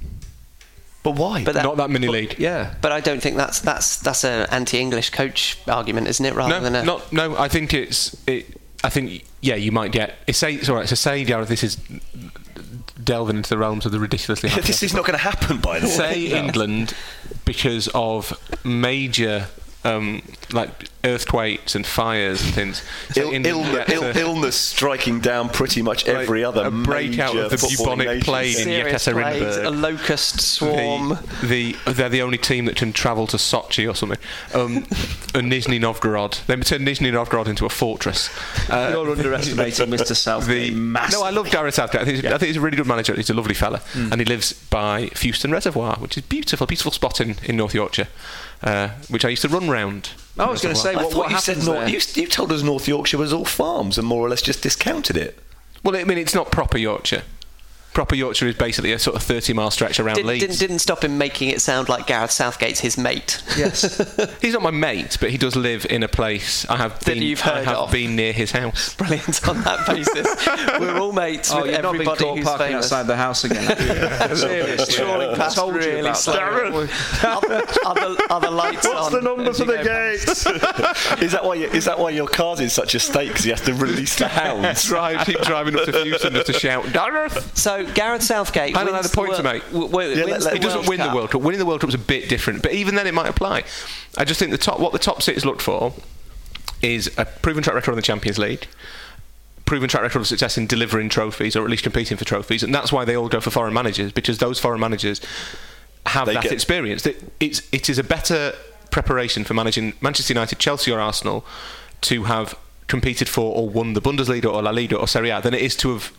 but 1.04 1.15
why? 1.15 1.43
But 1.43 1.56
that- 1.56 1.63
not 1.63 1.76
that 1.78 1.89
mini 1.89 2.08
league. 2.08 2.36
Yeah. 2.39 2.76
But 2.82 2.91
I 2.93 3.02
don't 3.02 3.22
think 3.22 3.36
that's 3.36 3.60
that's 3.60 3.98
that's 3.98 4.24
an 4.24 4.48
anti-English 4.52 5.10
coach 5.10 5.58
argument, 5.67 6.08
isn't 6.08 6.26
it? 6.26 6.34
Rather 6.34 6.56
No, 6.56 6.60
than 6.62 6.76
a 6.76 6.84
not 6.84 7.12
no. 7.12 7.38
I 7.38 7.48
think 7.50 7.74
it's. 7.74 8.15
It, 8.26 8.45
I 8.84 8.89
think 8.89 9.26
yeah, 9.41 9.56
you 9.56 9.74
might 9.74 9.91
get. 9.91 10.15
It's 10.28 10.38
say 10.38 10.54
it's 10.54 10.69
all 10.69 10.76
right. 10.78 10.88
So 10.88 10.95
say 10.95 11.26
Gareth, 11.26 11.50
this 11.50 11.63
is 11.63 11.78
delving 13.10 13.38
into 13.38 13.50
the 13.50 13.58
realms 13.58 13.88
of 13.88 13.91
the 13.91 14.00
ridiculously. 14.00 14.50
this 14.62 14.84
is 14.84 14.93
not 14.93 15.04
going 15.04 15.17
to 15.17 15.24
happen, 15.24 15.58
by 15.58 15.80
the 15.80 15.88
way. 15.88 15.91
say 15.91 16.26
England 16.28 16.93
because 17.43 17.88
of 17.95 18.38
major 18.63 19.48
um, 19.86 20.22
like 20.52 20.70
earthquakes 21.06 21.74
and 21.76 21.86
fires 21.86 22.42
and 22.44 22.54
things. 22.54 22.84
So 23.12 23.22
Ill, 23.22 23.34
England 23.34 23.46
illness, 23.46 23.88
gets 23.88 23.92
Ill, 23.94 24.04
a- 24.04 24.13
illness 24.20 24.56
striking 24.56 25.20
down 25.22 25.48
pretty 25.50 25.82
much 25.82 26.06
like 26.06 26.15
every 26.18 26.44
other 26.44 26.65
a 26.65 26.72
breakout 26.72 27.34
major 27.36 27.46
of 27.46 27.52
the 27.52 27.56
footballing 27.58 27.98
bubonic 28.00 28.24
plague 28.24 28.58
in 28.58 28.63
Serious 28.63 29.06
plagues, 29.08 29.39
Yekaterinburg. 29.39 29.65
a 29.65 29.70
locust 29.70 30.42
swarm. 30.42 31.18
The, 31.42 31.76
the 31.86 31.94
they're 31.94 32.10
the 32.10 32.22
only 32.22 32.38
team 32.38 32.65
that 32.65 32.76
can 32.76 32.92
travel 32.92 33.26
to 33.28 33.38
Sochi 33.38 33.89
or 33.89 33.96
something. 33.96 34.20
Um, 34.54 34.76
and 35.34 35.50
Nizhny 35.52 35.80
Novgorod. 35.80 36.39
They 36.48 36.56
turned 36.58 36.86
Nizhny 36.88 37.12
Novgorod 37.13 37.48
into 37.48 37.65
a 37.65 37.70
fortress. 37.70 38.30
Uh, 38.70 38.89
You're 38.92 39.10
underestimating 39.12 39.88
Mr. 39.89 40.15
Southgate. 40.15 40.74
the, 40.74 40.80
no, 41.12 41.24
I 41.24 41.32
love 41.32 41.50
Gareth 41.50 41.74
Southgate. 41.74 42.02
I 42.02 42.06
think, 42.06 42.18
he's, 42.18 42.26
I 42.26 42.38
think 42.38 42.48
he's 42.50 42.58
a 42.58 42.62
really 42.62 42.78
good 42.78 42.86
manager. 42.86 43.15
He's 43.15 43.32
a 43.32 43.34
lovely 43.34 43.56
fella, 43.56 43.80
Hmm. 43.94 44.12
and 44.12 44.22
he 44.22 44.26
lives 44.26 44.54
by 44.54 45.08
Fewston 45.15 45.52
Reservoir, 45.52 45.96
which 45.98 46.18
is 46.18 46.24
beautiful, 46.24 46.68
beautiful 46.68 46.92
spot 46.92 47.20
in, 47.20 47.38
in 47.44 47.58
North 47.58 47.74
Yorkshire, 47.74 48.08
uh, 48.63 48.89
which 49.10 49.26
I 49.26 49.30
used 49.30 49.41
to 49.43 49.50
run 49.50 49.69
round. 49.69 50.12
I 50.38 50.50
was 50.50 50.62
going 50.62 50.74
to 50.76 50.80
say, 50.80 50.95
what, 50.95 51.13
what 51.13 51.32
you 51.32 51.39
said 51.39 51.63
North, 51.65 51.89
you, 51.89 52.22
you 52.22 52.28
told 52.28 52.52
us 52.52 52.63
North 52.63 52.88
Yorkshire 52.88 53.17
was 53.17 53.34
all 53.34 53.45
farms 53.45 53.98
and 53.98 54.08
more 54.08 54.26
or 54.26 54.30
less 54.30 54.41
just 54.41 54.63
discounted 54.63 55.17
it. 55.17 55.38
Well, 55.84 55.95
I 55.95 56.04
mean, 56.04 56.17
it's 56.17 56.36
not 56.36 56.52
proper 56.52 56.78
Yorkshire. 56.78 57.24
Proper 57.93 58.15
Yorkshire 58.15 58.47
is 58.47 58.56
basically 58.56 58.91
a 58.93 58.99
sort 58.99 59.15
of 59.15 59.23
30 59.23 59.52
mile 59.54 59.71
stretch 59.71 59.99
around 59.99 60.15
Didn't, 60.15 60.28
Leeds. 60.28 60.41
didn't, 60.45 60.60
didn't 60.60 60.80
stop 60.80 61.04
him 61.04 61.17
making 61.17 61.49
it 61.49 61.60
sound 61.60 61.89
like 61.89 62.06
Gareth 62.08 62.32
Southgate's 62.32 62.80
his 62.80 62.97
mate. 62.97 63.41
Yes. 63.58 63.97
He's 64.41 64.54
not 64.54 64.62
my 64.62 64.71
mate, 64.71 65.17
but 65.19 65.32
he 65.32 65.38
does 65.38 65.56
live 65.56 65.86
in 65.89 66.04
a 66.04 66.08
place 66.08 66.69
I 66.69 66.78
have 66.78 66.99
That 66.99 67.15
been. 67.15 67.23
you've 67.23 67.41
I 67.41 67.63
have 67.63 67.75
of. 67.78 67.91
been 67.91 68.15
near 68.15 68.32
his 68.32 68.52
house. 68.52 68.93
Brilliant 68.95 69.47
on 69.49 69.62
that 69.63 69.86
basis. 69.88 70.47
We're 70.80 70.97
all 70.99 71.12
mates 71.12 71.52
Oh, 71.52 71.63
with 71.63 71.71
you've 71.71 71.82
not 71.82 71.91
been 71.93 72.02
everybody 72.02 72.23
caught 72.23 72.38
who's 72.38 72.45
parking 72.45 72.67
famous. 72.67 72.86
outside 72.86 73.04
the 73.08 73.17
house 73.17 73.43
again. 73.43 73.63
have? 73.63 74.38
Seriously. 74.38 74.93
Trawling 74.95 75.34
I 75.34 75.36
past 75.38 75.56
told 75.58 75.73
you 75.73 75.80
really 75.80 75.99
about 76.02 76.17
slow. 76.17 76.34
that. 76.36 77.23
Are, 77.25 77.41
the- 77.41 77.80
are 77.86 77.95
the, 77.95 78.28
are 78.30 78.39
the 78.41 78.52
lights 78.52 78.86
What's 78.88 79.08
on? 79.08 79.12
the 79.13 79.21
number 79.21 79.52
for 79.52 79.65
the 79.65 79.78
gates? 79.84 80.45
is 81.21 81.32
that 81.34 81.43
why? 81.43 81.56
You, 81.56 81.67
is 81.69 81.86
that 81.86 81.97
why 81.99 82.12
your 82.12 82.28
car's 82.28 82.60
in 82.60 82.69
such 82.69 82.93
a 82.95 82.99
state? 82.99 83.30
Because 83.30 83.45
you 83.45 83.52
have 83.52 83.65
to 83.65 83.73
release 83.73 84.15
the 84.17 84.28
hounds. 84.28 84.86
Drive, 84.86 85.25
keep 85.25 85.41
driving 85.41 85.75
up 85.75 85.86
to 85.86 85.91
Fewston 85.91 86.32
just 86.34 86.45
to 86.47 86.54
shout, 86.54 86.86
Gareth! 86.93 87.34
past? 87.34 87.58
So 87.88 87.94
Gareth 87.94 88.24
Southgate 88.24 88.76
I 88.76 88.84
don't 88.84 88.88
know 88.88 88.94
wins 88.94 89.10
the 89.12 89.15
point 89.15 89.36
to 89.36 89.44
make. 89.44 89.63
w- 89.72 89.88
w- 89.88 90.15
Yeah, 90.15 90.26
wins 90.26 90.46
let- 90.46 90.54
He 90.54 90.60
doesn't 90.60 90.88
win 90.88 91.00
the 91.00 91.13
World 91.13 91.32
Cup. 91.32 91.42
Winning 91.42 91.60
the 91.60 91.65
World 91.65 91.82
Cup 91.82 91.89
is 91.89 91.96
a 91.96 92.00
bit 92.00 92.30
different, 92.30 92.62
but 92.62 92.74
even 92.74 92.96
then 92.96 93.08
it 93.08 93.13
might 93.13 93.28
apply. 93.30 93.63
I 94.18 94.26
just 94.26 94.39
think 94.39 94.52
the 94.52 94.58
top, 94.58 94.80
what 94.80 94.92
the 94.92 95.00
top 95.00 95.22
six 95.22 95.46
looked 95.46 95.62
for 95.62 95.94
is 96.82 97.12
a 97.18 97.26
proven 97.26 97.63
track 97.63 97.76
record 97.76 97.92
in 97.92 97.96
the 97.98 98.02
Champions 98.02 98.38
League, 98.38 98.68
proven 99.65 99.89
track 99.89 100.04
record 100.04 100.20
of 100.20 100.28
success 100.28 100.58
in 100.58 100.65
delivering 100.68 101.10
trophies 101.10 101.56
or 101.56 101.63
at 101.63 101.70
least 101.70 101.84
competing 101.84 102.18
for 102.18 102.26
trophies, 102.26 102.63
and 102.63 102.74
that's 102.74 102.92
why 102.92 103.06
they 103.06 103.15
all 103.15 103.28
go 103.30 103.39
for 103.39 103.50
foreign 103.52 103.74
managers 103.74 104.12
because 104.12 104.38
those 104.39 104.60
foreign 104.60 104.80
managers 104.80 105.22
have 106.08 106.26
They 106.26 106.34
that 106.34 106.44
get- 106.44 106.52
experience. 106.54 107.06
It, 107.06 107.32
it's 107.39 107.62
it 107.72 107.89
is 107.89 108.00
a 108.00 108.04
better 108.04 108.54
preparation 108.92 109.44
for 109.44 109.54
managing 109.54 109.94
Manchester 110.02 110.34
United, 110.34 110.58
Chelsea, 110.60 110.92
or 110.92 111.00
Arsenal 111.00 111.46
to 112.02 112.24
have 112.24 112.56
competed 112.88 113.30
for 113.30 113.54
or 113.56 113.70
won 113.70 113.94
the 113.94 114.02
Bundesliga 114.02 114.52
or 114.52 114.63
La 114.63 114.72
Liga 114.72 114.96
or 114.96 115.08
Serie 115.08 115.30
A 115.30 115.39
than 115.42 115.54
it 115.54 115.62
is 115.62 115.76
to 115.76 115.94
have 115.94 116.12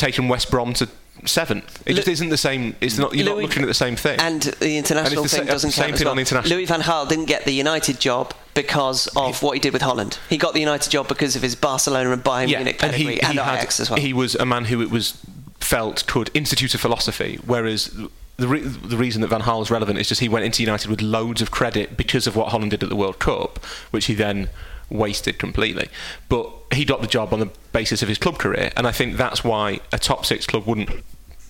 taken 0.00 0.28
West 0.28 0.50
Brom 0.50 0.72
to 0.74 0.88
seventh. 1.26 1.82
It 1.86 1.94
just 1.94 2.08
isn't 2.08 2.30
the 2.30 2.36
same. 2.36 2.74
It's 2.80 2.98
not. 2.98 3.14
You're 3.14 3.26
not 3.26 3.36
looking 3.38 3.62
at 3.62 3.66
the 3.66 3.74
same 3.74 3.94
thing. 3.96 4.18
And 4.18 4.42
the 4.42 4.78
international 4.78 5.22
And 5.22 5.30
the 5.30 5.36
thing 5.36 5.46
sa- 5.46 5.52
doesn't 5.52 5.70
same 5.72 5.88
count 5.90 6.00
well. 6.00 6.10
on 6.10 6.16
the 6.16 6.20
international. 6.22 6.56
Louis 6.56 6.64
van 6.64 6.80
Gaal 6.80 7.08
didn't 7.08 7.26
get 7.26 7.44
the 7.44 7.52
United 7.52 8.00
job 8.00 8.32
because 8.54 9.06
of 9.16 9.42
what 9.42 9.52
he 9.52 9.60
did 9.60 9.72
with 9.72 9.82
Holland. 9.82 10.18
He 10.28 10.38
got 10.38 10.54
the 10.54 10.60
United 10.60 10.90
job 10.90 11.08
because 11.08 11.36
of 11.36 11.42
his 11.42 11.54
Barcelona 11.54 12.10
and 12.12 12.24
Bayern 12.24 12.46
Munich 12.48 12.82
and 12.82 12.94
he, 12.94 13.04
pedigree 13.04 13.14
he 13.16 13.22
and 13.22 13.38
had- 13.38 13.54
Ajax 13.58 13.80
as 13.80 13.90
well. 13.90 14.00
He 14.00 14.12
was 14.12 14.34
a 14.34 14.46
man 14.46 14.64
who 14.66 14.80
it 14.82 14.90
was 14.90 15.18
felt 15.60 16.06
could 16.06 16.30
institute 16.34 16.74
a 16.74 16.78
philosophy, 16.78 17.38
whereas 17.44 17.94
the, 18.38 18.48
re- 18.48 18.60
the 18.62 18.96
reason 18.96 19.20
that 19.20 19.28
Van 19.28 19.42
Gaal 19.42 19.60
is 19.62 19.70
relevant 19.70 19.98
is 19.98 20.08
just 20.08 20.20
he 20.22 20.28
went 20.28 20.46
into 20.46 20.62
United 20.62 20.90
with 20.90 21.02
loads 21.02 21.42
of 21.42 21.50
credit 21.50 21.98
because 21.98 22.26
of 22.26 22.34
what 22.34 22.48
Holland 22.48 22.70
did 22.70 22.82
at 22.82 22.88
the 22.88 22.96
World 22.96 23.18
Cup, 23.18 23.58
which 23.90 24.06
he 24.06 24.14
then 24.14 24.48
wasted 24.90 25.38
completely. 25.38 25.88
But 26.28 26.50
he 26.72 26.84
got 26.84 27.00
the 27.00 27.06
job 27.06 27.32
on 27.32 27.40
the 27.40 27.50
basis 27.72 28.02
of 28.02 28.08
his 28.08 28.18
club 28.18 28.38
career, 28.38 28.72
and 28.76 28.86
I 28.86 28.92
think 28.92 29.16
that's 29.16 29.42
why 29.42 29.80
a 29.92 29.98
top 29.98 30.26
six 30.26 30.46
club 30.46 30.66
wouldn't, 30.66 30.90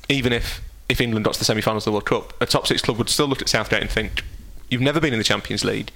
even 0.09 0.33
if 0.33 0.62
if 0.88 1.00
England 1.00 1.24
got 1.24 1.35
to 1.35 1.38
the 1.38 1.44
semi-finals 1.44 1.87
of 1.87 1.92
the 1.92 1.92
World 1.92 2.07
Cup, 2.07 2.35
a 2.42 2.46
top 2.46 2.66
six 2.66 2.83
club 2.83 2.98
would 2.98 3.09
still 3.09 3.29
look 3.29 3.40
at 3.40 3.48
Southgate 3.48 3.81
and 3.81 3.88
think, 3.88 4.24
you've 4.70 4.81
never 4.81 5.00
been 5.00 5.12
in 5.12 5.20
the 5.20 5.24
Champions 5.24 5.64
League, 5.64 5.92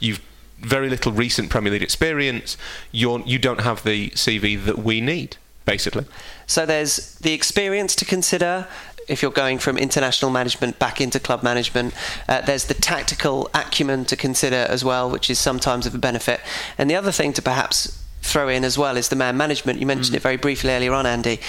you've 0.00 0.20
very 0.58 0.90
little 0.90 1.12
recent 1.12 1.48
Premier 1.48 1.72
League 1.72 1.82
experience, 1.82 2.56
you're, 2.90 3.20
you 3.20 3.38
don't 3.38 3.60
have 3.60 3.84
the 3.84 4.10
CV 4.10 4.62
that 4.64 4.78
we 4.78 5.00
need, 5.00 5.36
basically. 5.64 6.06
So 6.46 6.66
there's 6.66 7.14
the 7.16 7.32
experience 7.32 7.94
to 7.96 8.04
consider 8.04 8.66
if 9.08 9.22
you're 9.22 9.30
going 9.30 9.58
from 9.58 9.76
international 9.78 10.30
management 10.30 10.78
back 10.78 11.00
into 11.00 11.18
club 11.20 11.42
management. 11.42 11.94
Uh, 12.28 12.40
there's 12.40 12.66
the 12.66 12.74
tactical 12.74 13.50
acumen 13.54 14.04
to 14.06 14.16
consider 14.16 14.66
as 14.68 14.84
well, 14.84 15.10
which 15.10 15.30
is 15.30 15.38
sometimes 15.38 15.86
of 15.86 15.94
a 15.94 15.98
benefit. 15.98 16.40
And 16.78 16.90
the 16.90 16.94
other 16.94 17.12
thing 17.12 17.32
to 17.34 17.42
perhaps 17.42 18.02
throw 18.22 18.48
in 18.48 18.64
as 18.64 18.78
well 18.78 18.96
is 18.96 19.08
the 19.08 19.16
man 19.16 19.36
management. 19.36 19.80
You 19.80 19.86
mentioned 19.86 20.16
it 20.16 20.22
very 20.22 20.36
briefly 20.36 20.70
earlier 20.70 20.92
on, 20.92 21.06
Andy. 21.06 21.40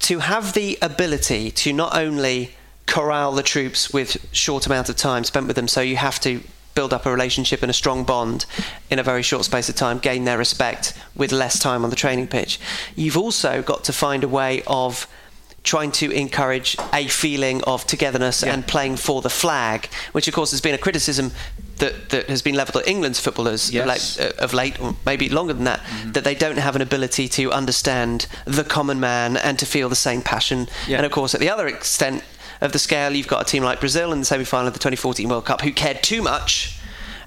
To 0.00 0.18
have 0.20 0.54
the 0.54 0.78
ability 0.82 1.50
to 1.52 1.72
not 1.72 1.96
only 1.96 2.54
corral 2.86 3.32
the 3.32 3.42
troops 3.42 3.92
with 3.92 4.16
short 4.32 4.66
amount 4.66 4.88
of 4.88 4.96
time 4.96 5.24
spent 5.24 5.46
with 5.46 5.56
them, 5.56 5.68
so 5.68 5.80
you 5.80 5.96
have 5.96 6.18
to 6.20 6.42
build 6.74 6.92
up 6.92 7.06
a 7.06 7.10
relationship 7.10 7.62
and 7.62 7.70
a 7.70 7.74
strong 7.74 8.04
bond 8.04 8.46
in 8.90 8.98
a 8.98 9.02
very 9.02 9.22
short 9.22 9.44
space 9.44 9.68
of 9.68 9.74
time, 9.74 9.98
gain 9.98 10.24
their 10.24 10.38
respect 10.38 10.94
with 11.14 11.32
less 11.32 11.58
time 11.58 11.84
on 11.84 11.90
the 11.90 11.96
training 11.96 12.26
pitch. 12.26 12.58
You've 12.96 13.16
also 13.16 13.62
got 13.62 13.84
to 13.84 13.92
find 13.92 14.24
a 14.24 14.28
way 14.28 14.62
of 14.66 15.06
trying 15.62 15.92
to 15.92 16.10
encourage 16.10 16.76
a 16.92 17.06
feeling 17.08 17.62
of 17.64 17.86
togetherness 17.86 18.42
and 18.42 18.66
playing 18.66 18.96
for 18.96 19.20
the 19.20 19.28
flag, 19.30 19.88
which 20.12 20.26
of 20.26 20.34
course 20.34 20.50
has 20.52 20.60
been 20.60 20.74
a 20.74 20.78
criticism 20.78 21.32
that, 21.76 22.08
that 22.10 22.28
has 22.28 22.42
been 22.42 22.54
levelled 22.54 22.82
at 22.82 22.88
England's 22.88 23.20
footballers 23.20 23.70
Yes. 23.70 24.18
of, 24.18 24.24
late, 24.24 24.34
uh, 24.40 24.42
of 24.44 24.52
late, 24.54 24.80
or 24.80 24.96
maybe 25.04 25.28
longer 25.28 25.52
than 25.52 25.64
that, 25.64 25.80
that 26.06 26.24
they 26.24 26.34
don't 26.34 26.58
have 26.58 26.76
an 26.76 26.82
ability 26.82 27.28
to 27.28 27.52
understand 27.52 28.26
the 28.46 28.64
common 28.64 29.00
man 29.00 29.36
and 29.36 29.58
to 29.58 29.66
feel 29.66 29.88
the 29.88 29.96
same 29.96 30.22
passion. 30.22 30.66
Yeah. 30.86 30.98
And 30.98 31.06
of 31.06 31.12
course, 31.12 31.34
at 31.34 31.40
the 31.40 31.50
other 31.50 31.66
extent 31.66 32.22
of 32.62 32.72
the 32.72 32.78
scale, 32.78 33.12
you've 33.14 33.28
got 33.28 33.42
a 33.42 33.44
team 33.44 33.62
like 33.62 33.80
Brazil 33.80 34.12
in 34.12 34.18
the 34.20 34.24
semi-final 34.26 34.66
of 34.68 34.72
the 34.74 34.78
2014 34.78 35.28
World 35.28 35.44
Cup 35.46 35.60
who 35.62 35.72
cared 35.72 36.02
too 36.02 36.22
much 36.22 36.78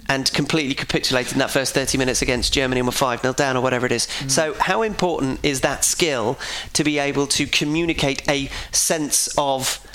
and 0.09 0.31
completely 0.33 0.73
capitulated 0.73 1.33
in 1.33 1.39
that 1.39 1.51
first 1.51 1.73
30 1.73 1.97
minutes 1.97 2.21
against 2.21 2.53
Germany 2.53 2.79
and 2.79 2.87
were 2.87 2.91
5 2.91 3.21
0 3.21 3.33
down 3.33 3.57
or 3.57 3.61
whatever 3.61 3.85
it 3.85 3.91
is. 3.91 4.07
So, 4.27 4.53
how 4.55 4.81
important 4.81 5.39
is 5.43 5.61
that 5.61 5.85
skill 5.85 6.37
to 6.73 6.83
be 6.83 6.99
able 6.99 7.27
to 7.27 7.45
communicate 7.45 8.27
a 8.29 8.49
sense 8.71 9.33
of 9.37 9.85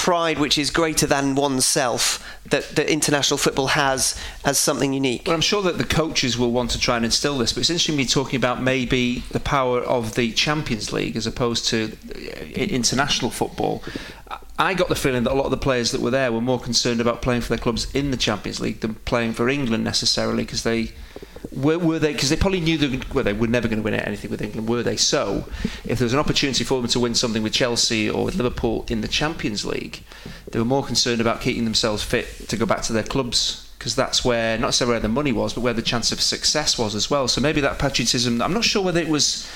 pride 0.00 0.38
which 0.38 0.56
is 0.56 0.70
greater 0.70 1.06
than 1.06 1.34
oneself 1.34 2.26
that, 2.46 2.66
that 2.70 2.90
international 2.90 3.36
football 3.36 3.68
has 3.68 4.18
as 4.46 4.58
something 4.58 4.94
unique? 4.94 5.24
Well, 5.26 5.34
I'm 5.34 5.42
sure 5.42 5.62
that 5.62 5.76
the 5.76 5.84
coaches 5.84 6.38
will 6.38 6.52
want 6.52 6.70
to 6.70 6.78
try 6.78 6.96
and 6.96 7.04
instill 7.04 7.36
this, 7.36 7.52
but 7.52 7.60
it's 7.60 7.70
interesting 7.70 7.96
me 7.96 8.06
talking 8.06 8.36
about 8.36 8.62
maybe 8.62 9.24
the 9.30 9.40
power 9.40 9.80
of 9.80 10.14
the 10.14 10.32
Champions 10.32 10.90
League 10.90 11.16
as 11.16 11.26
opposed 11.26 11.66
to 11.68 11.96
uh, 12.14 12.44
international 12.54 13.30
football. 13.30 13.84
I 14.60 14.74
got 14.74 14.90
the 14.90 14.94
feeling 14.94 15.22
that 15.22 15.32
a 15.32 15.34
lot 15.34 15.46
of 15.46 15.50
the 15.50 15.56
players 15.56 15.90
that 15.92 16.02
were 16.02 16.10
there 16.10 16.30
were 16.30 16.42
more 16.42 16.60
concerned 16.60 17.00
about 17.00 17.22
playing 17.22 17.40
for 17.40 17.48
their 17.48 17.56
clubs 17.58 17.90
in 17.94 18.10
the 18.10 18.18
Champions 18.18 18.60
League 18.60 18.80
than 18.80 18.96
playing 19.06 19.32
for 19.32 19.48
England 19.48 19.84
necessarily 19.84 20.44
because 20.44 20.64
they 20.64 20.92
were, 21.50 21.78
were 21.78 21.98
they 21.98 22.12
because 22.12 22.28
they 22.28 22.36
probably 22.36 22.60
knew 22.60 22.76
they, 22.76 23.00
well, 23.14 23.24
they 23.24 23.32
were 23.32 23.46
never 23.46 23.68
going 23.68 23.78
to 23.78 23.82
win 23.82 23.94
anything 23.94 24.30
with 24.30 24.42
England, 24.42 24.68
were 24.68 24.82
they? 24.82 24.98
So, 24.98 25.48
if 25.86 25.98
there 25.98 26.04
was 26.04 26.12
an 26.12 26.18
opportunity 26.18 26.62
for 26.62 26.78
them 26.78 26.90
to 26.90 27.00
win 27.00 27.14
something 27.14 27.42
with 27.42 27.54
Chelsea 27.54 28.10
or 28.10 28.22
with 28.22 28.34
Liverpool 28.34 28.84
in 28.90 29.00
the 29.00 29.08
Champions 29.08 29.64
League, 29.64 30.02
they 30.50 30.58
were 30.58 30.66
more 30.66 30.84
concerned 30.84 31.22
about 31.22 31.40
keeping 31.40 31.64
themselves 31.64 32.02
fit 32.02 32.26
to 32.50 32.56
go 32.58 32.66
back 32.66 32.82
to 32.82 32.92
their 32.92 33.02
clubs 33.02 33.66
because 33.78 33.96
that's 33.96 34.26
where 34.26 34.58
not 34.58 34.66
necessarily 34.68 34.92
where 34.92 35.00
the 35.00 35.08
money 35.08 35.32
was, 35.32 35.54
but 35.54 35.62
where 35.62 35.72
the 35.72 35.80
chance 35.80 36.12
of 36.12 36.20
success 36.20 36.78
was 36.78 36.94
as 36.94 37.10
well. 37.10 37.28
So 37.28 37.40
maybe 37.40 37.62
that 37.62 37.78
patriotism. 37.78 38.42
I'm 38.42 38.52
not 38.52 38.64
sure 38.64 38.84
whether 38.84 39.00
it 39.00 39.08
was. 39.08 39.50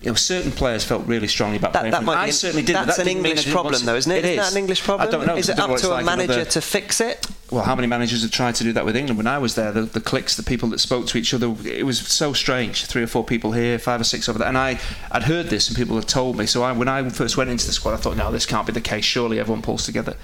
You 0.00 0.10
know, 0.10 0.14
certain 0.14 0.52
players 0.52 0.84
felt 0.84 1.04
really 1.08 1.26
strongly 1.26 1.56
about 1.56 1.72
That, 1.72 1.80
playing 1.80 1.90
that 1.90 2.04
might 2.04 2.18
I 2.18 2.30
certainly 2.30 2.62
didn't. 2.64 2.86
That's 2.86 2.98
That 2.98 3.02
an 3.02 3.14
didn't 3.14 3.26
English 3.26 3.50
problem, 3.50 3.84
though, 3.84 3.96
isn't 3.96 4.12
it? 4.12 4.18
It 4.18 4.24
Isn't 4.26 4.30
is. 4.38 4.46
that 4.46 4.52
an 4.52 4.58
English 4.58 4.82
problem? 4.84 5.08
I 5.08 5.10
don't 5.10 5.26
know. 5.26 5.36
Is 5.36 5.48
it 5.48 5.54
I 5.54 5.56
don't 5.56 5.68
know 5.70 5.74
up 5.74 5.80
to 5.80 5.88
a 5.88 5.90
like 5.90 6.04
manager 6.04 6.32
other- 6.34 6.44
to 6.44 6.60
fix 6.60 7.00
it? 7.00 7.26
well, 7.50 7.64
how 7.64 7.74
many 7.74 7.88
managers 7.88 8.22
have 8.22 8.30
tried 8.30 8.54
to 8.56 8.62
do 8.64 8.72
that 8.74 8.84
with 8.84 8.94
England? 8.94 9.16
When 9.16 9.26
I 9.26 9.38
was 9.38 9.56
there, 9.56 9.72
the, 9.72 9.82
the 9.82 10.00
cliques, 10.00 10.36
the 10.36 10.42
people 10.44 10.68
that 10.68 10.78
spoke 10.78 11.06
to 11.08 11.18
each 11.18 11.34
other, 11.34 11.52
it 11.64 11.84
was 11.84 11.98
so 11.98 12.32
strange. 12.32 12.84
Three 12.84 13.02
or 13.02 13.06
four 13.08 13.24
people 13.24 13.50
here, 13.52 13.76
five 13.78 14.00
or 14.00 14.04
six 14.04 14.28
over 14.28 14.38
there, 14.38 14.46
and 14.48 14.56
I, 14.56 14.78
I'd 15.10 15.24
heard 15.24 15.46
this, 15.46 15.66
and 15.68 15.76
people 15.76 15.96
had 15.96 16.06
told 16.06 16.36
me. 16.38 16.46
So 16.46 16.62
I, 16.62 16.70
when 16.70 16.86
I 16.86 17.08
first 17.08 17.36
went 17.36 17.50
into 17.50 17.66
the 17.66 17.72
squad, 17.72 17.94
I 17.94 17.96
thought, 17.96 18.16
no, 18.16 18.30
this 18.30 18.46
can't 18.46 18.66
be 18.68 18.72
the 18.72 18.80
case. 18.80 19.04
Surely 19.04 19.40
everyone 19.40 19.62
pulls 19.62 19.84
together. 19.84 20.14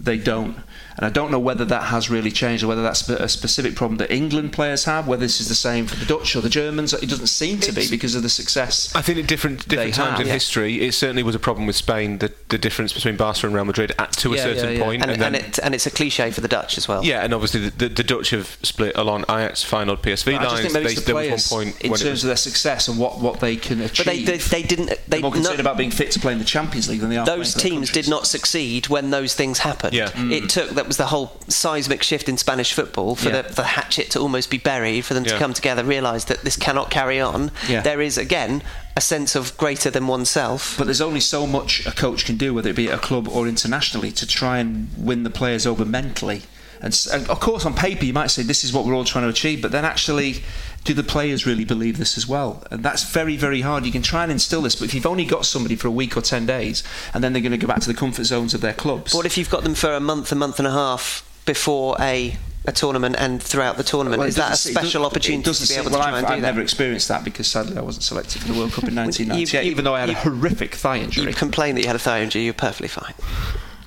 They 0.00 0.16
don't, 0.16 0.56
and 0.98 1.06
I 1.06 1.10
don't 1.10 1.30
know 1.30 1.38
whether 1.38 1.64
that 1.64 1.84
has 1.84 2.10
really 2.10 2.32
changed 2.32 2.64
or 2.64 2.66
whether 2.66 2.82
that's 2.82 3.08
a 3.08 3.28
specific 3.28 3.76
problem 3.76 3.98
that 3.98 4.10
England 4.12 4.52
players 4.52 4.84
have. 4.84 5.06
Whether 5.06 5.20
this 5.20 5.40
is 5.40 5.48
the 5.48 5.54
same 5.54 5.86
for 5.86 5.94
the 5.94 6.04
Dutch 6.04 6.34
or 6.34 6.40
the 6.40 6.48
Germans, 6.48 6.92
it 6.92 7.08
doesn't 7.08 7.28
seem 7.28 7.60
to 7.60 7.72
be 7.72 7.88
because 7.88 8.16
of 8.16 8.24
the 8.24 8.28
success. 8.28 8.92
I 8.96 9.02
think 9.02 9.18
at 9.20 9.28
different 9.28 9.68
different 9.68 9.94
times 9.94 10.10
have. 10.10 10.20
in 10.22 10.26
Yeah. 10.26 10.32
history, 10.32 10.80
it 10.82 10.92
certainly 10.92 11.22
was 11.22 11.36
a 11.36 11.38
problem 11.38 11.66
with 11.68 11.76
Spain. 11.76 12.18
The, 12.18 12.32
the 12.48 12.58
difference 12.58 12.92
between 12.92 13.16
Barca 13.16 13.46
and 13.46 13.54
Real 13.54 13.64
Madrid 13.64 13.92
at 13.98 14.12
to 14.14 14.34
a 14.34 14.38
certain 14.38 14.64
yeah, 14.72 14.78
yeah. 14.78 14.84
point, 14.84 15.02
And, 15.02 15.12
and, 15.12 15.22
and, 15.22 15.36
it, 15.36 15.58
and 15.62 15.72
it's 15.74 15.86
a 15.86 15.90
cliche 15.90 16.32
for 16.32 16.40
the 16.40 16.48
Dutch 16.48 16.76
as 16.76 16.88
well. 16.88 17.04
yeah, 17.04 17.22
and 17.22 17.32
obviously 17.32 17.68
the, 17.68 17.70
the, 17.70 17.88
the 17.88 18.02
Dutch 18.04 18.30
have 18.30 18.58
split 18.64 18.96
along 18.96 19.22
Ajax 19.28 19.62
final 19.62 19.96
PSV 19.96 20.36
I 20.36 20.42
just 20.42 20.52
lines. 20.52 20.60
think 20.62 20.72
maybe 20.74 20.84
They- 20.86 20.92
it's 20.92 21.00
the 21.02 21.06
there 21.06 21.14
players 21.14 21.32
was 21.32 21.50
one 21.52 21.64
point 21.64 21.80
in 21.82 21.90
when 21.92 22.00
terms 22.00 22.10
was, 22.10 22.24
of 22.24 22.28
their 22.28 22.36
success 22.36 22.88
and 22.88 22.98
what, 22.98 23.20
what 23.20 23.38
they 23.38 23.54
can 23.54 23.80
achieve. 23.82 24.04
But 24.04 24.12
they, 24.12 24.22
they, 24.24 24.38
they 24.38 24.62
didn't. 24.62 24.86
They 24.88 24.96
They're 25.06 25.20
more 25.20 25.30
concerned 25.32 25.58
no- 25.58 25.62
about 25.62 25.76
being 25.76 25.92
fit 25.92 26.10
to 26.12 26.18
play 26.18 26.32
in 26.32 26.40
the 26.40 26.44
Champions 26.44 26.88
League 26.88 27.00
than 27.00 27.10
they 27.10 27.18
are. 27.18 27.24
those 27.24 27.52
playing 27.52 27.52
for 27.52 27.58
their 27.58 27.70
teams 27.70 27.92
did 27.92 28.08
not 28.10 28.26
succeed 28.26 28.88
when 28.88 29.10
those 29.10 29.34
things 29.34 29.58
happened. 29.58 29.68
happened. 29.68 29.94
Yeah. 29.94 30.36
It 30.36 30.44
mm. 30.44 30.48
took 30.48 30.70
that 30.70 30.87
was 30.88 30.96
the 30.96 31.06
whole 31.06 31.32
seismic 31.48 32.02
shift 32.02 32.28
in 32.28 32.36
Spanish 32.36 32.72
football 32.72 33.14
for 33.14 33.28
Yeah. 33.28 33.42
the, 33.42 33.54
the 33.54 33.64
hatchet 33.64 34.10
to 34.10 34.18
almost 34.18 34.50
be 34.50 34.58
buried, 34.58 35.04
for 35.04 35.14
them 35.14 35.24
to 35.24 35.38
come 35.38 35.52
together, 35.54 35.84
realise 35.84 36.24
that 36.24 36.42
this 36.42 36.56
cannot 36.56 36.90
carry 36.90 37.20
on. 37.20 37.50
Yeah. 37.68 37.82
There 37.82 38.00
is 38.00 38.18
again 38.18 38.62
a 38.96 39.00
sense 39.00 39.36
of 39.36 39.56
greater 39.56 39.90
than 39.90 40.06
oneself. 40.08 40.74
But 40.76 40.84
there's 40.84 41.00
only 41.00 41.20
so 41.20 41.46
much 41.46 41.86
a 41.86 41.92
coach 41.92 42.24
can 42.24 42.36
do, 42.36 42.52
whether 42.54 42.70
it 42.70 42.76
be 42.76 42.88
at 42.88 42.94
a 42.94 42.98
club 43.00 43.28
or 43.28 43.46
internationally, 43.46 44.10
to 44.12 44.26
try 44.26 44.58
and 44.58 44.88
win 44.98 45.22
the 45.22 45.30
players 45.30 45.66
over 45.66 45.84
mentally. 45.84 46.42
And, 46.80 46.96
and 47.12 47.28
of 47.28 47.40
course, 47.40 47.64
on 47.66 47.74
paper, 47.74 48.04
you 48.04 48.12
might 48.12 48.30
say 48.30 48.42
this 48.42 48.62
is 48.64 48.72
what 48.72 48.84
we're 48.84 48.94
all 48.94 49.04
trying 49.04 49.24
to 49.24 49.30
achieve, 49.30 49.60
but 49.62 49.72
then 49.72 49.84
actually, 49.84 50.42
do 50.84 50.94
the 50.94 51.02
players 51.02 51.44
really 51.46 51.64
believe 51.64 51.98
this 51.98 52.16
as 52.16 52.26
well? 52.26 52.62
And 52.70 52.82
that's 52.82 53.04
very, 53.10 53.36
very 53.36 53.60
hard. 53.60 53.84
You 53.84 53.92
can 53.92 54.02
try 54.02 54.22
and 54.22 54.32
instill 54.32 54.62
this, 54.62 54.74
but 54.76 54.84
if 54.86 54.94
you've 54.94 55.06
only 55.06 55.24
got 55.26 55.44
somebody 55.44 55.76
for 55.76 55.88
a 55.88 55.90
week 55.90 56.16
or 56.16 56.22
10 56.22 56.46
days, 56.46 56.82
and 57.12 57.22
then 57.22 57.32
they're 57.32 57.42
going 57.42 57.52
to 57.52 57.58
go 57.58 57.66
back 57.66 57.80
to 57.80 57.88
the 57.88 57.94
comfort 57.98 58.24
zones 58.24 58.54
of 58.54 58.60
their 58.62 58.72
clubs. 58.72 59.12
What 59.14 59.26
if 59.26 59.36
you've 59.36 59.50
got 59.50 59.64
them 59.64 59.74
for 59.74 59.92
a 59.92 60.00
month, 60.00 60.32
a 60.32 60.34
month 60.34 60.58
and 60.58 60.66
a 60.66 60.72
half 60.72 61.24
before 61.44 61.96
a 62.00 62.36
a 62.66 62.72
tournament 62.72 63.16
and 63.18 63.42
throughout 63.42 63.76
the 63.78 63.82
tournament? 63.84 64.18
Well, 64.18 64.28
is 64.28 64.36
that 64.36 64.52
a 64.52 64.56
special 64.56 65.06
opportunity 65.06 65.50
to 65.54 65.68
be 65.68 65.74
able 65.74 65.90
well, 65.90 65.92
to 65.92 65.96
try 65.98 66.08
I've, 66.08 66.14
and 66.18 66.26
do 66.26 66.32
I've 66.34 66.40
that? 66.42 66.46
never 66.48 66.60
experienced 66.60 67.08
that 67.08 67.24
because 67.24 67.46
sadly 67.46 67.78
I 67.78 67.80
wasn't 67.80 68.02
selected 68.04 68.42
for 68.42 68.48
the 68.52 68.58
World 68.58 68.72
Cup 68.72 68.84
in 68.84 68.94
1998, 68.94 69.64
you- 69.64 69.70
even 69.70 69.84
though 69.84 69.94
I 69.94 70.00
had 70.00 70.10
you- 70.10 70.16
a 70.16 70.18
horrific 70.18 70.74
thigh 70.74 70.98
injury. 70.98 71.28
You 71.28 71.34
complain 71.34 71.76
that 71.76 71.82
you 71.82 71.86
had 71.86 71.96
a 71.96 72.00
thigh 72.00 72.20
injury, 72.20 72.44
you're 72.44 72.52
perfectly 72.52 72.88
fine. 72.88 73.14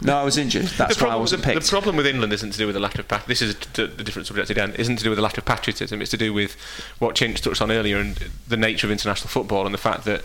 No, 0.02 0.18
I 0.18 0.24
was 0.24 0.38
injured. 0.38 0.66
That's 0.66 0.97
the 0.97 1.06
why 1.06 1.12
I 1.12 1.16
wasn't 1.16 1.43
the, 1.43 1.54
picked. 1.54 1.66
the 1.66 1.70
problem 1.70 1.95
with 1.95 2.08
England 2.08 2.34
isn't 2.34 2.52
to 2.52 2.58
do 2.58 2.68
with 2.68 2.76
a 2.76 2.80
lack 2.80 2.97
of 2.97 3.26
this 3.28 3.41
is 3.41 3.56
a, 3.78 3.84
a 3.84 3.88
different 3.88 4.28
subject 4.28 4.49
again. 4.49 4.74
Isn't 4.74 4.97
to 4.97 5.04
do 5.04 5.10
with 5.10 5.20
a 5.20 5.22
lack 5.22 5.38
of 5.38 5.45
patriotism. 5.45 6.02
It's 6.02 6.12
to 6.12 6.18
do 6.18 6.34
with 6.34 6.56
what 6.99 7.16
Chinch 7.16 7.39
touched 7.41 7.62
on 7.62 7.72
earlier 7.72 7.97
and 7.97 8.18
the 8.47 8.58
nature 8.58 8.88
of 8.88 8.91
international 8.91 9.30
football 9.30 9.66
and 9.66 9.74
the 9.74 9.80
fact 9.80 10.06
that 10.06 10.24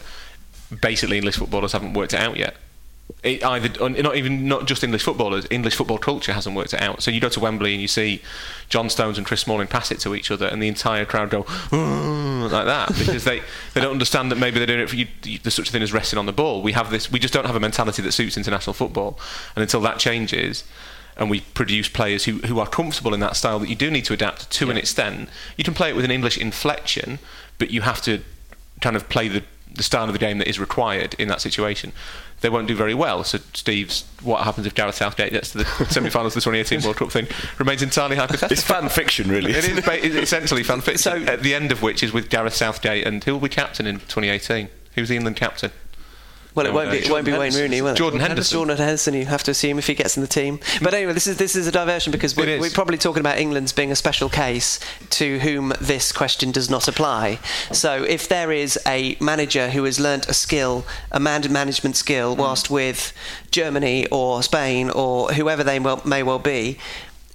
basically 0.81 1.17
English 1.17 1.37
footballers 1.37 1.73
haven't 1.73 1.95
worked 1.95 2.15
it 2.15 2.21
out 2.21 2.37
yet. 2.37 2.57
It 3.23 3.45
either 3.45 3.89
not 3.89 4.17
even 4.17 4.47
not 4.49 4.67
just 4.67 4.83
English 4.85 5.03
footballers, 5.03 5.47
English 5.51 5.75
football 5.77 5.99
culture 5.99 6.33
hasn't 6.33 6.55
worked 6.57 6.75
it 6.75 6.81
out. 6.81 7.03
So 7.03 7.11
you 7.11 7.21
go 7.21 7.29
to 7.29 7.41
Wembley 7.41 7.73
and 7.73 7.81
you 7.81 7.89
see 7.89 8.21
John 8.69 8.89
Stones 8.91 9.17
and 9.19 9.27
Chris 9.27 9.41
Smalling 9.41 9.69
pass 9.69 9.91
it 9.91 10.01
to 10.01 10.15
each 10.15 10.31
other, 10.31 10.47
and 10.47 10.63
the 10.63 10.69
entire 10.69 11.05
crowd 11.05 11.31
go 11.31 11.45
like 11.71 12.67
that 12.67 12.89
because 12.99 13.25
they, 13.25 13.41
they 13.75 13.81
don't 13.81 13.93
understand 13.93 14.31
that 14.31 14.37
maybe 14.37 14.59
they're 14.59 14.67
doing 14.67 14.81
it 14.81 14.91
for 14.91 14.97
you. 14.97 15.07
you- 15.25 15.39
There's 15.39 15.55
such 15.55 15.69
a 15.69 15.73
thing 15.73 15.83
as 15.83 15.93
resting 15.93 16.19
on 16.19 16.27
the 16.27 16.33
ball. 16.33 16.63
We 16.63 16.73
have 16.73 16.91
this. 16.91 17.11
We 17.11 17.19
just 17.19 17.33
don't 17.35 17.47
have 17.47 17.57
a 17.57 17.61
mentality 17.61 18.03
that 18.03 18.13
suits 18.13 18.37
international 18.37 18.75
football, 18.75 19.19
and 19.55 19.63
until 19.63 19.81
that 19.83 19.99
changes. 19.99 20.65
And 21.19 21.31
we 21.31 21.41
produce 21.41 21.89
players 21.89 22.27
who, 22.27 22.39
who 22.41 22.59
are 22.61 22.67
comfortable 22.67 23.15
in 23.15 23.21
that 23.21 23.37
style 23.37 23.59
that 23.61 23.71
you 23.71 23.75
do 23.75 23.91
need 23.91 24.05
to 24.05 24.13
adapt 24.13 24.51
to 24.51 24.71
an 24.71 24.77
extent. 24.77 25.31
You 25.57 25.65
can 25.65 25.73
play 25.73 25.89
it 25.89 25.97
with 25.97 26.05
an 26.05 26.11
English 26.11 26.37
inflection, 26.37 27.19
but 27.59 27.71
you 27.71 27.81
have 27.81 28.03
to 28.03 28.21
kind 28.83 28.97
of 28.97 29.09
play 29.09 29.29
the, 29.29 29.43
the 29.75 29.83
style 29.83 30.05
of 30.09 30.13
the 30.13 30.19
game 30.19 30.37
that 30.37 30.47
is 30.47 30.59
required 30.61 31.15
in 31.19 31.29
that 31.29 31.41
situation. 31.41 31.93
They 32.43 32.51
won't 32.51 32.69
do 32.69 32.77
very 32.77 32.95
well. 32.95 33.25
So, 33.25 33.39
Steve's 33.55 34.05
what 34.23 34.45
happens 34.45 34.67
if 34.67 34.75
Gareth 34.75 34.97
Southgate 34.97 35.33
gets 35.33 35.53
to 35.53 35.59
the 35.59 35.65
semi-finals 35.91 36.37
of 36.37 36.43
the 36.45 36.51
2018 36.51 36.83
World 36.83 36.97
Cup 36.97 37.11
thing 37.11 37.27
remains 37.59 37.83
entirely 37.83 38.17
hypothetical. 38.17 38.53
It's 38.53 38.63
fan 38.63 38.89
fiction, 38.91 39.29
really. 39.31 39.53
It 39.53 39.65
is 39.65 39.81
ba- 39.85 40.05
essentially 40.05 40.63
fan 40.63 40.81
fiction. 40.83 40.99
So- 40.99 41.33
at 41.33 41.43
the 41.43 41.55
end 41.55 41.73
of 41.73 41.83
which 41.83 42.03
is 42.03 42.13
with 42.13 42.29
Gareth 42.29 42.55
Southgate, 42.55 43.07
and 43.07 43.25
who 43.25 43.33
will 43.33 43.41
be 43.41 43.49
captain 43.49 43.87
in 43.87 43.97
2018? 44.01 44.69
Who's 44.95 45.09
the 45.09 45.17
England 45.17 45.37
captain? 45.37 45.71
Well, 46.57 46.65
it 46.65 46.73
won't 46.73 46.91
be. 46.91 46.99
It 46.99 47.11
won't 47.11 47.27
be 47.27 47.33
Wayne 47.33 47.55
Rooney, 47.55 47.83
will 47.83 47.93
it? 47.93 47.97
Jordan 47.97 48.19
Henderson. 48.19 48.57
Jordan 48.57 48.77
Henderson. 48.79 49.13
You 49.13 49.27
have 49.27 49.43
to 49.43 49.51
assume 49.51 49.79
if 49.79 49.87
he 49.87 49.95
gets 49.95 50.17
in 50.17 50.23
the 50.23 50.27
team. 50.27 50.59
But 50.81 50.95
anyway, 50.95 51.13
this 51.13 51.27
is 51.27 51.37
this 51.37 51.55
is 51.55 51.67
a 51.67 51.73
diversion 51.73 52.13
because 52.13 52.35
we're, 52.35 52.59
we're 52.59 52.71
probably 52.71 52.97
talking 52.97 53.21
about 53.21 53.39
England's 53.39 53.75
being 53.75 53.93
a 53.93 53.97
special 53.97 54.31
case 54.31 54.81
to 55.11 55.39
whom 55.41 55.75
this 55.83 56.13
question 56.13 56.51
does 56.53 56.71
not 56.71 56.89
apply. 56.89 57.39
So 57.73 58.03
if 58.03 58.27
there 58.29 58.51
is 58.51 58.79
a 58.87 59.19
manager 59.21 59.69
who 59.69 59.85
has 59.85 60.01
learnt 60.01 60.29
a 60.29 60.35
skill, 60.35 60.87
a 61.13 61.21
man 61.21 61.37
management 61.53 61.97
skill, 61.97 62.35
whilst 62.35 62.71
with 62.71 63.13
Germany 63.51 64.07
or 64.11 64.43
Spain 64.43 64.89
or 64.89 65.33
whoever 65.33 65.63
they 65.63 65.79
well, 65.79 66.01
may 66.07 66.23
well 66.23 66.39
be. 66.39 66.79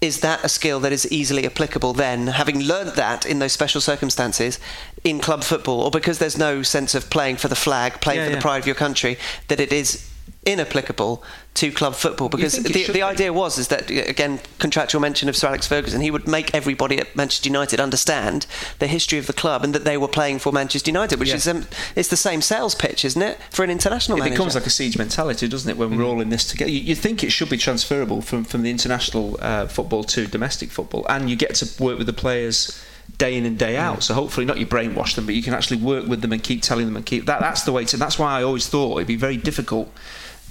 Is 0.02 0.22
that 0.22 0.44
a 0.44 0.50
skill 0.50 0.80
that 0.80 0.92
is 0.92 1.10
easily 1.12 1.46
applicable 1.46 1.94
then, 1.94 2.26
having 2.26 2.60
learnt 2.60 2.96
that 2.96 3.24
in 3.24 3.38
those 3.38 3.54
special 3.54 3.80
circumstances 3.80 4.60
in 5.04 5.20
club 5.20 5.44
football, 5.44 5.82
or 5.82 5.92
because 5.92 6.18
there's 6.18 6.40
no 6.40 6.64
sense 6.64 6.96
of 6.96 7.10
playing 7.12 7.38
for 7.38 7.48
the 7.48 7.56
flag, 7.56 8.02
playing 8.02 8.20
Yeah, 8.20 8.26
for 8.26 8.30
yeah. 8.32 8.36
the 8.38 8.42
pride 8.42 8.58
of 8.58 8.66
your 8.66 8.76
country, 8.76 9.18
that 9.48 9.60
it 9.60 9.72
is 9.72 10.10
inapplicable 10.46 11.24
to 11.54 11.72
club 11.72 11.94
football? 11.96 12.30
Because 12.30 12.56
the, 12.56 12.72
the 12.86 12.94
be. 12.94 13.02
idea 13.02 13.32
was 13.34 13.58
is 13.58 13.68
that 13.68 13.90
again 13.90 14.40
contractual 14.60 15.02
mention 15.02 15.30
of 15.30 15.36
Sir 15.36 15.48
Alex 15.50 15.68
Ferguson, 15.68 16.02
he 16.02 16.12
would 16.12 16.28
make 16.28 16.54
everybody 16.56 16.98
at 16.98 17.16
Manchester 17.16 17.48
United 17.50 17.80
understand 17.80 18.46
the 18.80 18.88
history 18.88 19.20
of 19.20 19.28
the 19.28 19.34
club 19.34 19.64
and 19.64 19.74
that 19.76 19.84
they 19.86 19.98
were 19.98 20.08
playing 20.08 20.40
for 20.40 20.52
Manchester 20.52 20.90
United, 20.90 21.20
which 21.20 21.30
Yeah. 21.30 21.36
is 21.36 21.48
um, 21.48 21.68
it's 21.96 22.10
the 22.10 22.18
same 22.18 22.42
sales 22.42 22.74
pitch, 22.76 23.06
isn't 23.06 23.22
it, 23.22 23.38
for 23.52 23.64
an 23.64 23.70
international 23.70 24.18
it 24.18 24.22
manager? 24.22 24.36
becomes 24.36 24.56
like 24.56 24.66
a 24.66 24.70
siege 24.72 24.98
mentality, 24.98 25.48
doesn't 25.48 25.70
it? 25.70 25.78
When 25.78 25.96
we're 25.98 26.04
all 26.06 26.22
in 26.22 26.30
this 26.30 26.46
together, 26.48 26.72
you, 26.72 26.80
you 26.80 26.96
think 26.96 27.24
it 27.24 27.32
should 27.32 27.50
be 27.50 27.58
transferable 27.58 28.22
from 28.22 28.44
from 28.44 28.64
the 28.64 28.72
international 28.72 29.38
uh, 29.42 29.68
football 29.68 30.04
to 30.06 30.28
domestic 30.28 30.72
football, 30.72 31.06
and 31.10 31.30
you 31.30 31.36
get 31.36 31.56
to 31.56 31.84
work 31.84 31.98
with 31.98 32.08
the 32.08 32.14
players 32.14 32.82
day 33.18 33.36
in 33.36 33.46
and 33.46 33.58
day 33.60 33.76
out. 33.78 34.02
So 34.04 34.14
hopefully, 34.14 34.46
not 34.46 34.58
you 34.58 34.66
brainwash 34.66 35.16
them, 35.16 35.26
but 35.26 35.36
you 35.36 35.44
can 35.44 35.54
actually 35.54 35.78
work 35.82 36.08
with 36.08 36.22
them 36.22 36.32
and 36.32 36.42
keep 36.42 36.62
telling 36.62 36.86
them 36.86 36.96
and 36.96 37.06
keep 37.06 37.26
that. 37.26 37.42
That's 37.42 37.64
the 37.64 37.72
way 37.72 37.84
to. 37.86 37.98
That's 37.98 38.18
why 38.18 38.40
I 38.40 38.44
always 38.44 38.68
thought 38.68 38.98
it'd 38.98 39.08
be 39.08 39.16
very 39.18 39.38
difficult 39.38 39.92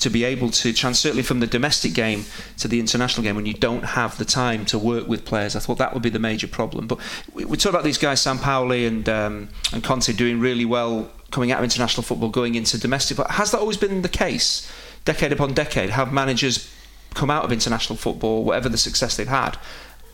to 0.01 0.11
be 0.11 0.24
able 0.24 0.51
to 0.51 0.72
trans 0.72 0.98
certainly 0.98 1.22
from 1.22 1.40
the 1.40 1.46
domestic 1.46 1.92
game 1.94 2.24
to 2.59 2.66
the 2.66 2.80
international 2.80 3.22
game 3.22 3.36
when 3.36 3.46
you 3.46 3.55
don't 3.55 3.84
have 3.84 4.18
the 4.18 4.24
time 4.24 4.64
to 4.64 4.78
work 4.78 5.07
with 5.07 5.24
players. 5.24 5.55
I 5.55 5.61
thought 5.61 5.78
that 5.78 5.94
would 5.94 6.03
be 6.03 6.11
the 6.11 6.18
major 6.18 6.48
problem. 6.48 6.86
But 6.86 6.98
we, 7.32 7.44
we 7.44 7.57
talk 7.57 7.70
about 7.70 7.84
these 7.84 7.98
guys, 7.98 8.20
Sampaoli 8.20 8.86
and 8.86 9.09
um, 9.09 9.48
and 9.72 9.84
Conte, 9.84 10.12
doing 10.12 10.40
really 10.40 10.64
well 10.64 11.11
coming 11.30 11.53
out 11.53 11.59
of 11.59 11.64
international 11.64 12.03
football, 12.03 12.28
going 12.28 12.55
into 12.55 12.78
domestic. 12.78 13.16
But 13.16 13.32
has 13.32 13.53
that 13.53 13.61
always 13.61 13.76
been 13.76 14.03
the 14.03 14.09
case, 14.09 14.70
decade 15.05 15.32
upon 15.32 15.55
decade? 15.55 15.90
Have 15.90 16.12
managers 16.12 16.72
come 17.14 17.30
out 17.30 17.44
of 17.44 17.53
international 17.53 17.96
football, 17.96 18.44
whatever 18.44 18.68
the 18.68 18.78
success 18.78 19.16
they've 19.16 19.28
had, 19.28 19.59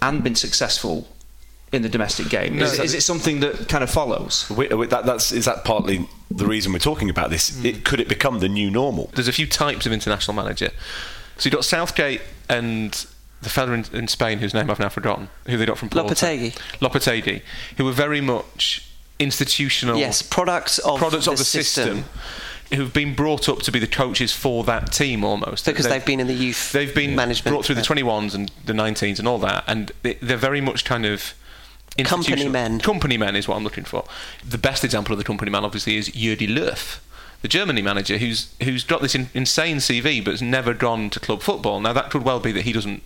and 0.03 0.23
been 0.23 0.35
successful 0.35 1.09
in 1.73 1.83
the 1.83 1.89
domestic 1.89 2.29
game? 2.29 2.57
No, 2.57 2.65
is, 2.65 2.77
that- 2.77 2.85
is 2.85 2.95
it 2.95 3.03
something 3.03 3.41
that 3.41 3.69
kind 3.69 3.83
of 3.83 3.91
follows? 3.91 4.49
We- 4.51 4.69
we- 4.69 4.87
that, 4.87 5.05
that's, 5.07 5.33
is 5.33 5.45
that 5.47 5.65
partly 5.65 6.09
the 6.31 6.47
reason 6.47 6.73
we're 6.73 6.79
talking 6.79 7.11
about 7.11 7.31
this? 7.31 7.59
Hmm. 7.59 7.67
It, 7.67 7.85
could 7.85 8.01
it 8.01 8.09
become 8.09 8.39
the 8.41 8.49
new 8.49 8.71
normal? 8.71 9.11
There's 9.15 9.29
a 9.29 9.33
few 9.33 9.47
types 9.47 9.87
of 9.87 9.93
international 9.93 10.35
manager. 10.35 10.71
So 11.39 11.49
you've 11.49 11.55
got 11.55 11.65
Southgate 11.65 12.23
and 12.49 13.07
the 13.43 13.51
fella 13.51 13.73
in, 13.73 13.85
in 13.93 14.09
Spain 14.09 14.39
whose 14.39 14.55
name 14.55 14.71
I've 14.71 14.79
now 14.79 14.89
forgotten, 14.89 15.29
who 15.47 15.57
they 15.57 15.67
got 15.67 15.79
from 15.79 15.91
Porto. 15.91 16.09
Lopetegui. 16.15 16.53
Lopetegui, 16.81 17.43
who 17.77 17.85
were 17.85 17.93
very 17.93 18.21
much 18.21 18.89
institutional 19.19 19.97
yes, 19.99 20.23
products 20.23 20.79
of 20.79 20.99
products 20.99 21.27
the 21.27 21.33
of 21.33 21.39
the 21.39 21.45
system. 21.45 22.05
Who've 22.75 22.93
been 22.93 23.15
brought 23.15 23.49
up 23.49 23.61
to 23.61 23.71
be 23.71 23.79
the 23.79 23.87
coaches 23.87 24.33
for 24.33 24.65
that 24.65 24.91
team 24.91 25.23
almost 25.23 25.67
Because 25.67 25.87
they've 25.87 26.05
been 26.05 26.19
in 26.19 26.27
the 26.27 26.35
youth 26.35 26.73
They've 26.73 26.93
been 26.93 27.15
management. 27.15 27.53
brought 27.55 27.65
through 27.65 27.77
the 27.77 27.81
21s 27.81 28.35
and 28.35 28.51
the 28.65 28.73
19s 28.73 29.21
and 29.21 29.29
all 29.29 29.39
that, 29.39 29.63
and 29.69 29.93
they're 30.03 30.37
very 30.37 30.61
much 30.61 30.85
kind 30.85 31.07
of 31.07 31.35
Company 32.05 32.33
institutional- 32.33 32.53
men. 32.53 32.81
Company 32.81 33.17
men 33.17 33.37
is 33.37 33.49
what 33.49 33.57
I'm 33.57 33.65
looking 33.65 33.85
for. 33.85 34.05
The 34.47 34.59
best 34.59 34.85
example 34.85 35.13
of 35.13 35.19
the 35.19 35.25
company 35.25 35.51
man, 35.51 35.65
obviously, 35.65 35.97
is 35.97 36.11
Jürgen 36.11 36.57
Löw, 36.57 36.99
the 37.43 37.49
Germany 37.49 37.83
manager, 37.83 38.19
who's 38.19 38.49
who's 38.63 38.85
got 38.85 39.03
this 39.03 39.15
in, 39.15 39.31
insane 39.35 39.79
CV 39.79 40.25
but 40.25 40.33
has 40.33 40.43
never 40.43 40.75
gone 40.75 41.11
to 41.11 41.21
club 41.21 41.43
football. 41.43 41.81
Now 41.81 41.93
that 41.93 42.11
could 42.11 42.23
well 42.23 42.41
be 42.41 42.53
that 42.53 42.63
he 42.63 42.73
doesn't 42.73 43.03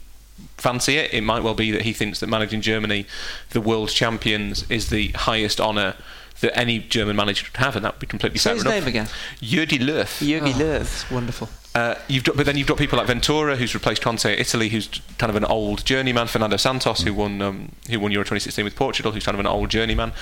fancy 0.56 0.96
it. 0.96 1.12
It 1.12 1.22
might 1.22 1.42
well 1.42 1.54
be 1.54 1.70
that 1.70 1.82
he 1.82 1.92
thinks 1.92 2.20
that 2.20 2.28
managing 2.28 2.60
Germany, 2.60 3.06
the 3.50 3.60
world 3.60 3.90
champions, 3.90 4.64
is 4.70 4.88
the 4.90 5.08
highest 5.08 5.60
honour 5.60 5.94
that 6.40 6.56
any 6.58 6.78
German 6.78 7.16
manager 7.16 7.44
could 7.44 7.58
have, 7.58 7.76
and 7.76 7.84
that 7.84 7.94
would 7.94 8.00
be 8.00 8.06
completely 8.06 8.38
Say 8.38 8.50
fair 8.50 8.54
his 8.54 8.62
enough. 8.64 8.74
name 8.74 8.86
again. 8.86 9.06
Jürgen 9.42 9.80
Löw. 9.80 10.04
Jürgen 10.04 10.54
oh, 10.54 10.58
Löw. 10.58 10.80
It's 10.80 11.10
wonderful. 11.10 11.48
Uh, 11.74 11.94
you've 12.08 12.24
got, 12.24 12.36
but 12.36 12.46
then 12.46 12.56
you've 12.56 12.66
got 12.66 12.78
people 12.78 12.98
like 12.98 13.06
Ventura, 13.06 13.56
who's 13.56 13.74
replaced 13.74 14.02
Conte 14.02 14.32
at 14.32 14.38
Italy, 14.38 14.70
who's 14.70 14.88
kind 15.18 15.30
of 15.30 15.36
an 15.36 15.44
old 15.44 15.84
journeyman. 15.84 16.26
Fernando 16.26 16.56
Santos, 16.56 17.02
who 17.02 17.14
won 17.14 17.40
um, 17.40 17.72
who 17.88 18.00
won 18.00 18.10
Euro 18.10 18.24
2016 18.24 18.64
with 18.64 18.74
Portugal, 18.74 19.12
who's 19.12 19.24
kind 19.24 19.36
of 19.36 19.40
an 19.40 19.46
old 19.46 19.68
journeyman. 19.68 20.12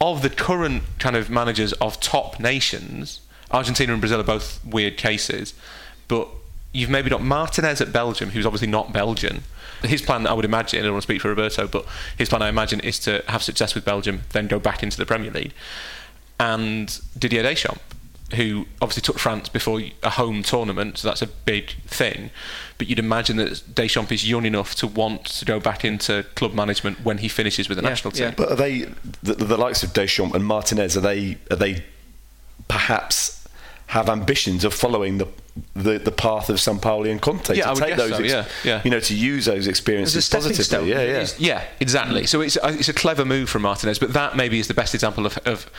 Of 0.00 0.22
the 0.22 0.30
current 0.30 0.82
kind 0.98 1.16
of 1.16 1.28
managers 1.28 1.72
of 1.74 2.00
top 2.00 2.40
nations, 2.40 3.20
Argentina 3.50 3.92
and 3.92 4.00
Brazil 4.00 4.20
are 4.20 4.24
both 4.24 4.64
weird 4.64 4.96
cases, 4.96 5.54
but 6.08 6.28
you've 6.72 6.90
maybe 6.90 7.10
got 7.10 7.22
Martinez 7.22 7.80
at 7.80 7.92
Belgium, 7.92 8.30
who's 8.30 8.46
obviously 8.46 8.68
not 8.68 8.92
Belgian. 8.92 9.44
His 9.82 10.00
plan, 10.00 10.26
I 10.26 10.32
would 10.32 10.46
imagine, 10.46 10.80
I 10.80 10.82
don't 10.84 10.92
want 10.92 11.02
to 11.02 11.06
speak 11.06 11.20
for 11.20 11.28
Roberto, 11.28 11.66
but 11.66 11.84
his 12.16 12.28
plan, 12.28 12.40
I 12.42 12.48
imagine, 12.48 12.80
is 12.80 12.98
to 13.00 13.22
have 13.28 13.42
success 13.42 13.74
with 13.74 13.84
Belgium, 13.84 14.22
then 14.32 14.46
go 14.46 14.58
back 14.58 14.82
into 14.82 14.96
the 14.96 15.04
Premier 15.04 15.30
League. 15.30 15.52
And 16.40 16.98
Didier 17.18 17.42
Deschamps, 17.42 17.80
who 18.34 18.66
obviously 18.82 19.02
took 19.02 19.18
France 19.18 19.48
before 19.48 19.80
a 20.02 20.10
home 20.10 20.42
tournament, 20.42 20.98
so 20.98 21.08
that's 21.08 21.22
a 21.22 21.26
big 21.26 21.70
thing. 21.86 22.30
But 22.78 22.88
you'd 22.88 22.98
imagine 22.98 23.36
that 23.36 23.62
Deschamps 23.74 24.10
is 24.12 24.28
young 24.28 24.44
enough 24.44 24.74
to 24.76 24.86
want 24.86 25.24
to 25.26 25.44
go 25.44 25.60
back 25.60 25.84
into 25.84 26.24
club 26.34 26.54
management 26.54 27.04
when 27.04 27.18
he 27.18 27.28
finishes 27.28 27.68
with 27.68 27.76
the 27.78 27.84
Yeah, 27.84 27.88
national 27.90 28.10
team. 28.12 28.24
yeah. 28.24 28.34
But 28.36 28.50
are 28.52 28.56
they 28.56 28.80
the, 29.22 29.34
the 29.34 29.56
likes 29.56 29.82
of 29.82 29.92
Deschamps 29.92 30.34
and 30.34 30.44
Martinez? 30.44 30.96
Are 30.96 31.00
they 31.00 31.38
are 31.50 31.56
they 31.56 31.84
perhaps 32.68 33.46
have 33.88 34.08
ambitions 34.08 34.64
of 34.64 34.72
following 34.74 35.18
the 35.18 35.26
the, 35.76 35.98
the 36.00 36.10
path 36.10 36.48
of 36.48 36.56
Sampaoli 36.56 37.12
and 37.12 37.22
Conte 37.22 37.54
Yeah, 37.54 37.64
to 37.64 37.68
I 37.68 37.72
would 37.74 37.78
take 37.80 37.88
guess 37.96 37.98
those, 38.10 38.16
so, 38.16 38.22
yeah, 38.24 38.44
yeah. 38.64 38.80
you 38.82 38.90
know, 38.90 38.98
to 38.98 39.14
use 39.14 39.44
those 39.44 39.68
experiences 39.68 40.16
As 40.16 40.24
stepping 40.24 40.48
positively. 40.48 40.64
stone. 40.64 40.88
Yeah, 40.88 41.02
yeah. 41.02 41.26
Yeah, 41.38 41.64
exactly. 41.78 42.26
So 42.26 42.40
it's 42.40 42.56
a, 42.56 42.70
it's 42.70 42.88
a 42.88 42.92
clever 42.92 43.24
move 43.24 43.48
from 43.48 43.62
Martinez, 43.62 44.00
but 44.00 44.12
that 44.14 44.34
maybe 44.36 44.58
is 44.58 44.66
the 44.66 44.74
best 44.74 44.94
example 44.94 45.26
of, 45.26 45.38
of 45.46 45.70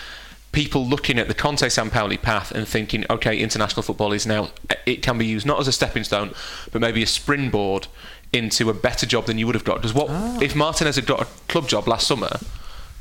people 0.55 0.87
looking 0.87 1.19
at 1.19 1.27
the 1.27 1.33
Conte 1.33 1.67
San 1.69 1.89
Sampaoli 1.89 2.19
path 2.19 2.51
and 2.51 2.65
thinking, 2.67 3.05
okay, 3.09 3.37
international 3.37 3.83
football 3.83 4.13
is 4.13 4.25
now 4.25 4.49
it 4.85 5.01
can 5.03 5.17
be 5.17 5.25
used 5.25 5.45
not 5.45 5.59
as 5.59 5.67
a 5.67 5.71
stepping 5.71 6.03
stone, 6.05 6.33
but 6.71 6.79
maybe 6.81 7.03
a 7.03 7.07
springboard 7.07 7.87
into 8.31 8.69
a 8.69 8.73
better 8.73 9.05
job 9.05 9.25
than 9.25 9.37
you 9.37 9.45
would 9.45 9.55
have 9.55 9.65
got. 9.65 9.75
Because 9.75 9.93
what 9.93 10.07
Ah. 10.09 10.39
if 10.41 10.55
Martinez 10.55 10.95
had 10.95 11.05
got 11.05 11.21
a 11.21 11.27
club 11.49 11.67
job 11.67 11.87
last 11.87 12.07
summer? 12.07 12.39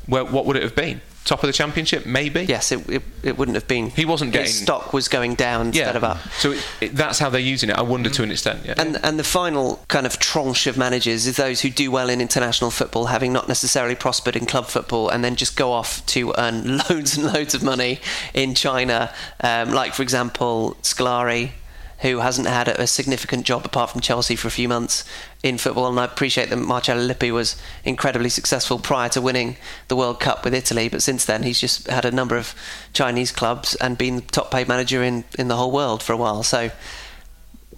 Where, 0.05 0.23
what 0.25 0.45
would 0.45 0.55
it 0.57 0.63
have 0.63 0.75
been? 0.75 1.01
Top 1.25 1.41
of 1.43 1.47
the 1.47 1.53
championship, 1.53 2.05
maybe. 2.05 2.43
Yes, 2.45 2.71
it, 2.71 2.87
it, 2.87 3.01
it 3.23 3.37
wouldn't 3.37 3.55
have 3.55 3.67
been. 3.67 3.89
He 3.89 4.05
wasn't 4.05 4.33
His 4.33 4.39
getting- 4.53 4.63
stock 4.65 4.93
was 4.93 5.07
going 5.07 5.33
down 5.35 5.73
Yeah. 5.73 5.81
instead 5.85 5.95
of 5.95 6.03
up. 6.03 6.19
So 6.37 6.51
it, 6.51 6.67
it, 6.81 6.95
that's 6.95 7.17
how 7.17 7.29
they're 7.31 7.41
using 7.41 7.71
it. 7.71 7.75
I 7.77 7.81
wonder 7.81 8.11
to 8.11 8.21
an 8.23 8.29
extent. 8.31 8.59
Yeah. 8.63 8.75
And 8.77 8.99
and 9.03 9.17
the 9.17 9.23
final 9.23 9.83
kind 9.87 10.05
of 10.05 10.19
tranche 10.19 10.67
of 10.67 10.77
managers 10.77 11.25
is 11.25 11.35
those 11.37 11.61
who 11.61 11.71
do 11.71 11.89
well 11.89 12.09
in 12.09 12.21
international 12.21 12.69
football, 12.69 13.07
having 13.07 13.33
not 13.33 13.47
necessarily 13.47 13.95
prospered 13.95 14.35
in 14.35 14.45
club 14.45 14.67
football, 14.67 15.09
and 15.09 15.23
then 15.23 15.35
just 15.35 15.57
go 15.57 15.71
off 15.71 16.05
to 16.05 16.31
earn 16.37 16.77
loads 16.89 17.17
and 17.17 17.33
loads 17.33 17.55
of 17.55 17.63
money 17.63 17.99
in 18.35 18.53
China. 18.53 19.11
Um, 19.41 19.71
like 19.71 19.93
for 19.95 20.03
example, 20.03 20.77
Scolari, 20.83 21.51
who 21.99 22.19
hasn't 22.19 22.47
had 22.47 22.67
a, 22.67 22.85
significant 22.87 23.45
job 23.45 23.65
apart 23.65 23.89
from 23.89 24.01
Chelsea 24.01 24.35
for 24.35 24.47
a 24.47 24.51
few 24.51 24.67
months 24.67 25.03
in 25.43 25.57
football, 25.57 25.87
and 25.87 25.99
I 25.99 26.05
appreciate 26.05 26.49
that 26.49 26.57
Marcello 26.57 27.01
Lippi 27.01 27.31
was 27.31 27.55
incredibly 27.83 28.29
successful 28.29 28.79
prior 28.79 29.09
to 29.09 29.21
winning 29.21 29.57
the 29.87 29.95
World 29.95 30.19
Cup 30.19 30.43
with 30.43 30.53
Italy, 30.53 30.89
but 30.89 31.01
since 31.01 31.25
then 31.25 31.43
he's 31.43 31.59
just 31.59 31.87
had 31.87 32.05
a 32.05 32.11
number 32.11 32.37
of 32.37 32.53
Chinese 32.93 33.31
clubs 33.31 33.75
and 33.75 33.97
been 33.97 34.17
the 34.17 34.21
top 34.23 34.51
paid 34.51 34.67
manager 34.67 35.03
in, 35.03 35.23
in 35.37 35.47
the 35.47 35.55
whole 35.55 35.71
world 35.71 36.03
for 36.03 36.13
a 36.13 36.17
while. 36.17 36.43
So 36.43 36.71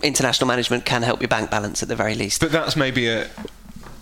international 0.04 0.48
management 0.48 0.86
can 0.86 1.04
help 1.04 1.22
your 1.22 1.28
bank 1.28 1.50
balance 1.50 1.82
at 1.82 1.90
the 1.90 1.96
very 1.96 2.16
least. 2.16 2.42
But 2.42 2.52
that's 2.52 2.76
maybe 2.76 3.08
a 3.08 3.28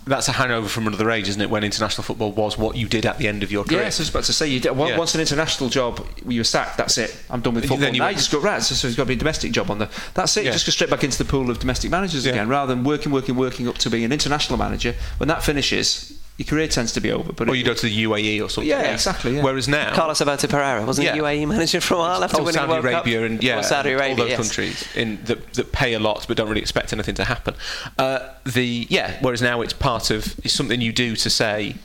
that's 0.06 0.28
a 0.28 0.32
hangover 0.34 0.68
from 0.68 0.86
another 0.88 1.10
age, 1.10 1.28
isn't 1.30 1.42
it? 1.42 1.50
When 1.50 1.64
international 1.64 2.04
football 2.04 2.32
was 2.32 2.58
what 2.58 2.76
you 2.76 2.88
did 2.88 3.06
at 3.06 3.18
the 3.18 3.28
end 3.28 3.42
of 3.44 3.52
your 3.52 3.64
career. 3.64 3.82
Yes, 3.82 4.00
I 4.00 4.02
was 4.04 4.10
about 4.10 4.24
to 4.26 4.34
say, 4.34 4.48
you 4.48 4.60
did, 4.60 4.72
once 4.72 5.14
Yeah. 5.14 5.18
an 5.20 5.22
international 5.22 5.70
job, 5.70 6.06
you 6.28 6.40
were 6.40 6.44
sacked. 6.44 6.78
That's 6.78 6.98
it. 6.98 7.16
I'm 7.30 7.42
done 7.42 7.56
with 7.56 7.64
Then 7.64 7.70
football. 7.78 7.94
you 7.94 8.00
now 8.00 8.10
you 8.10 8.16
just 8.16 8.32
go 8.32 8.40
right. 8.40 8.62
So, 8.62 8.76
so 8.76 8.88
there's 8.88 8.96
got 8.96 9.04
to 9.04 9.08
be 9.08 9.14
a 9.16 9.18
domestic 9.18 9.52
job 9.52 9.72
on 9.72 9.80
there. 9.80 9.90
That's 10.14 10.38
it. 10.38 10.42
Yeah. 10.44 10.50
You 10.52 10.54
just 10.54 10.66
go 10.68 10.72
straight 10.72 10.90
back 10.90 11.04
into 11.04 11.18
the 11.18 11.26
pool 11.26 11.50
of 11.50 11.60
domestic 11.60 11.90
managers 11.92 12.26
Yeah. 12.26 12.34
again, 12.34 12.48
rather 12.50 12.74
than 12.76 12.84
working, 12.84 13.12
working, 13.12 13.36
working 13.36 13.68
up 13.68 13.78
to 13.80 13.90
being 13.90 14.04
an 14.04 14.12
international 14.12 14.60
manager. 14.60 14.94
When 15.18 15.28
that 15.30 15.44
finishes, 15.44 16.14
your 16.38 16.46
career 16.46 16.68
tends 16.68 16.92
to 16.94 17.00
be 17.02 17.12
over. 17.12 17.32
But 17.32 17.48
Or 17.48 17.56
you 17.56 17.64
go 17.64 17.74
to 17.74 17.86
the 17.86 18.04
UAE 18.04 18.44
or 18.44 18.50
something. 18.50 18.70
Yeah, 18.70 18.92
exactly, 18.92 19.36
yeah. 19.38 19.44
Whereas 19.44 19.68
now, 19.70 19.94
Carlos 19.96 20.20
Alberto 20.20 20.48
Parreira 20.48 20.86
wasn't 20.86 21.06
Yeah. 21.06 21.14
he 21.14 21.20
UAE 21.22 21.48
manager 21.48 21.80
for 21.80 21.94
a 21.94 21.98
while 21.98 22.24
after 22.24 22.40
winning 22.40 22.54
Saudi 22.56 22.68
the 22.68 22.74
World 22.74 22.86
Arabia 22.86 23.20
Cup? 23.22 23.26
and 23.32 23.44
yeah, 23.44 23.60
Or 23.60 23.64
Saudi 23.64 23.92
Arabia, 23.92 24.10
all 24.10 24.16
those 24.18 24.30
yes. 24.30 24.38
countries 24.38 24.88
in 24.96 25.24
that, 25.26 25.54
that 25.54 25.72
pay 25.72 25.94
a 25.94 26.00
lot 26.00 26.26
but 26.28 26.36
don't 26.36 26.50
really 26.50 26.62
expect 26.62 26.92
anything 26.92 27.16
to 27.16 27.24
happen. 27.24 27.56
Uh, 27.98 28.20
the 28.46 28.86
yeah, 28.90 29.18
whereas 29.22 29.42
now 29.42 29.62
it's 29.62 29.74
part 29.74 30.12
of 30.12 30.36
it's 30.44 30.54
something 30.54 30.82
you 30.82 30.92
do 30.92 31.16
to 31.16 31.30
say 31.30 31.76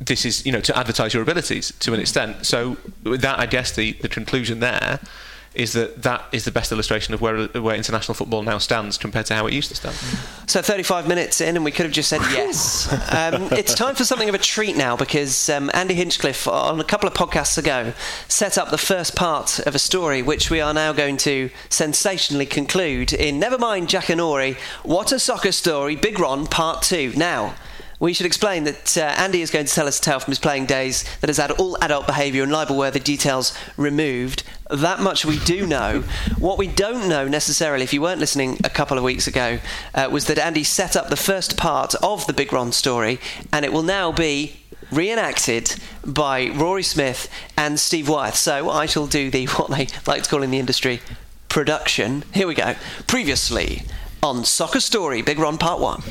this 0.00 0.24
is 0.24 0.44
you 0.44 0.50
know 0.50 0.60
to 0.60 0.76
advertise 0.76 1.14
your 1.14 1.22
abilities 1.22 1.72
to 1.78 1.94
an 1.94 2.00
extent. 2.00 2.44
So 2.44 2.76
with 3.04 3.20
that, 3.20 3.38
I 3.38 3.46
guess 3.46 3.70
the 3.70 3.92
the 3.92 4.08
conclusion 4.08 4.58
there 4.58 4.98
is 5.54 5.72
that 5.74 6.02
that 6.02 6.24
is 6.32 6.44
the 6.44 6.50
best 6.50 6.72
illustration 6.72 7.12
of 7.12 7.20
where 7.20 7.46
where 7.48 7.76
international 7.76 8.14
football 8.14 8.42
now 8.42 8.58
stands 8.58 8.96
compared 8.96 9.26
to 9.26 9.34
how 9.34 9.46
it 9.46 9.52
used 9.52 9.68
to 9.68 9.74
stand. 9.74 9.94
So 10.46 10.62
35 10.62 11.06
minutes 11.06 11.40
in, 11.40 11.56
and 11.56 11.64
we 11.64 11.70
could 11.70 11.84
have 11.84 11.92
just 11.92 12.08
said 12.08 12.20
yes. 12.30 12.90
um, 13.12 13.48
it's 13.52 13.74
time 13.74 13.94
for 13.94 14.04
something 14.04 14.28
of 14.28 14.34
a 14.34 14.38
treat 14.38 14.76
now 14.76 14.96
because 14.96 15.48
um, 15.48 15.70
Andy 15.74 15.94
Hinchcliffe, 15.94 16.48
on 16.48 16.80
a 16.80 16.84
couple 16.84 17.08
of 17.08 17.14
podcasts 17.14 17.58
ago, 17.58 17.92
set 18.28 18.56
up 18.56 18.70
the 18.70 18.78
first 18.78 19.14
part 19.14 19.58
of 19.60 19.74
a 19.74 19.78
story 19.78 20.22
which 20.22 20.50
we 20.50 20.60
are 20.60 20.74
now 20.74 20.92
going 20.92 21.16
to 21.18 21.50
sensationally 21.68 22.46
conclude 22.46 23.12
in 23.12 23.38
Never 23.38 23.58
Mind 23.58 23.88
Jackanory, 23.88 24.56
What 24.82 25.12
a 25.12 25.18
Soccer 25.18 25.52
Story, 25.52 25.96
Big 25.96 26.18
Ron, 26.18 26.46
Part 26.46 26.82
2. 26.82 27.12
Now, 27.16 27.54
we 28.02 28.12
should 28.12 28.26
explain 28.26 28.64
that 28.64 28.98
uh, 28.98 29.02
Andy 29.16 29.42
is 29.42 29.52
going 29.52 29.64
to 29.64 29.72
tell 29.72 29.86
us 29.86 30.00
a 30.00 30.02
tale 30.02 30.18
from 30.18 30.32
his 30.32 30.40
playing 30.40 30.66
days 30.66 31.04
that 31.20 31.28
has 31.28 31.36
had 31.36 31.52
all 31.52 31.78
adult 31.80 32.04
behaviour 32.04 32.42
and 32.42 32.50
libel-worthy 32.50 32.98
details 32.98 33.56
removed. 33.76 34.42
That 34.68 34.98
much 34.98 35.24
we 35.24 35.38
do 35.38 35.68
know. 35.68 36.02
What 36.36 36.58
we 36.58 36.66
don't 36.66 37.08
know 37.08 37.28
necessarily, 37.28 37.84
if 37.84 37.92
you 37.92 38.02
weren't 38.02 38.18
listening 38.18 38.58
a 38.64 38.70
couple 38.70 38.98
of 38.98 39.04
weeks 39.04 39.28
ago, 39.28 39.60
uh, 39.94 40.08
was 40.10 40.26
that 40.26 40.36
Andy 40.36 40.64
set 40.64 40.96
up 40.96 41.10
the 41.10 41.16
first 41.16 41.56
part 41.56 41.94
of 42.02 42.26
the 42.26 42.32
Big 42.32 42.52
Ron 42.52 42.72
story, 42.72 43.20
and 43.52 43.64
it 43.64 43.72
will 43.72 43.84
now 43.84 44.10
be 44.10 44.56
reenacted 44.90 45.76
by 46.04 46.48
Rory 46.48 46.82
Smith 46.82 47.30
and 47.56 47.78
Steve 47.78 48.08
Wyeth. 48.08 48.34
So 48.34 48.68
I 48.68 48.86
shall 48.86 49.06
do 49.06 49.30
the 49.30 49.46
what 49.46 49.70
they 49.70 49.86
like 50.08 50.24
to 50.24 50.28
call 50.28 50.42
in 50.42 50.50
the 50.50 50.58
industry 50.58 51.00
production. 51.48 52.24
Here 52.34 52.48
we 52.48 52.56
go. 52.56 52.74
Previously 53.06 53.82
on 54.24 54.44
Soccer 54.44 54.80
Story, 54.80 55.22
Big 55.22 55.38
Ron 55.38 55.56
Part 55.56 55.80
One. 55.80 56.02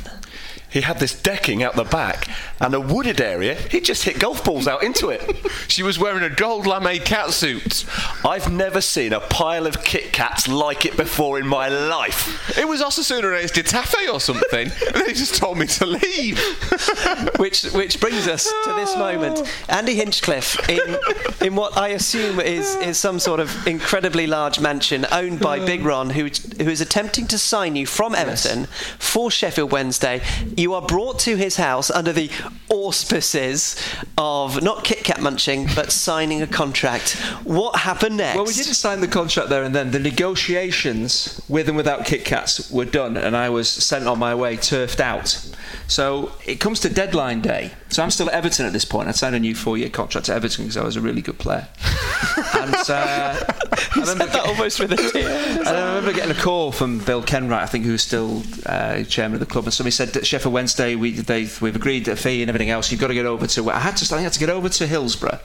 He 0.71 0.81
had 0.81 0.99
this 0.99 1.13
decking 1.13 1.61
out 1.61 1.75
the 1.75 1.83
back 1.83 2.27
and 2.61 2.73
a 2.73 2.79
wooded 2.79 3.19
area. 3.19 3.55
He 3.55 3.81
just 3.81 4.03
hit 4.03 4.19
golf 4.19 4.43
balls 4.45 4.67
out 4.67 4.83
into 4.83 5.09
it. 5.09 5.21
She 5.67 5.83
was 5.83 5.97
wearing 5.97 6.23
a 6.23 6.29
gold 6.29 6.67
lame 6.67 6.99
catsuit. 6.99 7.85
I've 8.25 8.51
never 8.51 8.81
seen 8.81 9.13
a 9.13 9.21
pile 9.21 9.65
of 9.65 9.85
Kit 9.85 10.11
Kats 10.11 10.49
like 10.49 10.85
it 10.85 10.97
before 10.97 11.39
in 11.39 11.47
my 11.47 11.69
life. 11.69 12.57
It 12.57 12.67
was 12.67 12.81
Osasuna 12.81 13.31
Reis 13.31 13.51
de 13.51 13.63
Tafe 13.63 14.11
or 14.11 14.19
something, 14.19 14.69
and 14.87 14.95
then 14.95 15.07
he 15.07 15.13
just 15.13 15.35
told 15.35 15.57
me 15.57 15.67
to 15.67 15.85
leave. 15.85 16.37
which 17.37 17.63
which 17.71 18.01
brings 18.01 18.27
us 18.27 18.51
to 18.65 18.73
this 18.73 18.97
moment. 18.97 19.39
Oh. 19.41 19.47
Andy 19.69 19.95
Hinchcliffe 19.95 20.67
in 20.67 20.97
in 21.39 21.55
what 21.55 21.77
I 21.77 21.89
assume 21.89 22.41
is 22.41 22.75
is 22.77 22.97
some 22.97 23.17
sort 23.17 23.39
of 23.39 23.65
incredibly 23.65 24.27
large 24.27 24.59
mansion 24.59 25.05
owned 25.09 25.39
by 25.39 25.59
oh. 25.59 25.65
Big 25.65 25.85
Ron, 25.85 26.09
who 26.09 26.25
who 26.25 26.69
is 26.69 26.81
attempting 26.81 27.27
to 27.27 27.37
sign 27.37 27.77
you 27.77 27.85
from 27.85 28.13
Everton 28.13 28.65
for 28.99 29.31
Sheffield 29.31 29.71
Wednesday. 29.71 30.21
You 30.57 30.73
are 30.73 30.81
brought 30.81 31.17
to 31.19 31.37
his 31.37 31.55
house 31.55 31.89
under 31.89 32.11
the 32.11 32.29
auspices 32.69 33.75
of 34.17 34.61
not 34.61 34.83
Kit 35.01 35.15
Kat 35.15 35.23
munching, 35.23 35.67
but 35.75 35.91
signing 35.91 36.43
a 36.43 36.47
contract. 36.47 37.13
What 37.43 37.75
happened 37.75 38.17
next? 38.17 38.35
Well, 38.35 38.45
we 38.45 38.53
didn't 38.53 38.75
sign 38.75 39.01
the 39.01 39.07
contract 39.07 39.49
there 39.49 39.63
and 39.63 39.73
then. 39.73 39.89
The 39.89 39.99
negotiations 39.99 41.41
with 41.49 41.67
and 41.67 41.75
without 41.75 42.05
Kit 42.05 42.23
Kats 42.23 42.69
were 42.69 42.85
done, 42.85 43.17
and 43.17 43.35
I 43.35 43.49
was 43.49 43.67
sent 43.67 44.07
on 44.07 44.19
my 44.19 44.35
way, 44.35 44.57
turfed 44.57 44.99
out. 44.99 45.51
So 45.87 46.31
it 46.45 46.59
comes 46.59 46.79
to 46.81 46.89
deadline 46.89 47.41
day. 47.41 47.71
So 47.89 48.01
I'm 48.03 48.11
still 48.11 48.29
at 48.29 48.33
Everton 48.33 48.65
at 48.65 48.73
this 48.73 48.85
point. 48.85 49.09
I 49.09 49.11
signed 49.11 49.35
a 49.35 49.39
new 49.39 49.53
four-year 49.53 49.89
contract 49.89 50.27
to 50.27 50.33
Everton 50.33 50.65
because 50.65 50.77
I 50.77 50.83
was 50.83 50.95
a 50.95 51.01
really 51.01 51.21
good 51.21 51.37
player. 51.37 51.67
and 52.55 52.75
uh, 52.89 53.35
I 53.37 53.91
remember 53.97 54.27
that 54.27 54.43
almost 54.45 54.79
with 54.79 54.93
a 54.93 54.97
tear. 54.97 55.59
and 55.59 55.67
I 55.67 55.95
remember 55.95 56.13
getting 56.13 56.31
a 56.31 56.39
call 56.39 56.71
from 56.71 56.99
Bill 56.99 57.21
Kenwright, 57.21 57.63
I 57.63 57.65
think, 57.65 57.83
who's 57.83 58.01
still 58.01 58.43
uh, 58.65 59.03
chairman 59.03 59.33
of 59.33 59.39
the 59.41 59.45
club, 59.45 59.65
and 59.65 59.73
somebody 59.73 59.91
said 59.91 60.25
Sheffield 60.25 60.53
Wednesday, 60.53 60.95
we, 60.95 61.11
they've, 61.11 61.61
we've 61.61 61.75
agreed 61.75 62.07
a 62.07 62.15
fee 62.15 62.41
and 62.41 62.49
everything 62.49 62.69
else. 62.69 62.91
You've 62.91 63.01
got 63.01 63.07
to 63.07 63.13
get 63.13 63.25
over 63.25 63.47
to. 63.47 63.71
I 63.71 63.79
had 63.79 63.97
to. 63.97 64.15
I 64.15 64.21
had 64.21 64.33
to 64.33 64.39
get 64.39 64.49
over 64.49 64.69
to 64.69 64.87
Hillsborough 64.91 65.39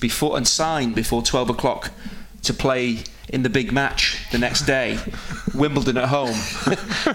before 0.00 0.36
and 0.36 0.46
sign 0.46 0.92
before 0.92 1.22
twelve 1.22 1.48
o'clock 1.50 1.90
to 2.42 2.54
play 2.54 2.98
in 3.30 3.42
the 3.42 3.50
big 3.50 3.72
match 3.72 4.16
the 4.32 4.38
next 4.38 4.62
day, 4.64 4.98
Wimbledon 5.54 5.98
at 5.98 6.08
home. 6.08 6.30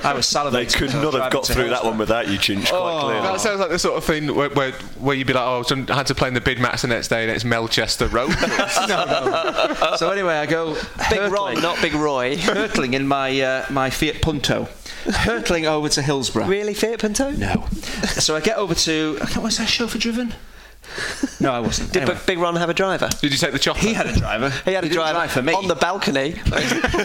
I 0.04 0.14
was 0.14 0.28
salivating. 0.28 0.52
They 0.52 0.66
could 0.66 0.90
as 0.90 0.96
I 0.96 1.04
was 1.06 1.14
not 1.16 1.24
have 1.24 1.32
got 1.32 1.48
through 1.48 1.70
that 1.70 1.84
one 1.84 1.98
without 1.98 2.28
you, 2.28 2.38
Chinch, 2.38 2.70
quite 2.70 2.78
Oh. 2.80 3.00
clearly. 3.06 3.22
That 3.24 3.42
sounds 3.42 3.60
like 3.60 3.70
the 3.72 3.80
sort 3.80 3.98
of 3.98 4.04
thing 4.04 4.36
where, 4.36 4.50
where, 4.52 4.74
where 5.00 5.16
you'd 5.16 5.26
be 5.26 5.34
like, 5.34 5.42
oh, 5.44 5.64
I 5.90 5.94
had 5.96 6.06
to 6.08 6.14
play 6.14 6.28
in 6.28 6.36
the 6.36 6.42
big 6.42 6.60
match 6.60 6.84
the 6.84 6.88
next 6.88 7.08
day 7.08 7.24
and 7.24 7.32
it's 7.32 7.44
Melchester 7.44 8.08
Rovers. 8.10 8.36
no, 8.88 9.06
no. 9.06 9.96
So 9.98 10.12
anyway, 10.12 10.36
I 10.36 10.46
go 10.46 10.74
Big 10.76 10.84
hurtling- 11.20 11.32
Ron, 11.32 11.62
not 11.64 11.82
Big 11.82 11.94
Roy. 11.96 12.38
hurtling 12.54 12.94
in 12.94 13.08
my 13.08 13.42
uh, 13.42 13.66
my 13.72 13.90
Fiat 13.90 14.22
Punto, 14.22 14.68
hurtling 15.06 15.66
over 15.66 15.90
to 15.90 16.02
Hillsborough. 16.04 16.46
Really, 16.46 16.76
Fiat 16.76 17.00
Punto? 17.00 17.32
No. 17.32 17.66
So 18.06 18.36
I 18.36 18.40
get 18.42 18.58
over 18.58 18.76
to. 18.76 19.18
I 19.20 19.26
can't, 19.26 19.44
was 19.44 19.60
I 19.60 19.66
chauffeur 19.66 19.98
driven? 19.98 20.36
No, 21.40 21.52
I 21.52 21.60
wasn't. 21.60 21.92
Did 21.92 22.04
Anyway, 22.04 22.20
Big 22.26 22.38
Ron 22.38 22.56
have 22.56 22.70
a 22.70 22.74
driver? 22.74 23.10
Did 23.22 23.32
you 23.32 23.38
take 23.38 23.52
the 23.52 23.60
chopper? 23.60 23.80
he 23.80 23.94
had 23.94 24.08
a 24.08 24.14
driver. 24.16 24.50
He 24.66 24.74
had 24.74 24.84
a 24.84 24.88
didn't 24.88 24.94
driver 24.98 25.14
drive 25.20 25.32
for 25.32 25.42
me. 25.42 25.54
on 25.54 25.68
the 25.68 25.76
balcony, 25.76 26.34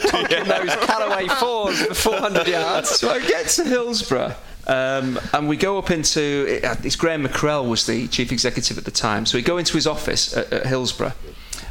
talking 0.08 0.44
those 0.44 0.76
Callaway 0.86 1.26
fours 1.28 1.80
for 1.86 1.94
400 1.94 2.46
yards. 2.48 2.90
So 2.98 3.10
I 3.10 3.20
get 3.20 3.46
to 3.48 3.64
Hillsborough. 3.64 4.34
Um, 4.66 5.18
and 5.32 5.48
we 5.48 5.56
go 5.56 5.78
up 5.78 5.90
into 5.90 6.60
uh, 6.62 6.74
it's 6.82 6.96
Graham 6.96 7.24
Mackrell 7.26 7.66
was 7.68 7.86
the 7.86 8.06
chief 8.08 8.30
executive 8.32 8.76
at 8.76 8.84
the 8.84 8.90
time. 8.90 9.24
So 9.24 9.38
we 9.38 9.42
go 9.42 9.56
into 9.56 9.74
his 9.74 9.86
office 9.86 10.36
at, 10.36 10.52
at 10.52 10.66
Hillsborough, 10.66 11.14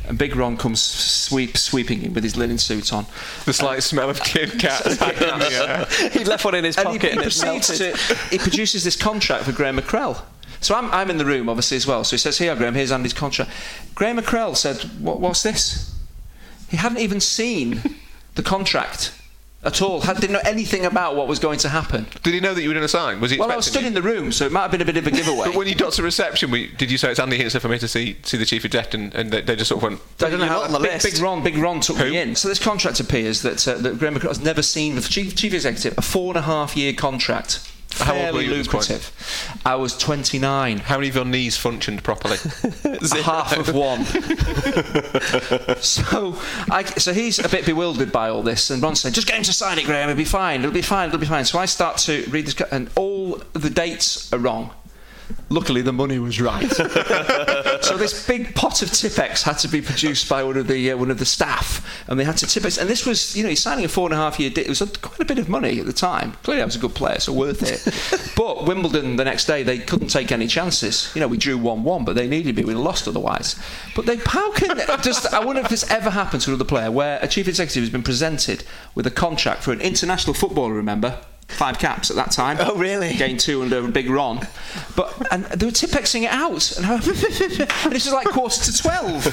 and 0.08 0.18
Big 0.18 0.36
Ron 0.36 0.58
comes 0.58 0.82
sweep 0.82 1.58
sweeping 1.58 2.02
in 2.02 2.14
with 2.14 2.24
his 2.24 2.36
linen 2.38 2.58
suit 2.58 2.92
on. 2.92 3.06
The 3.46 3.54
slight 3.54 3.84
smell 3.84 4.10
of 4.10 4.20
Kit 4.22 4.52
Kat. 4.60 4.82
yeah. 5.52 5.86
He 6.10 6.24
left 6.24 6.44
one 6.44 6.56
in 6.56 6.64
his 6.64 6.76
and 6.78 6.90
he, 6.90 6.98
pocket 6.98 7.14
he 7.14 7.40
it 7.42 7.96
to 7.96 8.16
he 8.32 8.40
produces 8.40 8.84
this 8.84 8.96
contract 8.96 9.44
for 9.44 9.52
Graham 9.52 9.78
Mackrell. 9.78 10.24
So 10.68 10.76
I'm, 10.76 10.92
I'm 10.92 11.10
in 11.10 11.18
the 11.18 11.24
room 11.24 11.48
obviously 11.48 11.78
as 11.78 11.88
well. 11.88 12.04
So 12.04 12.16
he 12.16 12.18
says, 12.18 12.38
"Here, 12.40 12.54
Graham, 12.54 12.74
here's 12.76 12.92
Andy's 12.92 13.14
contract." 13.14 13.50
Graham 13.96 14.18
Mackrell 14.18 14.54
said, 14.54 14.82
what, 15.00 15.22
"What's 15.22 15.42
this?" 15.42 15.96
He 16.68 16.76
hadn't 16.76 16.98
even 16.98 17.22
seen 17.22 17.82
the 18.36 18.44
contract 18.44 19.14
at 19.64 19.82
all. 19.82 20.02
Had, 20.02 20.18
didn't 20.20 20.34
know 20.34 20.42
anything 20.44 20.86
about 20.86 21.16
what 21.16 21.30
was 21.30 21.40
going 21.40 21.58
to 21.60 21.70
happen. 21.70 22.06
Did 22.22 22.34
he 22.34 22.42
know 22.42 22.54
that 22.54 22.62
you 22.64 22.68
were 22.68 22.74
going 22.74 22.84
to 22.84 22.90
sign? 22.90 23.22
Was 23.22 23.32
he 23.32 23.40
Well, 23.40 23.50
I 23.50 23.56
was 23.56 23.66
stood 23.68 23.84
you? 23.84 23.88
in 23.88 23.94
the 23.94 24.02
room, 24.02 24.34
so 24.34 24.46
it 24.46 24.52
might 24.52 24.64
have 24.64 24.72
been 24.72 24.82
a 24.82 24.86
bit 24.86 24.98
of 24.98 25.08
a 25.08 25.12
giveaway. 25.12 25.46
But 25.48 25.56
when 25.56 25.68
you 25.70 25.76
got 25.76 25.94
to 25.94 26.04
reception, 26.04 26.52
we, 26.52 26.68
did 26.68 26.92
you 26.92 26.98
say 26.98 27.12
it's 27.12 27.20
Andy 27.22 27.38
Hinson 27.38 27.62
for 27.62 27.70
me 27.70 27.80
to 27.80 27.88
see 27.88 28.18
see 28.24 28.36
the 28.36 28.46
chief 28.46 28.66
exec, 28.66 28.94
and, 28.94 29.16
and 29.16 29.32
they, 29.32 29.40
they 29.40 29.56
just 29.56 29.70
sort 29.70 29.82
of 29.82 29.90
went, 29.90 30.02
I 30.20 30.30
don't 30.30 30.42
know 30.42 30.48
how 30.48 30.64
on 30.64 30.74
the 30.74 30.80
big, 30.80 30.92
list. 30.92 31.14
big 31.14 31.22
Ron, 31.24 31.44
Big 31.44 31.58
Ron 31.58 31.80
took 31.80 31.96
Who? 31.96 32.12
me 32.12 32.18
in. 32.18 32.36
So 32.36 32.50
this 32.50 32.60
contract 32.60 33.00
appears 33.00 33.42
that 33.44 33.66
uh, 33.66 33.76
that 33.76 34.00
Graham 34.00 34.16
Mackrell 34.16 34.28
has 34.28 34.42
never 34.42 34.62
seen 34.62 34.96
the 34.96 35.02
chief 35.02 35.34
chief 35.34 35.54
executive 35.54 35.98
a 35.98 36.02
four 36.02 36.32
and 36.32 36.38
a 36.38 36.42
half 36.42 36.76
year 36.76 36.92
contract 36.92 37.60
How 37.62 37.62
old 37.62 37.62
were 37.62 37.77
fairly 38.06 38.46
you 38.46 38.52
at 38.52 38.58
this 38.58 38.68
point? 38.68 38.90
lucrative. 38.90 39.62
I 39.66 39.76
was 39.76 39.98
29. 39.98 40.78
How 40.80 40.98
many 40.98 41.10
of 41.10 41.16
your 41.16 41.26
knees 41.26 41.58
functioned 41.58 42.04
properly? 42.04 42.38
half 43.24 43.58
of 43.58 43.74
one. 43.74 44.06
so, 45.82 46.38
I, 46.70 46.84
so 46.98 47.14
he's 47.14 47.40
a 47.40 47.50
bit 47.50 47.66
bewildered 47.66 48.12
by 48.12 48.30
all 48.30 48.44
this, 48.44 48.70
and 48.70 48.82
Ron's 48.82 49.02
saying, 49.02 49.14
"Just 49.14 49.28
get 49.28 49.38
him 49.38 49.44
to 49.44 49.54
sign 49.54 49.80
it, 49.80 49.86
Graham. 49.86 50.10
It'll 50.10 50.18
be 50.18 50.26
fine. 50.26 50.62
It'll 50.62 50.72
be 50.72 50.82
fine. 50.82 51.10
It'll 51.10 51.20
be 51.20 51.26
fine." 51.26 51.46
So 51.46 51.60
I 51.60 51.66
start 51.66 51.98
to 52.00 52.26
read 52.30 52.48
this, 52.48 52.56
and 52.72 52.90
all 52.96 53.42
the 53.54 53.70
dates 53.70 54.32
are 54.34 54.40
wrong. 54.40 54.72
Luckily, 55.50 55.82
the 55.82 55.94
money 55.94 56.20
was 56.20 56.40
right. 56.40 56.64
so 57.82 57.98
this 57.98 58.26
big 58.28 58.56
pot 58.56 58.82
of 58.82 58.90
Tipex 58.90 59.44
had 59.44 59.58
to 59.60 59.68
be 59.68 59.82
produced 59.82 60.30
by 60.30 60.44
one 60.44 60.58
of 60.58 60.68
the 60.68 60.92
uh, 60.92 60.98
one 60.98 61.12
of 61.12 61.20
the 61.20 61.26
staff, 61.26 61.86
and 62.08 62.20
they 62.20 62.24
had 62.24 62.38
to 62.38 62.46
Tipex. 62.46 62.80
And 62.80 62.90
this 62.90 63.06
was, 63.06 63.36
you 63.36 63.44
know, 63.44 63.50
he's 63.50 63.62
signing 63.62 63.86
a 63.86 63.88
four 63.88 64.08
and 64.08 64.14
a 64.14 64.18
half 64.18 64.40
year 64.40 64.50
deal. 64.50 64.66
It 64.66 64.70
was 64.70 64.82
a, 64.82 64.88
quite 64.88 65.20
a 65.20 65.26
bit 65.26 65.40
of 65.40 65.50
money 65.50 65.80
at 65.80 65.86
the 65.86 65.94
time. 65.94 66.34
Clearly, 66.44 66.62
I 66.62 66.66
was 66.66 66.76
a 66.76 66.80
good 66.80 66.96
player, 66.96 67.20
so 67.20 67.34
worth 67.34 67.64
it. 67.64 68.34
but 68.36 68.66
Wimbledon 68.66 69.16
the 69.16 69.26
next 69.26 69.46
day, 69.46 69.64
they 69.64 69.80
couldn't 69.80 70.10
take 70.10 70.32
any 70.32 70.48
chances. 70.48 71.12
You 71.16 71.22
know, 71.22 71.28
we 71.28 71.38
drew 71.38 71.58
one-one, 71.58 72.06
but 72.06 72.16
they 72.16 72.28
needed 72.28 72.56
me. 72.56 72.64
We'd 72.64 72.76
lost 72.76 73.08
otherwise. 73.08 73.60
But 73.96 74.06
they, 74.06 74.18
how 74.18 74.52
can 74.54 74.78
just? 75.02 75.34
I 75.34 75.44
wonder 75.44 75.62
if 75.62 75.70
this 75.70 75.90
ever 75.90 76.10
happened 76.10 76.44
to 76.44 76.52
another 76.52 76.66
player 76.66 76.92
where 76.92 77.20
a 77.22 77.28
chief 77.28 77.48
executive 77.48 77.84
has 77.84 77.90
been 77.90 78.04
presented 78.04 78.64
with 78.96 79.08
a 79.08 79.12
contract 79.12 79.64
for 79.64 79.72
an 79.72 79.82
international 79.82 80.34
footballer. 80.34 80.74
Remember. 80.74 81.20
Five 81.50 81.80
caps 81.80 82.10
at 82.10 82.18
that 82.18 82.32
time. 82.32 82.58
Oh, 82.60 82.76
really? 82.76 83.14
Gained 83.14 83.40
two 83.40 83.62
under 83.62 83.88
Big 83.88 84.10
Ron, 84.10 84.46
but 84.98 85.32
and 85.32 85.46
they 85.46 85.66
were 85.66 85.72
tipexing 85.72 86.24
it 86.24 86.30
out, 86.30 86.76
and, 86.76 86.86
I, 86.86 86.96
and 87.86 87.94
this 87.94 88.06
was 88.06 88.12
like 88.12 88.28
quarter 88.28 88.62
to 88.64 88.78
twelve. 88.78 89.26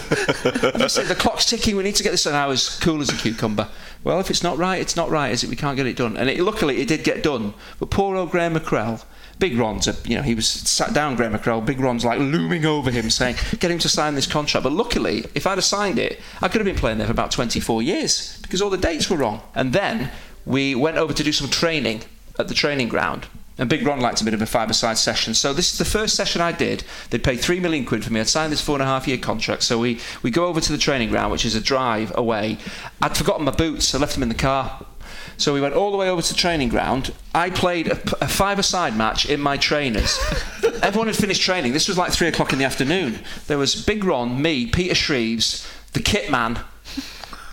I 0.81 0.87
said, 0.87 1.07
"The 1.07 1.17
clock's 1.19 1.45
ticking. 1.45 1.77
We 1.77 1.83
need 1.83 1.97
to 1.97 2.05
get 2.05 2.13
this." 2.13 2.25
And 2.25 2.37
I 2.37 2.47
was 2.47 2.79
cool 2.79 3.01
as 3.01 3.11
a 3.11 3.17
cucumber. 3.17 3.69
Well, 4.05 4.21
if 4.21 4.31
it's 4.31 4.45
not 4.45 4.59
right, 4.59 4.81
it's 4.81 4.95
not 4.95 5.11
right, 5.11 5.33
is 5.33 5.43
it? 5.43 5.51
We 5.51 5.57
can't 5.57 5.77
get 5.77 5.87
it 5.87 5.97
done. 5.97 6.17
And 6.17 6.31
it, 6.31 6.39
luckily, 6.41 6.81
it 6.81 6.89
did 6.89 7.03
get 7.03 7.23
done. 7.23 7.53
But 7.81 7.91
poor 7.91 8.17
old 8.17 8.31
Graham 8.31 8.55
Mackrell. 8.55 9.05
Big 9.41 9.59
Ron's, 9.59 9.89
a, 9.89 9.97
you 10.05 10.15
know, 10.17 10.23
he 10.23 10.35
was 10.37 10.47
sat 10.47 10.95
down, 10.95 11.17
Graham 11.17 11.33
Mackrell. 11.33 11.67
Big 11.67 11.81
Ron's 11.81 12.05
like 12.05 12.21
looming 12.21 12.65
over 12.65 12.93
him, 12.93 13.11
saying, 13.11 13.37
"Get 13.59 13.73
him 13.73 13.81
to 13.81 13.89
sign 13.89 14.15
this 14.15 14.29
contract." 14.29 14.63
But 14.63 14.73
luckily, 14.73 15.25
if 15.35 15.47
I'd 15.47 15.59
have 15.59 15.65
signed 15.65 15.99
it, 15.99 16.21
I 16.41 16.49
could 16.49 16.61
have 16.61 16.67
been 16.67 16.77
playing 16.77 16.99
there 16.99 17.09
for 17.09 17.13
about 17.13 17.33
24 17.33 17.83
years 17.83 18.39
because 18.43 18.63
all 18.63 18.71
the 18.71 18.79
dates 18.79 19.11
were 19.11 19.17
wrong. 19.17 19.43
And 19.55 19.73
then 19.73 20.13
we 20.47 20.75
went 20.75 20.97
over 20.97 21.13
to 21.13 21.23
do 21.23 21.33
some 21.33 21.49
training 21.49 22.03
at 22.39 22.49
the 22.49 22.55
training 22.55 22.89
ground. 22.89 23.27
And 23.57 23.71
Big 23.71 23.87
Ron 23.87 24.01
liked 24.01 24.21
a 24.21 24.25
bit 24.25 24.35
of 24.35 24.43
a 24.43 24.47
five-a-side 24.47 24.99
session. 24.99 25.33
So 25.33 25.53
this 25.53 25.73
is 25.73 25.79
the 25.79 25.85
first 25.85 26.17
session 26.17 26.41
I 26.41 26.51
did. 26.51 26.83
They'd 27.11 27.23
paid 27.23 27.41
three 27.41 27.61
million 27.61 27.85
quid 27.85 28.05
for 28.05 28.13
me. 28.13 28.19
I'd 28.21 28.29
signed 28.29 28.53
this 28.53 28.61
four 28.61 28.75
and 28.75 28.83
a 28.83 28.87
half 28.87 29.07
year 29.07 29.19
contract. 29.19 29.63
So 29.63 29.79
we, 29.79 30.01
we 30.23 30.31
go 30.33 30.47
over 30.47 30.61
to 30.61 30.73
the 30.73 30.79
training 30.79 31.11
ground, 31.11 31.31
which 31.31 31.45
is 31.45 31.55
a 31.55 31.61
drive 31.61 32.13
away. 32.17 32.59
I'd 33.01 33.17
forgotten 33.17 33.45
my 33.45 33.53
boots. 33.53 33.95
I 33.95 33.99
left 33.99 34.15
them 34.15 34.25
in 34.25 34.29
the 34.29 34.35
car. 34.35 34.85
So 35.37 35.55
we 35.55 35.61
went 35.61 35.75
all 35.75 35.91
the 35.93 35.97
way 35.97 36.09
over 36.09 36.23
to 36.23 36.33
the 36.33 36.39
training 36.39 36.69
ground. 36.69 37.13
I 37.35 37.51
played 37.51 37.89
a, 37.89 38.25
a 38.25 38.29
five-a-side 38.29 38.97
match 38.97 39.27
in 39.27 39.41
my 39.41 39.57
trainers. 39.57 40.19
Everyone 40.83 41.07
had 41.07 41.17
finished 41.17 41.43
training. 41.43 41.73
This 41.73 41.89
was 41.89 41.99
like 41.99 42.13
three 42.13 42.29
o'clock 42.29 42.53
in 42.53 42.59
the 42.59 42.65
afternoon. 42.65 43.21
There 43.47 43.59
was 43.59 43.75
Big 43.75 44.05
Ron, 44.05 44.41
me, 44.41 44.67
Peter 44.67 44.95
Shreeves, 44.95 45.69
the 45.93 46.01
kit 46.01 46.31
man, 46.31 46.59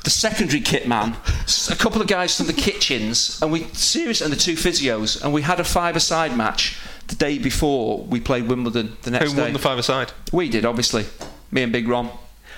the 0.04 0.10
secondary 0.10 0.62
kit 0.62 0.88
man, 0.88 1.16
s- 1.44 1.70
a 1.70 1.76
couple 1.76 2.02
of 2.02 2.08
guys 2.08 2.36
from 2.38 2.48
the 2.48 2.54
kitchens, 2.54 3.40
and 3.42 3.52
we 3.52 3.64
serious 3.74 4.22
and 4.22 4.32
the 4.32 4.38
two 4.38 4.54
physios, 4.56 5.22
and 5.24 5.34
we 5.34 5.42
had 5.44 5.60
a 5.60 5.64
five-a-side 5.64 6.36
match 6.36 6.78
the 7.08 7.16
day 7.16 7.38
before 7.38 8.00
we 8.04 8.20
played 8.20 8.48
Wimbledon 8.48 8.98
the 9.04 9.12
next 9.12 9.26
day. 9.26 9.30
Who 9.32 9.36
day. 9.38 9.44
won 9.44 9.54
the 9.54 9.60
five-a-side? 9.60 10.12
we 10.32 10.50
did, 10.50 10.66
obviously. 10.66 11.06
Me 11.52 11.62
and 11.64 11.72
Big 11.72 11.88
Ron. 11.88 12.10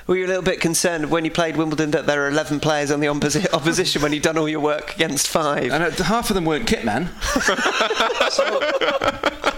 Were 0.05 0.17
you 0.17 0.25
a 0.25 0.27
little 0.27 0.43
bit 0.43 0.59
concerned 0.59 1.09
when 1.09 1.23
you 1.23 1.31
played 1.31 1.55
Wimbledon 1.55 1.91
that 1.91 2.05
there 2.05 2.25
are 2.25 2.27
11 2.29 2.59
players 2.59 2.91
on 2.91 2.99
the 2.99 3.07
opposi- 3.07 3.51
opposition 3.53 4.01
when 4.01 4.11
you've 4.11 4.21
done 4.23 4.37
all 4.37 4.49
your 4.49 4.59
work 4.59 4.93
against 4.95 5.27
five? 5.29 5.71
And 5.71 5.81
uh, 5.83 5.91
half 6.03 6.29
of 6.29 6.35
them 6.35 6.43
weren't 6.45 6.67
kit 6.67 6.83
men. 6.83 7.09
so 8.29 8.59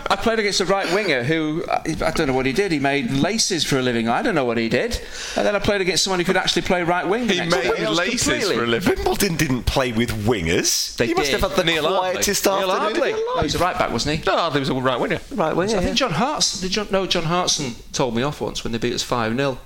I 0.08 0.16
played 0.16 0.38
against 0.38 0.62
a 0.62 0.66
right 0.66 0.92
winger 0.94 1.24
who 1.24 1.64
I 1.70 1.82
I 2.02 2.12
don't 2.12 2.28
know 2.28 2.34
what 2.34 2.46
he 2.46 2.54
did. 2.54 2.72
He 2.72 2.80
made 2.80 3.10
laces 3.12 3.64
for 3.64 3.80
a 3.80 3.82
living. 3.82 4.08
I 4.08 4.22
don't 4.22 4.36
know 4.36 4.46
what 4.46 4.58
he 4.58 4.70
did. 4.70 5.02
And 5.36 5.46
then 5.46 5.56
I 5.56 5.60
played 5.60 5.82
against 5.82 6.04
someone 6.04 6.20
who 6.20 6.26
could 6.26 6.38
actually 6.38 6.62
play 6.62 6.84
right 6.84 7.08
wing. 7.08 7.26
the 7.28 7.34
He 7.34 7.40
made 7.50 7.90
laces 7.90 8.24
Completely. 8.24 8.56
for 8.56 8.64
a 8.64 8.68
living. 8.68 8.96
Wimbledon 8.98 9.36
didn't 9.36 9.64
play 9.64 9.92
with 9.92 10.12
wingers. 10.28 10.96
They 10.98 11.08
you 11.08 11.16
must 11.16 11.32
have 11.32 11.42
had 11.42 11.52
the 11.52 11.64
Neal 11.64 11.86
Ardley. 11.88 12.12
quietest 12.14 12.46
Neal 12.46 12.72
afternoon. 12.72 13.02
Ardley. 13.04 13.12
of 13.14 13.18
No, 13.20 13.34
life. 13.36 13.44
he's 13.46 13.56
a 13.56 13.60
right 13.60 13.78
back, 13.80 13.92
wasn't 13.92 14.20
he? 14.20 14.26
No, 14.26 14.38
Ardley 14.38 14.60
was 14.60 14.70
a 14.70 14.74
right 14.76 15.00
winger. 15.00 15.20
right 15.32 15.56
winger. 15.56 15.72
I 15.74 15.80
yeah. 15.80 15.86
think 15.86 15.98
John 15.98 16.12
Hartson. 16.12 16.62
Did 16.62 16.72
John, 16.72 16.88
no, 16.92 17.08
John 17.08 17.24
Hartson 17.24 17.76
told 17.92 18.16
me 18.16 18.22
off 18.22 18.42
once 18.42 18.64
when 18.64 18.74
they 18.74 18.80
beat 18.80 18.94
us 18.94 19.02
five 19.04 19.36
0 19.36 19.58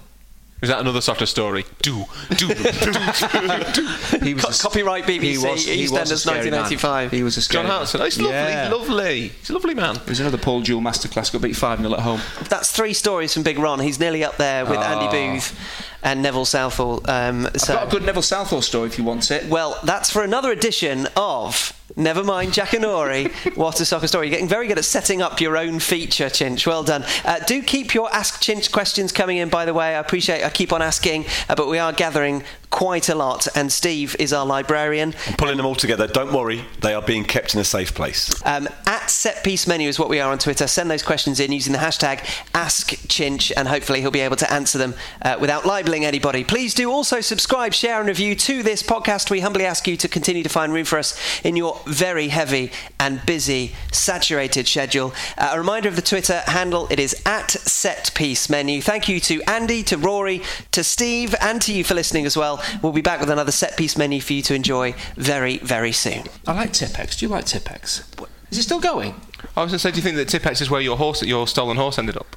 Is 0.62 0.68
that 0.70 0.80
another 0.82 1.00
sort 1.00 1.22
of 1.22 1.30
story? 1.30 1.64
Do, 1.82 2.04
do, 2.36 2.48
do, 2.54 2.54
do. 2.54 3.88
He 4.26 4.34
was 4.34 4.44
Co- 4.44 4.50
a 4.50 4.54
copyright 4.72 5.06
BBC, 5.06 5.22
he 5.22 5.38
was, 5.38 5.66
he 5.66 5.86
EastEnders 5.86 6.18
scary 6.20 6.52
man. 6.52 6.62
1985. 6.62 7.12
He 7.12 7.24
was 7.24 7.38
a 7.38 7.42
scary 7.42 7.64
John 7.64 7.72
Hartson. 7.72 8.02
Oh, 8.02 8.04
he's 8.04 8.20
lovely. 8.20 8.34
Yeah. 8.36 8.70
Lovely. 8.70 9.28
He's 9.30 9.50
a 9.50 9.54
lovely 9.54 9.74
man. 9.74 9.96
It 9.96 10.08
was 10.10 10.20
another 10.20 10.38
Paul 10.38 10.62
Jewell 10.62 10.82
masterclass. 10.82 11.32
Got 11.32 11.42
beat 11.44 11.56
five 11.56 11.80
0 11.80 11.94
at 11.94 12.00
home. 12.02 12.20
That's 12.50 12.72
three 12.72 12.94
stories 12.94 13.34
from 13.34 13.44
Big 13.44 13.58
Ron. 13.58 13.80
He's 13.80 14.00
nearly 14.00 14.24
up 14.24 14.36
there 14.38 14.66
with 14.66 14.80
Andy 14.80 15.06
Oh. 15.08 15.12
Booth 15.36 15.58
and 16.04 16.22
Neville 16.22 16.46
Southall. 16.46 17.10
Um, 17.10 17.48
so, 17.56 17.74
I've 17.76 17.80
got 17.80 17.88
a 17.88 17.92
good 17.92 18.04
Neville 18.06 18.22
Southall 18.22 18.62
story 18.62 18.88
if 18.88 18.98
you 18.98 19.06
want 19.06 19.32
it. 19.32 19.46
well, 19.50 19.80
that's 19.84 20.10
for 20.12 20.24
another 20.24 20.52
edition 20.52 21.08
of 21.16 21.74
Never 22.00 22.24
Mind 22.24 22.54
Jackanory. 22.54 23.30
what 23.58 23.82
a 23.82 23.86
soccer 23.86 24.08
story. 24.08 24.28
You're 24.28 24.36
getting 24.36 24.48
very 24.48 24.68
good 24.68 24.78
at 24.78 24.86
setting 24.86 25.22
up 25.22 25.42
your 25.42 25.58
own 25.58 25.80
feature, 25.80 26.28
Chinch. 26.28 26.66
Well 26.66 26.82
done. 26.82 27.04
Uh, 27.26 27.40
do 27.40 27.62
keep 27.62 27.94
your 27.94 28.10
Ask 28.14 28.42
Chinch 28.42 28.72
questions 28.72 29.12
coming 29.12 29.36
in, 29.36 29.50
by 29.50 29.66
the 29.66 29.74
way. 29.74 29.88
I 29.88 30.00
appreciate 30.00 30.46
I 30.46 30.50
keep 30.50 30.72
on 30.72 30.82
asking, 30.82 31.26
uh, 31.50 31.56
but 31.56 31.68
we 31.68 31.78
are 31.78 31.92
gathering 31.92 32.44
quite 32.70 33.10
a 33.10 33.16
lot, 33.16 33.48
and 33.56 33.72
Steve 33.72 34.16
is 34.18 34.32
our 34.32 34.46
librarian. 34.46 35.14
Pulling 35.38 35.58
them 35.58 35.66
all 35.66 35.76
together. 35.76 36.08
Don't 36.08 36.32
worry, 36.32 36.64
they 36.80 36.94
are 36.94 37.02
being 37.02 37.26
kept 37.26 37.54
in 37.54 37.60
a 37.60 37.64
safe 37.66 37.94
place. 37.94 38.32
Um, 38.46 38.70
at 38.86 38.99
Set 39.10 39.44
Piece 39.44 39.68
Menu 39.68 39.90
is 39.90 39.98
what 39.98 40.10
we 40.10 40.20
are 40.20 40.32
on 40.32 40.38
Twitter. 40.38 40.68
Send 40.68 40.90
those 40.90 41.04
questions 41.04 41.40
in 41.40 41.52
using 41.52 41.74
the 41.74 41.80
hashtag 41.80 42.20
AskChinch, 42.54 43.52
and 43.58 43.68
hopefully 43.68 44.02
he'll 44.02 44.12
be 44.12 44.20
able 44.20 44.36
to 44.38 44.52
answer 44.52 44.78
them 44.78 44.94
uh, 45.22 45.38
without 45.40 45.66
libeling 45.66 46.06
anybody. 46.06 46.44
Please 46.44 46.74
do 46.74 46.92
also 46.92 47.20
subscribe, 47.20 47.74
share, 47.74 48.00
and 48.00 48.08
review 48.08 48.36
to 48.36 48.64
this 48.64 48.84
podcast. 48.84 49.30
We 49.30 49.40
humbly 49.40 49.66
ask 49.66 49.88
you 49.88 49.98
to 49.98 50.08
continue 50.08 50.44
to 50.44 50.50
find 50.50 50.72
room 50.72 50.86
for 50.86 51.00
us 51.00 51.20
in 51.44 51.56
your 51.56 51.80
very 51.86 52.30
heavy 52.30 52.72
and 53.00 53.26
busy, 53.26 53.74
saturated 53.92 54.68
schedule. 54.68 55.14
Uh, 55.38 55.52
a 55.54 55.60
reminder 55.60 55.90
of 55.90 55.96
the 55.96 56.02
Twitter 56.02 56.42
handle 56.46 56.88
it 56.90 57.00
is 57.00 57.22
at 57.26 57.52
Set 57.52 58.12
Piece 58.14 58.50
Menu. 58.50 58.82
Thank 58.82 59.10
you 59.10 59.20
to 59.22 59.42
Andy, 59.44 59.84
to 59.84 59.98
Rory, 59.98 60.42
to 60.72 60.84
Steve, 60.84 61.36
and 61.42 61.62
to 61.64 61.74
you 61.74 61.84
for 61.84 61.96
listening 61.96 62.26
as 62.26 62.38
well. 62.38 62.64
We'll 62.82 62.92
be 62.92 63.02
back 63.02 63.20
with 63.20 63.30
another 63.30 63.52
Set 63.52 63.76
Piece 63.76 63.98
Menu 63.98 64.22
for 64.22 64.34
you 64.34 64.42
to 64.44 64.54
enjoy 64.54 64.94
very, 65.16 65.58
very 65.58 65.92
soon. 65.92 66.24
I 66.48 66.54
like 66.54 66.74
Tipex. 66.74 67.20
Do 67.20 67.26
you 67.26 67.30
like 67.32 67.46
Tipex? 67.46 68.04
Is 68.52 68.58
it 68.58 68.64
still 68.64 68.80
going? 68.80 69.16
I 69.56 69.64
was 69.64 69.72
going 69.72 69.78
to 69.78 69.80
say, 69.80 69.92
do 69.92 69.98
you 69.98 70.04
think 70.04 70.18
that 70.18 70.28
Tipex 70.28 70.62
is 70.62 70.70
where 70.70 70.82
your 70.82 70.98
horse, 70.98 71.22
your 71.24 71.48
stolen 71.48 71.78
horse, 71.78 71.98
ended 72.00 72.18
up? 72.18 72.36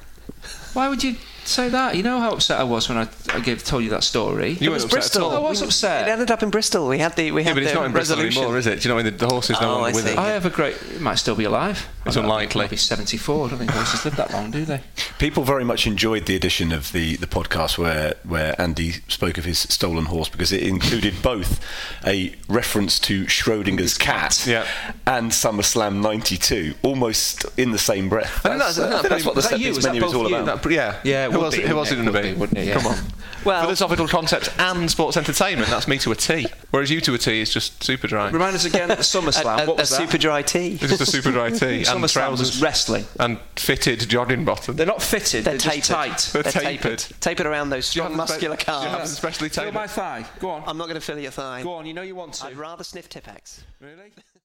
Why 0.73 0.89
would 0.89 1.03
you 1.03 1.15
say 1.45 1.69
that? 1.69 1.95
You 1.95 2.03
know 2.03 2.19
how 2.19 2.31
upset 2.31 2.59
I 2.59 2.63
was 2.63 2.89
when 2.89 2.97
I, 2.97 3.07
I 3.33 3.39
gave 3.39 3.63
told 3.63 3.83
you 3.83 3.89
that 3.91 4.03
story. 4.03 4.51
You 4.59 4.71
weren't 4.71 4.83
upset 4.85 5.15
at 5.15 5.21
all. 5.21 5.35
I 5.35 5.39
was 5.49 5.61
upset. 5.61 6.07
It 6.07 6.11
ended 6.11 6.31
up 6.31 6.43
in 6.43 6.49
Bristol. 6.49 6.87
We 6.87 6.99
had 6.99 7.15
the 7.15 7.31
we 7.31 7.43
had 7.43 7.49
Yeah, 7.49 7.53
had 7.53 7.55
but 7.55 7.63
it's 7.63 7.71
the 7.73 7.79
not 7.79 7.85
in 7.85 7.91
Bristol 7.91 8.15
resolution. 8.17 8.41
anymore, 8.43 8.57
is 8.57 8.67
it? 8.67 8.81
Do 8.81 8.87
you 8.87 8.89
know, 8.89 8.95
when 8.95 9.05
the, 9.05 9.11
the 9.11 9.27
horse 9.27 9.49
is 9.49 9.59
no 9.61 9.67
Oh, 9.69 9.71
longer 9.81 9.89
I 9.89 9.91
with 9.93 10.07
it. 10.07 10.17
I 10.17 10.29
have 10.29 10.45
a 10.45 10.49
great. 10.49 10.75
It 10.75 11.01
might 11.01 11.15
still 11.15 11.35
be 11.35 11.43
alive. 11.45 11.87
It's 12.05 12.17
I 12.17 12.21
don't- 12.21 12.25
unlikely. 12.29 12.61
Might 12.61 12.69
be 12.69 12.75
74. 12.77 13.45
I 13.45 13.49
don't 13.49 13.59
think 13.59 13.71
horses 13.71 14.03
live 14.05 14.15
that 14.17 14.31
long, 14.33 14.51
do 14.51 14.65
they? 14.65 14.81
People 15.19 15.43
very 15.43 15.63
much 15.63 15.87
enjoyed 15.87 16.25
the 16.25 16.35
edition 16.35 16.71
of 16.73 16.91
the, 16.91 17.15
the 17.17 17.27
podcast 17.27 17.77
where, 17.77 18.15
where 18.23 18.59
Andy 18.59 18.91
spoke 19.07 19.37
of 19.37 19.45
his 19.45 19.59
stolen 19.59 20.05
horse 20.05 20.27
because 20.27 20.51
it 20.51 20.63
included 20.63 21.21
both 21.21 21.61
a 22.05 22.35
reference 22.49 22.99
to 22.99 23.23
Schrodinger's 23.25 23.97
cat 23.97 24.45
Yeah. 24.45 24.67
and 25.07 25.31
SummerSlam 25.31 26.01
92, 26.01 26.73
almost 26.83 27.45
in 27.57 27.71
the 27.71 27.77
same 27.77 28.09
breath. 28.09 28.45
I 28.45 28.49
think 28.49 28.59
that's, 28.59 28.79
I 28.79 28.97
think 28.99 29.09
that's 29.09 29.25
what 29.25 29.35
the 29.35 29.39
is 29.39 29.49
that 29.49 29.59
you? 29.59 29.67
piece 29.69 29.77
Is 29.77 29.83
that 29.83 29.89
menu 29.93 30.05
is 30.05 30.11
both 30.13 30.21
all 30.23 30.29
you? 30.29 30.35
about. 30.35 30.61
That- 30.63 30.71
yeah. 30.71 30.99
Yeah, 31.03 31.23
it 31.25 31.31
Who 31.33 31.39
would 31.39 31.45
else, 31.45 31.55
be, 31.57 31.61
who 31.63 31.77
else 31.77 31.89
wouldn't 31.89 32.07
is 32.09 32.15
it? 32.15 32.17
it 32.17 32.23
going 32.23 32.23
to 32.23 32.29
be? 32.29 32.33
be, 32.33 32.39
wouldn't 32.39 32.57
it? 32.59 32.67
Yeah. 32.67 32.73
Come 32.79 32.87
on. 32.87 32.97
Well- 33.43 33.61
Philosophical 33.63 34.07
concepts 34.07 34.49
and 34.57 34.89
sports 34.89 35.17
entertainment, 35.17 35.69
that's 35.69 35.87
me 35.87 35.97
to 35.97 36.11
a 36.11 36.15
T. 36.15 36.45
Whereas 36.71 36.89
you 36.89 37.01
to 37.01 37.13
a 37.13 37.17
T 37.17 37.41
is 37.41 37.53
just 37.53 37.83
super 37.83 38.07
dry. 38.07 38.29
Remind 38.29 38.55
us 38.55 38.63
again. 38.63 38.87
SummerSlam. 38.89 39.59
a, 39.59 39.63
a, 39.63 39.67
what 39.67 39.77
was 39.77 39.91
a 39.91 39.95
that? 39.95 40.01
super 40.07 40.17
dry 40.17 40.41
tea. 40.41 40.73
It's 40.73 40.81
just 40.87 41.01
a 41.01 41.05
super 41.05 41.31
dry 41.31 41.49
T 41.49 41.65
and 41.65 41.85
SummerSlam 41.85 42.01
was 42.01 42.11
trousers 42.13 42.61
wrestling. 42.61 43.03
and 43.19 43.39
fitted 43.57 43.99
jogging 44.07 44.45
bottom. 44.45 44.77
They're 44.77 44.85
not 44.85 45.01
fitted. 45.01 45.43
They're, 45.43 45.57
They're, 45.57 45.71
tapered. 45.71 45.83
tight. 45.83 46.29
They're 46.31 46.43
They're 46.43 46.51
tapered. 46.53 46.99
Tapered 47.19 47.45
around 47.45 47.69
those 47.69 47.85
strong 47.85 48.13
have 48.13 48.13
spe- 48.13 48.17
muscular 48.17 48.55
do 48.55 48.63
you 48.71 48.73
have 48.73 48.91
calves. 48.97 49.09
the 49.11 49.15
specially 49.17 49.49
Feel 49.49 49.63
tapered? 49.65 49.73
my 49.73 49.87
thigh. 49.87 50.25
Go 50.39 50.49
on. 50.51 50.63
I'm 50.65 50.77
not 50.77 50.85
going 50.85 50.95
to 50.99 51.05
feel 51.05 51.19
your 51.19 51.31
thigh. 51.31 51.63
Go 51.63 51.73
on. 51.73 51.85
You 51.85 51.93
know 51.93 52.01
you 52.01 52.15
want 52.15 52.33
to. 52.35 52.45
I'd 52.45 52.55
rather 52.55 52.85
sniff 52.85 53.09
Tipex. 53.09 53.61
Really? 53.81 54.11